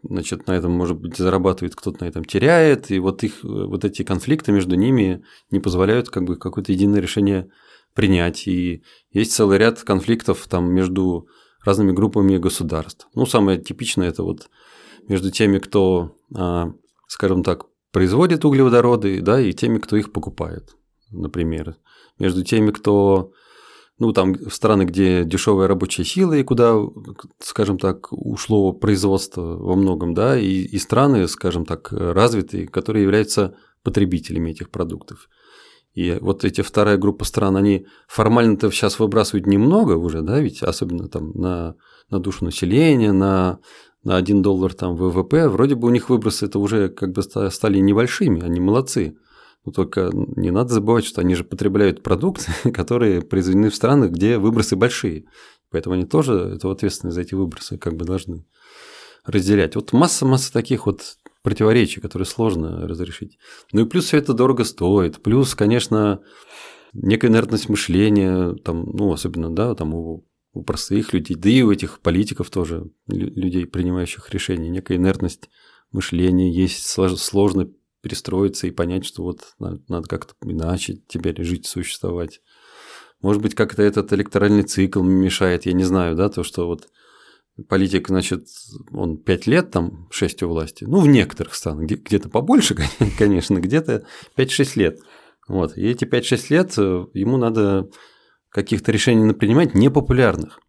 значит, 0.03 0.47
на 0.47 0.51
этом, 0.51 0.71
может 0.73 0.99
быть, 0.99 1.15
зарабатывает, 1.15 1.75
кто-то 1.75 2.03
на 2.03 2.09
этом 2.09 2.25
теряет, 2.25 2.91
и 2.91 2.99
вот 2.99 3.23
их, 3.23 3.39
вот 3.43 3.85
эти 3.85 4.03
конфликты 4.03 4.51
между 4.51 4.75
ними 4.75 5.23
не 5.49 5.59
позволяют 5.59 6.09
как 6.09 6.25
бы 6.25 6.35
какое-то 6.35 6.73
единое 6.73 6.99
решение 6.99 7.49
принять, 7.93 8.47
и 8.47 8.83
есть 9.11 9.31
целый 9.31 9.57
ряд 9.57 9.81
конфликтов 9.83 10.45
там 10.49 10.73
между 10.73 11.27
разными 11.63 11.91
группами 11.91 12.37
государств. 12.37 13.07
Ну, 13.15 13.25
самое 13.25 13.59
типичное 13.59 14.09
это 14.09 14.23
вот 14.23 14.49
между 15.07 15.31
теми, 15.31 15.59
кто, 15.59 16.15
а, 16.35 16.73
скажем 17.07 17.43
так, 17.43 17.65
производит 17.91 18.45
углеводороды, 18.45 19.21
да, 19.21 19.39
и 19.39 19.53
теми, 19.53 19.77
кто 19.77 19.95
их 19.95 20.11
покупает, 20.11 20.75
например. 21.11 21.75
Между 22.19 22.43
теми, 22.43 22.71
кто 22.71 23.31
ну, 23.99 24.11
там 24.11 24.49
страны, 24.49 24.83
где 24.83 25.23
дешевая 25.23 25.67
рабочая 25.67 26.03
сила 26.03 26.33
и 26.33 26.43
куда, 26.43 26.75
скажем 27.39 27.77
так, 27.77 28.11
ушло 28.11 28.73
производство 28.73 29.41
во 29.41 29.75
многом, 29.75 30.13
да, 30.13 30.37
и, 30.37 30.63
и 30.63 30.79
страны, 30.79 31.27
скажем 31.27 31.65
так, 31.65 31.91
развитые, 31.91 32.67
которые 32.67 33.03
являются 33.03 33.55
потребителями 33.83 34.51
этих 34.51 34.71
продуктов. 34.71 35.29
И 35.93 36.17
вот 36.19 36.43
эти 36.43 36.61
вторая 36.61 36.97
группа 36.97 37.23
стран, 37.23 37.55
они 37.55 37.85
формально-то 38.07 38.71
сейчас 38.71 38.99
выбрасывают 38.99 39.45
немного 39.45 39.93
уже, 39.93 40.21
да, 40.21 40.39
ведь 40.39 40.63
особенно 40.63 41.07
там 41.07 41.31
на, 41.33 41.75
на 42.09 42.19
душу 42.19 42.45
населения, 42.45 43.11
на, 43.11 43.59
на 44.03 44.15
1 44.17 44.41
доллар 44.41 44.73
там 44.73 44.95
ВВП, 44.95 45.49
вроде 45.49 45.75
бы 45.75 45.87
у 45.87 45.91
них 45.91 46.09
выбросы 46.09 46.47
это 46.47 46.57
уже 46.57 46.89
как 46.89 47.11
бы 47.11 47.21
стали 47.21 47.77
небольшими, 47.79 48.43
они 48.43 48.59
молодцы. 48.59 49.17
Но 49.65 49.71
только 49.71 50.09
не 50.11 50.51
надо 50.51 50.73
забывать, 50.73 51.05
что 51.05 51.21
они 51.21 51.35
же 51.35 51.43
потребляют 51.43 52.03
продукты, 52.03 52.51
которые 52.73 53.21
произведены 53.21 53.69
в 53.69 53.75
странах, 53.75 54.11
где 54.11 54.37
выбросы 54.37 54.75
большие. 54.75 55.25
Поэтому 55.71 55.95
они 55.95 56.05
тоже 56.05 56.33
эту 56.55 56.69
ответственность 56.69 57.15
за 57.15 57.21
эти 57.21 57.33
выбросы 57.33 57.77
как 57.77 57.95
бы 57.95 58.03
должны 58.03 58.45
разделять. 59.25 59.75
Вот 59.75 59.93
масса-масса 59.93 60.51
таких 60.51 60.85
вот 60.85 61.17
противоречий, 61.43 62.01
которые 62.01 62.25
сложно 62.25 62.87
разрешить. 62.87 63.37
Ну 63.71 63.81
и 63.81 63.85
плюс 63.85 64.05
все 64.05 64.17
это 64.17 64.33
дорого 64.33 64.63
стоит. 64.63 65.21
Плюс, 65.21 65.53
конечно, 65.53 66.21
некая 66.93 67.27
инертность 67.27 67.69
мышления, 67.69 68.55
там, 68.63 68.85
ну, 68.93 69.11
особенно, 69.11 69.53
да, 69.53 69.75
там 69.75 69.93
у, 69.93 70.25
у 70.53 70.63
простых 70.63 71.13
людей, 71.13 71.35
да 71.35 71.49
и 71.49 71.61
у 71.61 71.71
этих 71.71 71.99
политиков 71.99 72.49
тоже, 72.49 72.89
людей, 73.07 73.65
принимающих 73.65 74.29
решения, 74.31 74.69
некая 74.69 74.97
инертность 74.97 75.49
мышления, 75.91 76.51
есть 76.51 76.87
сложно 76.87 77.69
перестроиться 78.01 78.67
и 78.67 78.71
понять, 78.71 79.05
что 79.05 79.23
вот 79.23 79.55
надо 79.59 80.07
как-то 80.07 80.33
иначе 80.43 81.01
теперь 81.07 81.41
жить, 81.43 81.65
существовать. 81.65 82.41
Может 83.21 83.41
быть, 83.41 83.55
как-то 83.55 83.81
этот 83.81 84.11
электоральный 84.11 84.63
цикл 84.63 85.01
мешает, 85.01 85.65
я 85.65 85.73
не 85.73 85.85
знаю, 85.85 86.15
да, 86.15 86.29
то, 86.29 86.43
что 86.43 86.67
вот 86.67 86.89
политик, 87.69 88.07
значит, 88.07 88.47
он 88.91 89.17
5 89.17 89.47
лет, 89.47 89.71
там, 89.71 90.07
6 90.11 90.43
у 90.43 90.49
власти, 90.49 90.85
ну, 90.85 90.99
в 90.99 91.07
некоторых 91.07 91.55
странах, 91.55 91.89
где-то 91.89 92.29
побольше, 92.29 92.75
конечно, 93.17 93.59
где-то 93.59 94.05
5-6 94.37 94.71
лет. 94.75 94.99
Вот, 95.47 95.77
и 95.77 95.85
эти 95.85 96.05
5-6 96.05 96.45
лет 96.49 96.73
э, 96.77 97.05
ему 97.13 97.37
надо 97.37 97.89
каких-то 98.49 98.91
решений 98.91 99.33
принимать 99.33 99.75
непопулярных 99.75 100.59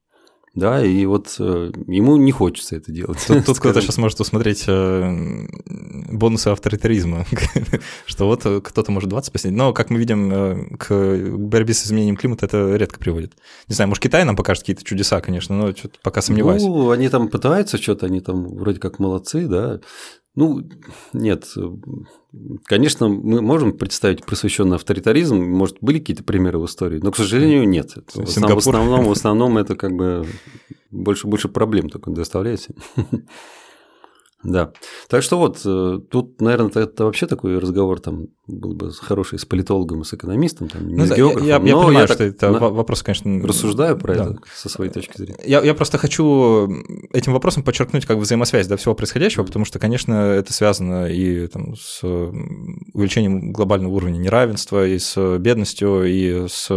да, 0.55 0.84
и 0.84 1.05
вот 1.07 1.34
э, 1.40 1.72
ему 1.88 2.16
не 2.16 2.30
хочется 2.30 2.76
это 2.76 2.92
делать. 2.92 3.18
Тут, 3.26 3.44
тут 3.44 3.59
кто-то 3.59 3.80
сейчас 3.80 3.98
может 3.98 4.20
усмотреть 4.20 4.64
э, 4.68 5.46
бонусы 5.66 6.48
авторитаризма, 6.48 7.26
что 8.07 8.26
вот 8.26 8.46
э, 8.46 8.61
кто-то 8.61 8.92
может 8.92 9.11
20 9.11 9.32
посидеть, 9.32 9.57
но, 9.57 9.72
как 9.72 9.90
мы 9.90 9.98
видим, 9.98 10.32
э, 10.32 10.76
к 10.76 11.36
борьбе 11.36 11.74
с 11.74 11.84
изменением 11.84 12.16
климата 12.16 12.46
это 12.46 12.76
редко 12.76 13.00
приводит. 13.00 13.32
Не 13.68 13.74
знаю, 13.74 13.88
может, 13.88 14.02
Китай 14.02 14.24
нам 14.24 14.36
покажет 14.36 14.62
какие-то 14.62 14.84
чудеса, 14.84 15.20
конечно, 15.20 15.57
но 15.57 15.72
что-то 15.72 15.98
пока 16.02 16.22
сомневаюсь. 16.22 16.62
Ну, 16.62 16.90
они 16.90 17.09
там 17.09 17.28
пытаются 17.28 17.76
что-то, 17.76 18.07
они 18.07 18.20
там 18.20 18.46
вроде 18.46 18.78
как 18.78 19.00
молодцы, 19.00 19.48
да, 19.48 19.80
ну, 20.35 20.68
нет. 21.12 21.47
Конечно, 22.64 23.09
мы 23.09 23.41
можем 23.41 23.72
представить 23.72 24.24
просвещенный 24.24 24.76
авторитаризм, 24.76 25.37
может, 25.37 25.76
были 25.80 26.01
какие-то 26.01 26.24
примеры 26.24 26.59
в 26.59 26.66
истории, 26.66 26.99
но, 27.01 27.12
к 27.12 27.16
сожалению, 27.16 27.68
нет. 27.68 27.93
В 28.14 28.22
основном, 28.22 28.55
в 28.55 28.59
основном, 28.59 29.05
в 29.05 29.12
основном 29.12 29.59
это 29.59 29.76
как 29.76 29.93
бы 29.93 30.26
больше 30.91 31.26
больше 31.28 31.49
проблем 31.49 31.89
только 31.89 32.11
доставляет. 32.11 32.66
Да. 34.45 34.72
Так 35.09 35.22
что 35.22 35.38
вот, 35.38 35.62
э, 35.64 35.99
тут, 36.11 36.40
наверное, 36.40 36.70
это 36.84 37.05
вообще 37.05 37.26
такой 37.26 37.59
разговор 37.59 37.99
там 38.01 38.26
был 38.47 38.74
бы 38.74 38.92
хороший 38.92 39.38
с 39.38 39.47
политологом 39.47 40.03
и 40.03 40.05
с 40.05 40.12
экономистом, 40.12 40.68
там, 40.68 40.86
не 40.86 40.95
ну, 40.95 41.07
с 41.07 41.09
географом. 41.09 41.47
Я, 41.47 41.57
я, 41.57 41.62
я 41.62 41.76
понимаю, 41.76 42.09
что 42.09 42.24
это 42.24 42.51
на... 42.51 42.59
вопрос, 42.59 43.03
конечно... 43.03 43.42
Рассуждаю 43.42 43.99
про 43.99 44.14
да. 44.14 44.24
это 44.24 44.38
со 44.55 44.68
своей 44.68 44.90
точки 44.90 45.16
зрения. 45.16 45.38
Я, 45.47 45.62
я 45.62 45.72
просто 45.74 45.97
хочу 45.97 46.68
этим 47.12 47.32
вопросом 47.32 47.62
подчеркнуть 47.62 48.05
как 48.05 48.18
бы 48.18 48.24
взаимосвязь 48.24 48.66
до 48.66 48.76
всего 48.76 48.95
происходящего, 48.95 49.45
потому 49.45 49.64
что, 49.64 49.78
конечно, 49.78 50.12
это 50.12 50.53
связано 50.53 51.07
и 51.07 51.47
там, 51.47 51.74
с 51.76 52.05
увеличением 52.05 53.51
глобального 53.51 53.95
уровня 53.95 54.18
неравенства, 54.18 54.86
и 54.86 54.99
с 54.99 55.38
бедностью, 55.38 56.05
и 56.05 56.47
с 56.49 56.70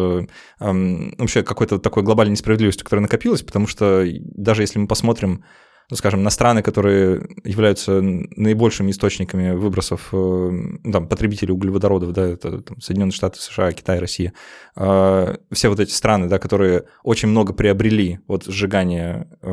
эм, 0.59 1.15
вообще 1.17 1.43
какой-то 1.43 1.79
такой 1.79 2.03
глобальной 2.03 2.31
несправедливостью, 2.31 2.85
которая 2.85 3.01
накопилась, 3.01 3.41
потому 3.41 3.67
что 3.67 4.05
даже 4.07 4.63
если 4.63 4.79
мы 4.79 4.87
посмотрим 4.87 5.43
ну, 5.89 5.95
скажем, 5.95 6.21
на 6.21 6.29
страны, 6.29 6.61
которые 6.61 7.29
являются 7.45 8.01
наибольшими 8.01 8.91
источниками 8.91 9.51
выбросов 9.51 10.09
э, 10.11 10.51
там, 10.91 11.07
потребителей 11.07 11.53
углеводородов, 11.53 12.11
да, 12.11 12.27
это 12.27 12.61
там, 12.61 12.81
Соединенные 12.81 13.13
Штаты, 13.13 13.39
США, 13.39 13.71
Китай, 13.71 13.99
Россия, 13.99 14.33
э, 14.75 15.35
все 15.53 15.69
вот 15.69 15.79
эти 15.79 15.91
страны, 15.91 16.27
да, 16.27 16.39
которые 16.39 16.83
очень 17.03 17.29
много 17.29 17.53
приобрели 17.53 18.19
от 18.27 18.43
сжигания 18.45 19.29
э, 19.41 19.47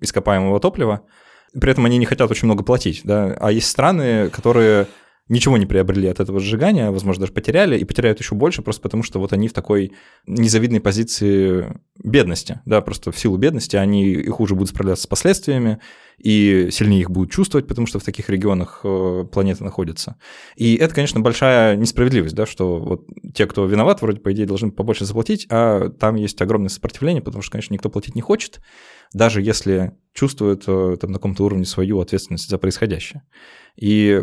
ископаемого 0.00 0.58
топлива, 0.58 1.02
при 1.60 1.70
этом 1.70 1.84
они 1.84 1.98
не 1.98 2.06
хотят 2.06 2.30
очень 2.30 2.46
много 2.46 2.64
платить, 2.64 3.02
да, 3.04 3.36
а 3.38 3.52
есть 3.52 3.68
страны, 3.68 4.30
которые 4.30 4.86
ничего 5.32 5.56
не 5.56 5.64
приобрели 5.64 6.08
от 6.08 6.20
этого 6.20 6.40
сжигания, 6.40 6.90
возможно, 6.90 7.22
даже 7.22 7.32
потеряли, 7.32 7.78
и 7.78 7.84
потеряют 7.84 8.20
еще 8.20 8.34
больше, 8.34 8.60
просто 8.60 8.82
потому 8.82 9.02
что 9.02 9.18
вот 9.18 9.32
они 9.32 9.48
в 9.48 9.54
такой 9.54 9.92
незавидной 10.26 10.80
позиции 10.80 11.80
бедности, 11.96 12.60
да, 12.66 12.82
просто 12.82 13.12
в 13.12 13.18
силу 13.18 13.38
бедности 13.38 13.76
они 13.76 14.10
и 14.12 14.28
хуже 14.28 14.54
будут 14.54 14.68
справляться 14.68 15.04
с 15.04 15.06
последствиями, 15.06 15.78
и 16.18 16.68
сильнее 16.70 17.00
их 17.00 17.10
будут 17.10 17.32
чувствовать, 17.32 17.66
потому 17.66 17.86
что 17.86 17.98
в 17.98 18.04
таких 18.04 18.28
регионах 18.28 18.80
э, 18.84 19.24
планеты 19.32 19.64
находятся. 19.64 20.16
И 20.54 20.76
это, 20.76 20.94
конечно, 20.94 21.20
большая 21.20 21.76
несправедливость, 21.76 22.34
да, 22.34 22.44
что 22.44 22.78
вот 22.78 23.06
те, 23.34 23.46
кто 23.46 23.64
виноват, 23.64 24.02
вроде, 24.02 24.20
по 24.20 24.32
идее, 24.32 24.44
должны 24.44 24.70
побольше 24.70 25.06
заплатить, 25.06 25.46
а 25.50 25.88
там 25.88 26.16
есть 26.16 26.40
огромное 26.42 26.68
сопротивление, 26.68 27.22
потому 27.22 27.40
что, 27.40 27.52
конечно, 27.52 27.72
никто 27.72 27.88
платить 27.88 28.14
не 28.14 28.20
хочет, 28.20 28.60
даже 29.14 29.42
если 29.42 29.92
чувствует 30.14 30.64
э, 30.66 30.96
там, 31.00 31.10
на 31.10 31.18
каком-то 31.18 31.44
уровне 31.44 31.64
свою 31.64 32.00
ответственность 32.00 32.48
за 32.48 32.58
происходящее. 32.58 33.22
И 33.76 34.20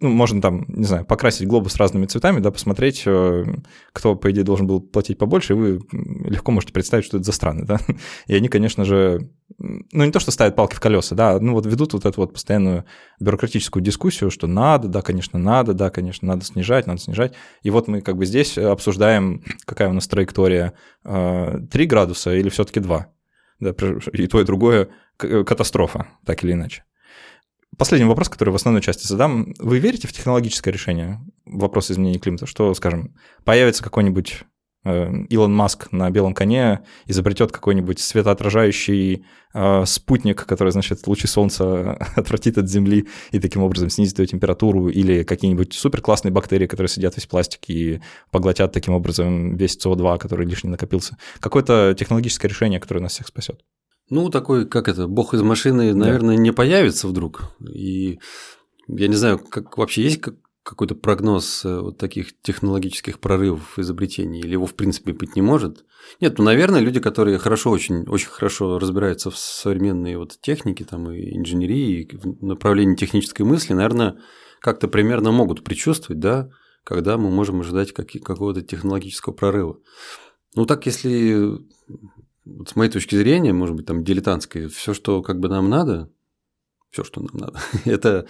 ну, 0.00 0.08
можно 0.08 0.40
там, 0.40 0.64
не 0.68 0.84
знаю, 0.84 1.04
покрасить 1.04 1.46
глобус 1.46 1.76
разными 1.76 2.06
цветами, 2.06 2.40
да, 2.40 2.50
посмотреть, 2.50 3.02
э, 3.04 3.44
кто, 3.92 4.16
по 4.16 4.30
идее, 4.30 4.44
должен 4.44 4.66
был 4.66 4.80
платить 4.80 5.18
побольше, 5.18 5.52
и 5.52 5.56
вы 5.56 5.80
легко 5.92 6.50
можете 6.50 6.72
представить, 6.72 7.04
что 7.04 7.18
это 7.18 7.24
за 7.24 7.32
страны, 7.32 7.64
да. 7.66 7.78
И 8.26 8.34
они, 8.34 8.48
конечно 8.48 8.86
же, 8.86 9.28
ну, 9.58 10.04
не 10.04 10.12
то, 10.12 10.20
что 10.20 10.30
ставят 10.30 10.56
палки 10.56 10.74
в 10.74 10.80
колеса, 10.80 11.14
да, 11.14 11.38
ну, 11.38 11.52
вот 11.52 11.66
ведут 11.66 11.92
вот 11.92 12.06
эту 12.06 12.22
вот 12.22 12.32
постоянную 12.32 12.86
бюрократическую 13.20 13.82
дискуссию, 13.82 14.30
что 14.30 14.46
надо, 14.46 14.88
да, 14.88 15.02
конечно, 15.02 15.38
надо, 15.38 15.74
да, 15.74 15.90
конечно, 15.90 16.26
надо 16.26 16.46
снижать, 16.46 16.86
надо 16.86 17.00
снижать. 17.00 17.34
И 17.62 17.68
вот 17.68 17.88
мы 17.88 18.00
как 18.00 18.16
бы 18.16 18.24
здесь 18.24 18.56
обсуждаем, 18.56 19.44
какая 19.66 19.90
у 19.90 19.92
нас 19.92 20.08
траектория, 20.08 20.72
3 21.02 21.12
э, 21.12 21.86
градуса 21.86 22.34
или 22.34 22.48
все 22.48 22.64
таки 22.64 22.80
2 22.80 23.12
да, 23.60 23.74
и 24.12 24.26
то, 24.26 24.40
и 24.40 24.44
другое 24.44 24.88
катастрофа, 25.16 26.08
так 26.24 26.44
или 26.44 26.52
иначе. 26.52 26.84
Последний 27.76 28.08
вопрос, 28.08 28.28
который 28.28 28.50
в 28.50 28.56
основной 28.56 28.82
части 28.82 29.06
задам. 29.06 29.54
Вы 29.58 29.78
верите 29.78 30.08
в 30.08 30.12
технологическое 30.12 30.72
решение 30.72 31.20
вопроса 31.44 31.92
изменения 31.92 32.18
климата? 32.18 32.46
Что, 32.46 32.72
скажем, 32.74 33.14
появится 33.44 33.84
какой-нибудь 33.84 34.42
э, 34.42 34.44
Илон 34.84 35.54
Маск 35.54 35.92
на 35.92 36.10
белом 36.10 36.34
коне 36.34 36.84
изобретет 37.06 37.52
какой-нибудь 37.52 37.98
светоотражающий 37.98 39.24
э, 39.52 39.84
спутник, 39.84 40.46
который, 40.46 40.70
значит, 40.70 41.06
лучи 41.06 41.26
солнца 41.26 41.94
отвратит 42.16 42.58
от 42.58 42.68
Земли 42.68 43.08
и 43.32 43.40
таким 43.40 43.62
образом 43.62 43.90
снизит 43.90 44.18
ее 44.18 44.26
температуру, 44.26 44.88
или 44.88 45.24
какие-нибудь 45.24 45.74
супер 45.74 46.00
классные 46.00 46.32
бактерии, 46.32 46.66
которые 46.66 46.88
сидят 46.88 47.16
весь 47.16 47.26
пластик 47.26 47.68
и 47.68 48.00
поглотят 48.30 48.72
таким 48.72 48.94
образом 48.94 49.56
весь 49.56 49.76
СО2, 49.76 50.18
который 50.18 50.46
лишний 50.46 50.70
накопился. 50.70 51.16
Какое-то 51.40 51.94
технологическое 51.98 52.48
решение, 52.48 52.80
которое 52.80 53.00
нас 53.00 53.12
всех 53.12 53.26
спасет. 53.26 53.60
Ну, 54.10 54.30
такой, 54.30 54.66
как 54.66 54.88
это, 54.88 55.06
бог 55.06 55.34
из 55.34 55.42
машины, 55.42 55.92
наверное, 55.92 56.36
да. 56.36 56.42
не 56.42 56.52
появится 56.52 57.08
вдруг. 57.08 57.52
И 57.60 58.18
я 58.86 59.08
не 59.08 59.16
знаю, 59.16 59.38
как 59.38 59.76
вообще 59.76 60.02
есть 60.02 60.22
какой-то 60.68 60.94
прогноз 60.94 61.64
э, 61.64 61.80
вот 61.80 61.96
таких 61.96 62.38
технологических 62.42 63.20
прорывов 63.20 63.78
изобретений, 63.78 64.40
или 64.40 64.52
его 64.52 64.66
в 64.66 64.74
принципе 64.74 65.14
быть 65.14 65.34
не 65.34 65.40
может. 65.40 65.86
Нет, 66.20 66.36
ну, 66.38 66.44
наверное, 66.44 66.80
люди, 66.80 67.00
которые 67.00 67.38
хорошо, 67.38 67.70
очень, 67.70 68.02
очень 68.06 68.28
хорошо 68.28 68.78
разбираются 68.78 69.30
в 69.30 69.38
современной 69.38 70.16
вот 70.16 70.38
технике 70.42 70.84
там, 70.84 71.10
и 71.10 71.36
инженерии, 71.36 72.02
и 72.02 72.16
в 72.16 72.42
направлении 72.44 72.96
технической 72.96 73.46
мысли, 73.46 73.72
наверное, 73.72 74.18
как-то 74.60 74.88
примерно 74.88 75.32
могут 75.32 75.64
предчувствовать, 75.64 76.20
да, 76.20 76.50
когда 76.84 77.16
мы 77.16 77.30
можем 77.30 77.60
ожидать 77.60 77.92
какого-то 77.92 78.60
технологического 78.60 79.32
прорыва. 79.32 79.78
Ну, 80.54 80.66
так, 80.66 80.84
если 80.84 81.58
вот 82.44 82.68
с 82.68 82.76
моей 82.76 82.90
точки 82.90 83.14
зрения, 83.14 83.54
может 83.54 83.74
быть, 83.74 83.86
там 83.86 84.04
дилетантской, 84.04 84.68
все, 84.68 84.92
что 84.92 85.22
как 85.22 85.38
бы 85.38 85.48
нам 85.48 85.70
надо, 85.70 86.10
все, 86.90 87.04
что 87.04 87.20
нам 87.20 87.30
надо, 87.34 87.60
это 87.84 88.26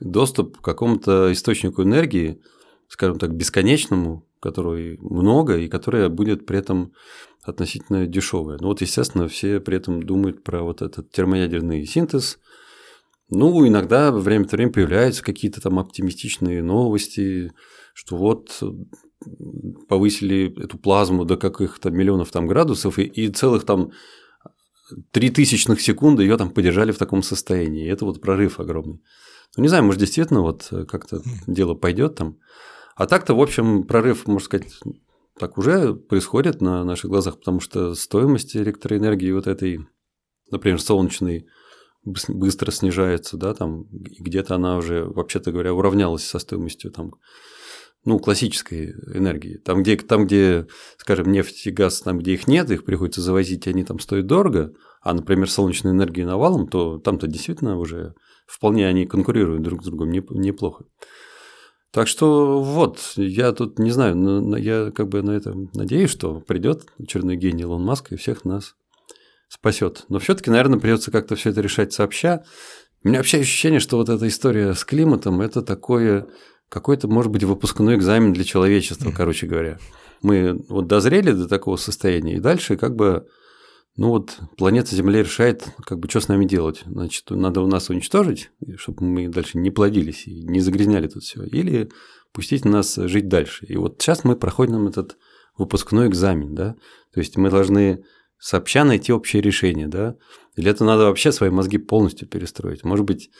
доступ 0.00 0.58
к 0.58 0.64
какому-то 0.64 1.32
источнику 1.32 1.82
энергии, 1.82 2.40
скажем 2.88 3.18
так, 3.18 3.34
бесконечному, 3.34 4.26
который 4.40 4.98
много 4.98 5.56
и 5.56 5.68
которая 5.68 6.08
будет 6.08 6.46
при 6.46 6.58
этом 6.58 6.92
относительно 7.42 8.06
дешевая. 8.06 8.58
Ну 8.60 8.68
вот, 8.68 8.80
естественно, 8.80 9.28
все 9.28 9.60
при 9.60 9.76
этом 9.76 10.02
думают 10.02 10.44
про 10.44 10.62
вот 10.62 10.82
этот 10.82 11.10
термоядерный 11.10 11.84
синтез. 11.86 12.38
Ну, 13.30 13.66
иногда 13.66 14.12
время 14.12 14.44
от 14.44 14.52
времени 14.52 14.72
появляются 14.72 15.22
какие-то 15.22 15.60
там 15.60 15.78
оптимистичные 15.78 16.62
новости, 16.62 17.52
что 17.94 18.16
вот 18.16 18.62
повысили 19.88 20.52
эту 20.62 20.78
плазму 20.78 21.24
до 21.24 21.36
каких-то 21.36 21.90
миллионов 21.90 22.30
там 22.30 22.46
градусов, 22.46 22.98
и, 22.98 23.04
и 23.04 23.28
целых 23.28 23.64
там 23.64 23.92
три 25.10 25.30
тысячных 25.30 25.80
секунды 25.80 26.22
ее 26.22 26.36
там 26.36 26.50
подержали 26.50 26.92
в 26.92 26.98
таком 26.98 27.22
состоянии. 27.22 27.86
И 27.86 27.88
это 27.88 28.04
вот 28.04 28.20
прорыв 28.20 28.60
огромный. 28.60 29.00
Ну, 29.56 29.62
не 29.62 29.68
знаю, 29.68 29.84
может, 29.84 30.00
действительно 30.00 30.40
вот 30.40 30.68
как-то 30.88 31.22
дело 31.46 31.74
пойдет 31.74 32.14
там. 32.16 32.38
А 32.96 33.06
так-то, 33.06 33.34
в 33.34 33.40
общем, 33.40 33.84
прорыв, 33.84 34.26
можно 34.26 34.44
сказать, 34.44 34.72
так 35.38 35.58
уже 35.58 35.94
происходит 35.94 36.60
на 36.60 36.84
наших 36.84 37.10
глазах, 37.10 37.38
потому 37.38 37.60
что 37.60 37.94
стоимость 37.94 38.56
электроэнергии 38.56 39.32
вот 39.32 39.46
этой, 39.46 39.86
например, 40.50 40.80
солнечной, 40.80 41.46
быстро 42.04 42.70
снижается, 42.70 43.36
да, 43.36 43.54
там 43.54 43.86
где-то 43.90 44.56
она 44.56 44.76
уже, 44.76 45.04
вообще-то 45.04 45.52
говоря, 45.52 45.72
уравнялась 45.72 46.24
со 46.24 46.38
стоимостью 46.38 46.90
там 46.90 47.14
ну, 48.04 48.18
классической 48.18 48.94
энергии. 49.14 49.58
Там 49.58 49.82
где, 49.82 49.96
там, 49.96 50.26
где, 50.26 50.66
скажем, 50.98 51.30
нефть 51.30 51.66
и 51.66 51.70
газ, 51.70 52.00
там, 52.00 52.18
где 52.18 52.34
их 52.34 52.48
нет, 52.48 52.70
их 52.70 52.84
приходится 52.84 53.20
завозить, 53.20 53.66
они 53.66 53.84
там 53.84 53.98
стоят 54.00 54.26
дорого, 54.26 54.72
а, 55.00 55.14
например, 55.14 55.48
солнечная 55.50 55.92
энергия 55.92 56.26
навалом, 56.26 56.66
то 56.66 56.98
там-то 56.98 57.26
действительно 57.26 57.78
уже 57.78 58.14
вполне 58.46 58.86
они 58.86 59.06
конкурируют 59.06 59.62
друг 59.62 59.82
с 59.82 59.86
другом 59.86 60.10
неплохо. 60.10 60.84
Так 61.92 62.08
что 62.08 62.62
вот, 62.62 63.12
я 63.16 63.52
тут 63.52 63.78
не 63.78 63.90
знаю, 63.90 64.16
но 64.16 64.56
я 64.56 64.90
как 64.90 65.08
бы 65.08 65.22
на 65.22 65.32
это 65.32 65.54
надеюсь, 65.74 66.10
что 66.10 66.40
придет 66.40 66.86
очередной 66.98 67.36
гений 67.36 67.62
Илон 67.62 67.84
Маск 67.84 68.12
и 68.12 68.16
всех 68.16 68.46
нас 68.46 68.74
спасет. 69.48 70.06
Но 70.08 70.18
все-таки, 70.18 70.50
наверное, 70.50 70.80
придется 70.80 71.10
как-то 71.10 71.36
все 71.36 71.50
это 71.50 71.60
решать 71.60 71.92
сообща. 71.92 72.44
У 73.04 73.08
меня 73.08 73.18
вообще 73.18 73.40
ощущение, 73.40 73.78
что 73.78 73.98
вот 73.98 74.08
эта 74.08 74.26
история 74.26 74.72
с 74.72 74.84
климатом 74.86 75.42
это 75.42 75.60
такое 75.60 76.28
какой-то, 76.72 77.06
может 77.06 77.30
быть, 77.30 77.44
выпускной 77.44 77.96
экзамен 77.96 78.32
для 78.32 78.44
человечества, 78.44 79.10
mm-hmm. 79.10 79.16
короче 79.16 79.46
говоря. 79.46 79.78
Мы 80.22 80.64
вот 80.70 80.86
дозрели 80.86 81.32
до 81.32 81.46
такого 81.46 81.76
состояния, 81.76 82.36
и 82.36 82.40
дальше 82.40 82.78
как 82.78 82.96
бы, 82.96 83.26
ну 83.96 84.08
вот, 84.08 84.38
планета 84.56 84.96
Земля 84.96 85.22
решает, 85.22 85.66
как 85.84 85.98
бы, 85.98 86.08
что 86.08 86.20
с 86.20 86.28
нами 86.28 86.46
делать. 86.46 86.82
Значит, 86.86 87.28
надо 87.28 87.60
у 87.60 87.66
нас 87.66 87.90
уничтожить, 87.90 88.50
чтобы 88.76 89.04
мы 89.04 89.28
дальше 89.28 89.58
не 89.58 89.70
плодились 89.70 90.26
и 90.26 90.44
не 90.44 90.60
загрязняли 90.60 91.08
тут 91.08 91.24
все, 91.24 91.44
или 91.44 91.90
пустить 92.32 92.64
нас 92.64 92.94
жить 92.96 93.28
дальше. 93.28 93.66
И 93.66 93.76
вот 93.76 94.00
сейчас 94.00 94.24
мы 94.24 94.34
проходим 94.34 94.88
этот 94.88 95.18
выпускной 95.58 96.08
экзамен, 96.08 96.54
да, 96.54 96.76
то 97.12 97.20
есть 97.20 97.36
мы 97.36 97.50
должны 97.50 98.02
сообща 98.38 98.84
найти 98.84 99.12
общее 99.12 99.42
решение, 99.42 99.88
да, 99.88 100.16
или 100.56 100.70
это 100.70 100.84
надо 100.84 101.04
вообще 101.04 101.32
свои 101.32 101.50
мозги 101.50 101.76
полностью 101.76 102.26
перестроить. 102.26 102.82
Может 102.82 103.04
быть, 103.04 103.30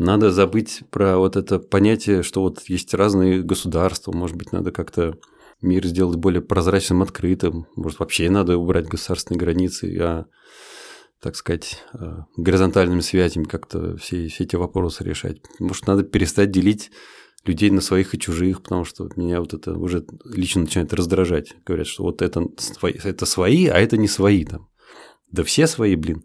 надо 0.00 0.30
забыть 0.30 0.82
про 0.90 1.18
вот 1.18 1.36
это 1.36 1.58
понятие, 1.58 2.22
что 2.22 2.40
вот 2.40 2.62
есть 2.68 2.94
разные 2.94 3.42
государства, 3.42 4.12
может 4.12 4.34
быть, 4.34 4.50
надо 4.50 4.72
как-то 4.72 5.18
мир 5.60 5.86
сделать 5.86 6.16
более 6.16 6.40
прозрачным, 6.40 7.02
открытым, 7.02 7.66
может, 7.76 7.98
вообще 7.98 8.30
надо 8.30 8.56
убрать 8.56 8.86
государственные 8.86 9.38
границы, 9.38 9.94
а, 10.00 10.24
так 11.20 11.36
сказать, 11.36 11.84
а, 11.92 12.24
горизонтальными 12.38 13.00
связями 13.00 13.44
как-то 13.44 13.98
все, 13.98 14.28
все 14.28 14.44
эти 14.44 14.56
вопросы 14.56 15.04
решать. 15.04 15.42
Может, 15.58 15.86
надо 15.86 16.02
перестать 16.02 16.50
делить 16.50 16.90
людей 17.44 17.70
на 17.70 17.82
своих 17.82 18.14
и 18.14 18.18
чужих, 18.18 18.62
потому 18.62 18.86
что 18.86 19.06
меня 19.16 19.40
вот 19.40 19.52
это 19.52 19.76
уже 19.76 20.06
лично 20.24 20.62
начинает 20.62 20.94
раздражать. 20.94 21.52
Говорят, 21.66 21.86
что 21.86 22.04
вот 22.04 22.22
это 22.22 22.46
это 22.82 23.26
свои, 23.26 23.66
а 23.66 23.78
это 23.78 23.98
не 23.98 24.08
свои 24.08 24.46
там. 24.46 24.68
Да 25.30 25.44
все 25.44 25.66
свои, 25.66 25.94
блин. 25.94 26.24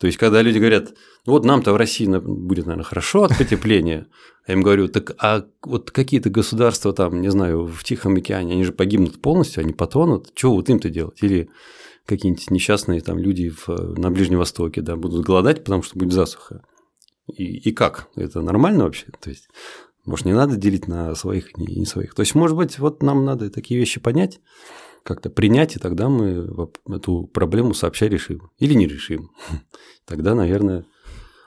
То 0.00 0.06
есть, 0.06 0.18
когда 0.18 0.40
люди 0.40 0.56
говорят, 0.56 0.94
ну 1.26 1.32
вот 1.34 1.44
нам-то 1.44 1.74
в 1.74 1.76
России 1.76 2.06
будет, 2.06 2.64
наверное, 2.64 2.84
хорошо 2.84 3.24
от 3.24 3.36
потепления, 3.36 4.06
я 4.46 4.54
им 4.54 4.62
говорю, 4.62 4.88
так 4.88 5.14
а 5.18 5.44
вот 5.62 5.90
какие-то 5.90 6.30
государства 6.30 6.94
там, 6.94 7.20
не 7.20 7.30
знаю, 7.30 7.66
в 7.66 7.84
Тихом 7.84 8.16
океане, 8.16 8.54
они 8.54 8.64
же 8.64 8.72
погибнут 8.72 9.20
полностью, 9.20 9.62
они 9.62 9.74
потонут, 9.74 10.32
что 10.34 10.52
вот 10.52 10.70
им-то 10.70 10.88
делать? 10.88 11.22
Или 11.22 11.50
какие-нибудь 12.06 12.50
несчастные 12.50 13.02
там 13.02 13.18
люди 13.18 13.50
в, 13.50 13.68
на 13.68 14.10
Ближнем 14.10 14.38
Востоке, 14.38 14.80
да, 14.80 14.96
будут 14.96 15.26
голодать, 15.26 15.62
потому 15.64 15.82
что 15.82 15.98
будет 15.98 16.12
засуха. 16.12 16.64
И, 17.26 17.58
и 17.58 17.70
как? 17.70 18.08
Это 18.16 18.40
нормально 18.40 18.84
вообще? 18.84 19.04
То 19.20 19.28
есть, 19.28 19.50
может, 20.06 20.24
не 20.24 20.32
надо 20.32 20.56
делить 20.56 20.88
на 20.88 21.14
своих 21.14 21.58
и 21.58 21.62
не 21.62 21.84
своих. 21.84 22.14
То 22.14 22.20
есть, 22.20 22.34
может 22.34 22.56
быть, 22.56 22.78
вот 22.78 23.02
нам 23.02 23.26
надо 23.26 23.50
такие 23.50 23.78
вещи 23.78 24.00
понять, 24.00 24.40
как-то 25.04 25.30
принять, 25.30 25.76
и 25.76 25.78
тогда 25.78 26.08
мы 26.08 26.48
эту 26.88 27.24
проблему 27.26 27.74
сообща 27.74 28.06
решим. 28.06 28.50
Или 28.58 28.74
не 28.74 28.86
решим. 28.86 29.30
Тогда, 30.06 30.34
наверное... 30.34 30.84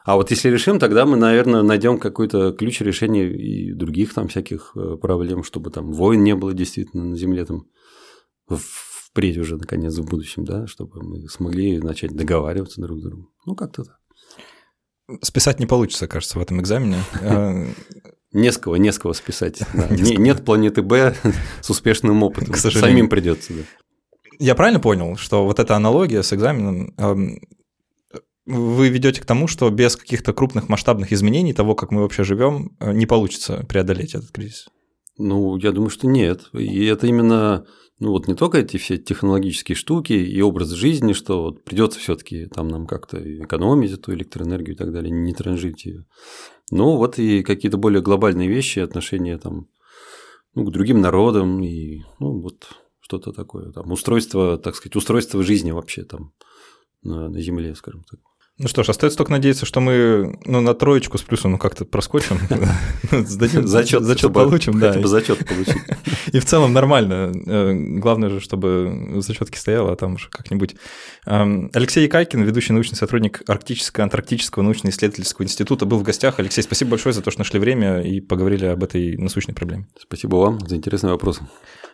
А 0.06 0.18
вот 0.18 0.32
если 0.32 0.50
решим, 0.50 0.80
тогда 0.80 1.06
мы, 1.06 1.16
наверное, 1.16 1.62
найдем 1.62 1.98
какой-то 1.98 2.52
ключ 2.52 2.82
решения 2.82 3.26
и 3.26 3.72
других 3.72 4.14
там 4.14 4.28
всяких 4.28 4.74
э, 4.76 4.98
проблем, 4.98 5.44
чтобы 5.44 5.72
там 5.72 5.94
войн 5.94 6.22
не 6.22 6.36
было 6.36 6.54
действительно 6.54 7.06
на 7.06 7.16
Земле 7.16 7.46
там 7.46 7.68
впредь 8.50 9.38
уже, 9.38 9.56
наконец, 9.56 9.98
в 9.98 10.06
будущем, 10.06 10.44
да, 10.44 10.68
чтобы 10.68 11.02
мы 11.02 11.30
смогли 11.30 11.80
начать 11.80 12.12
договариваться 12.12 12.82
друг 12.82 13.00
с 13.00 13.04
другом. 13.04 13.30
Ну, 13.46 13.56
как-то 13.56 13.86
так. 13.86 14.00
Списать 15.22 15.60
не 15.60 15.66
получится, 15.66 16.08
кажется, 16.08 16.38
в 16.38 16.42
этом 16.42 16.60
экзамене. 16.60 16.98
Не 18.34 18.52
с 18.52 18.58
кого, 18.58 18.78
не 18.78 18.92
с 18.92 19.00
кого 19.00 19.14
списать. 19.14 19.62
Да. 19.74 19.88
Не, 19.90 20.16
нет 20.18 20.44
планеты 20.44 20.82
Б 20.82 21.16
с 21.62 21.70
успешным 21.70 22.24
опытом. 22.24 22.54
К 22.54 22.58
сожалению. 22.58 22.96
Самим 22.96 23.10
придется. 23.10 23.54
Да. 23.54 23.62
Я 24.40 24.56
правильно 24.56 24.80
понял, 24.80 25.16
что 25.16 25.46
вот 25.46 25.60
эта 25.60 25.76
аналогия 25.76 26.24
с 26.24 26.34
экзаменом 26.34 26.94
эм, 26.98 27.40
вы 28.46 28.90
ведете 28.90 29.22
к 29.22 29.26
тому, 29.26 29.48
что 29.48 29.70
без 29.70 29.96
каких-то 29.96 30.34
крупных 30.34 30.68
масштабных 30.68 31.14
изменений 31.14 31.54
того, 31.54 31.76
как 31.76 31.92
мы 31.92 32.02
вообще 32.02 32.24
живем, 32.24 32.76
э, 32.80 32.92
не 32.92 33.06
получится 33.06 33.66
преодолеть 33.70 34.16
этот 34.16 34.32
кризис? 34.32 34.68
Ну, 35.18 35.58
я 35.58 35.72
думаю, 35.72 35.90
что 35.90 36.08
нет. 36.08 36.50
И 36.54 36.86
это 36.86 37.08
именно, 37.08 37.66
ну 38.00 38.12
вот 38.12 38.28
не 38.28 38.34
только 38.34 38.58
эти 38.58 38.78
все 38.78 38.98
технологические 38.98 39.76
штуки 39.76 40.14
и 40.14 40.42
образ 40.42 40.72
жизни, 40.72 41.14
что 41.14 41.44
вот 41.44 41.64
придется 41.64 42.00
все-таки 42.00 42.48
там 42.48 42.68
нам 42.68 42.88
как-то 42.88 43.18
экономить 43.22 43.92
эту 43.92 44.14
электроэнергию 44.14 44.76
и 44.76 44.78
так 44.78 44.92
далее, 44.92 45.12
не 45.12 45.34
транжить 45.34 45.86
ее. 45.86 46.06
Ну, 46.76 46.98
вот 46.98 47.20
и 47.20 47.44
какие-то 47.44 47.78
более 47.78 48.02
глобальные 48.02 48.50
вещи, 48.50 48.80
отношения 48.80 49.38
там 49.38 49.68
ну, 50.56 50.66
к 50.66 50.72
другим 50.72 51.02
народам 51.02 51.62
и 51.64 52.02
ну, 52.20 52.42
вот 52.42 52.68
что-то 53.00 53.32
такое. 53.32 53.72
Там 53.72 53.92
устройство, 53.92 54.58
так 54.58 54.76
сказать, 54.76 54.96
устройство 54.96 55.44
жизни 55.44 55.70
вообще 55.70 56.04
там 56.04 56.34
на, 57.04 57.30
на 57.30 57.42
Земле, 57.42 57.76
скажем 57.76 58.04
так. 58.10 58.20
Ну 58.60 58.68
что 58.68 58.84
ж, 58.84 58.90
остается 58.90 59.18
только 59.18 59.32
надеяться, 59.32 59.66
что 59.66 59.80
мы 59.80 60.38
ну, 60.46 60.62
на 60.62 60.76
троечку 60.76 61.18
с 61.18 61.24
плюсом 61.24 61.54
ну, 61.54 61.58
как-то 61.58 61.86
проскочим, 61.86 62.38
зачет, 63.12 64.04
зачет 64.04 64.32
получим, 64.32 64.80
да. 64.80 64.90
Хотя 64.90 65.00
бы 65.02 65.08
зачет 65.08 65.44
получить. 65.48 65.82
И 66.32 66.38
в 66.38 66.46
целом 66.46 66.72
нормально. 66.72 67.32
Э, 67.48 67.74
главное 67.74 68.30
же, 68.30 68.40
чтобы 68.40 69.16
зачетки 69.22 69.58
стояло, 69.58 69.92
а 69.92 69.96
там 69.96 70.16
уже 70.16 70.30
как-нибудь. 70.30 70.76
Эм, 71.26 71.72
Алексей 71.74 72.04
Якайкин, 72.04 72.44
ведущий 72.44 72.74
научный 72.74 72.96
сотрудник 72.96 73.42
Арктического, 73.48 74.04
Антарктического 74.04 74.62
научно-исследовательского 74.62 75.46
института, 75.46 75.88
был 75.88 75.98
в 75.98 76.04
гостях. 76.04 76.38
Алексей, 76.38 76.62
спасибо 76.62 76.92
большое 76.92 77.14
за 77.14 77.24
то, 77.24 77.32
что 77.32 77.40
нашли 77.40 77.60
время 77.60 78.02
и 78.02 78.22
поговорили 78.22 78.68
об 78.68 78.84
этой 78.84 79.18
насущной 79.18 79.56
проблеме. 79.56 79.88
Спасибо 80.00 80.36
вам 80.36 80.60
за 80.68 80.76
интересные 80.76 81.12
вопросы. 81.12 81.42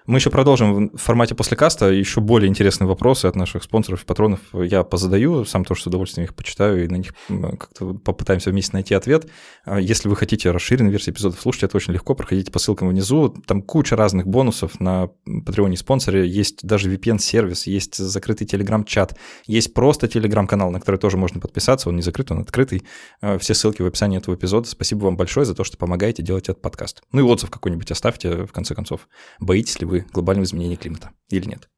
Мы 0.07 0.18
еще 0.18 0.30
продолжим 0.30 0.89
в 0.89 0.97
формате 0.97 1.36
после 1.36 1.55
каста. 1.55 1.89
Еще 1.89 2.20
более 2.20 2.49
интересные 2.49 2.88
вопросы 2.88 3.28
от 3.28 3.36
наших 3.36 3.64
спонсоров 3.64 4.03
и 4.03 4.05
патронов 4.05 4.39
я 4.53 4.84
позадаю. 4.84 5.45
Сам 5.45 5.64
тоже 5.64 5.84
с 5.84 5.88
удовольствием 5.88 6.26
их 6.26 6.36
почитаю 6.36 6.49
и 6.58 6.88
на 6.88 6.95
них 6.95 7.14
как-то 7.28 7.93
попытаемся 7.93 8.50
вместе 8.50 8.72
найти 8.74 8.93
ответ. 8.93 9.28
А 9.66 9.80
если 9.80 10.10
вы 10.10 10.16
хотите 10.16 10.52
расширенную 10.52 10.91
версию 10.91 11.16
эпизодов 11.16 11.39
слушать, 11.39 11.64
это 11.64 11.78
очень 11.78 11.93
легко. 11.93 12.16
Проходите 12.16 12.52
по 12.52 12.60
ссылкам 12.60 12.89
внизу. 12.89 13.30
Там 13.45 13.62
куча 13.62 13.95
разных 13.95 14.28
бонусов 14.28 14.80
на 14.80 15.10
Patreon 15.28 15.76
спонсоре. 15.76 16.28
Есть 16.28 16.66
даже 16.66 16.93
VPN-сервис, 16.93 17.68
есть 17.68 17.95
закрытый 17.95 18.47
Telegram-чат, 18.47 19.18
есть 19.45 19.74
просто 19.74 20.08
Telegram-канал, 20.08 20.72
на 20.72 20.80
который 20.80 20.97
тоже 20.97 21.18
можно 21.18 21.39
подписаться. 21.39 21.89
Он 21.89 21.95
не 21.95 22.02
закрыт, 22.02 22.32
он 22.32 22.39
открытый. 22.39 22.84
А, 23.22 23.38
все 23.38 23.54
ссылки 23.54 23.82
в 23.82 23.86
описании 23.86 24.18
этого 24.18 24.36
эпизода. 24.36 24.68
Спасибо 24.68 25.06
вам 25.06 25.18
большое 25.18 25.45
за 25.45 25.56
то, 25.56 25.64
что 25.64 25.78
помогаете 25.78 26.24
делать 26.24 26.50
этот 26.50 26.62
подкаст. 26.62 27.02
Ну 27.12 27.22
и 27.22 27.24
отзыв 27.24 27.50
какой-нибудь 27.50 27.91
оставьте, 27.91 28.45
в 28.45 28.52
конце 28.52 28.76
концов. 28.76 29.08
Боитесь 29.39 29.80
ли 29.80 29.86
вы 29.86 30.06
глобального 30.12 30.45
изменения 30.45 30.76
климата 30.76 31.12
или 31.30 31.47
нет. 31.47 31.70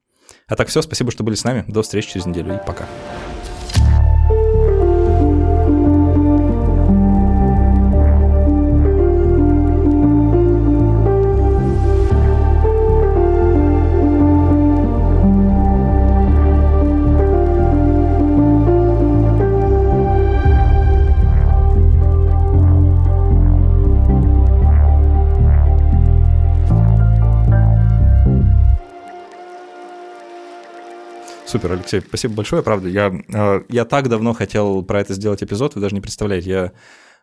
А 0.48 0.56
так 0.56 0.68
все, 0.68 0.82
спасибо, 0.82 1.12
что 1.12 1.24
были 1.24 1.36
с 1.36 1.44
нами. 1.44 1.66
До 1.68 1.82
встречи 1.82 2.12
через 2.12 2.26
неделю 2.26 2.56
и 2.56 2.66
пока. 2.66 2.88
Супер, 31.52 31.74
Алексей, 31.74 32.00
спасибо 32.00 32.36
большое, 32.36 32.64
правда. 32.64 32.88
Я, 32.88 33.12
э, 33.28 33.66
я 33.68 33.84
так 33.84 34.08
давно 34.08 34.32
хотел 34.32 34.86
про 34.86 35.02
это 35.02 35.14
сделать 35.14 35.44
эпизод, 35.44 35.76
вы 35.76 35.82
даже 35.82 35.94
не 35.94 36.00
представляете. 36.00 36.50
Я 36.50 36.72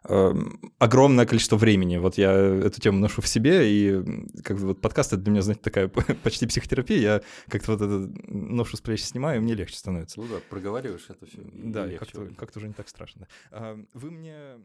э, 0.07 0.35
огромное 0.79 1.25
количество 1.25 1.57
времени. 1.57 1.97
Вот 1.97 2.19
я 2.19 2.31
эту 2.31 2.79
тему 2.79 2.99
ношу 2.99 3.23
в 3.23 3.27
себе, 3.27 3.73
и 3.73 4.05
как 4.45 4.59
бы 4.59 4.67
вот 4.67 4.83
подкаст 4.83 5.15
это 5.15 5.23
для 5.23 5.31
меня, 5.31 5.41
знаете, 5.41 5.63
такая 5.63 5.89
почти 6.23 6.47
психотерапия. 6.47 6.99
Я 6.99 7.23
как-то 7.49 7.73
вот 7.73 7.81
это 7.81 8.13
ношу 8.31 8.77
с 8.77 8.83
плеч 8.83 9.03
снимаю, 9.03 9.39
и 9.39 9.41
мне 9.41 9.55
легче 9.55 9.79
становится. 9.79 10.21
Ну 10.21 10.27
да, 10.27 10.41
проговариваешь 10.51 11.07
это 11.09 11.25
все. 11.25 11.39
Да, 11.55 11.89
как-то, 11.89 12.27
как-то 12.37 12.59
уже 12.59 12.69
не 12.69 12.75
так 12.75 12.91
страшно. 12.91 13.29
Вы 13.95 14.11
мне 14.11 14.59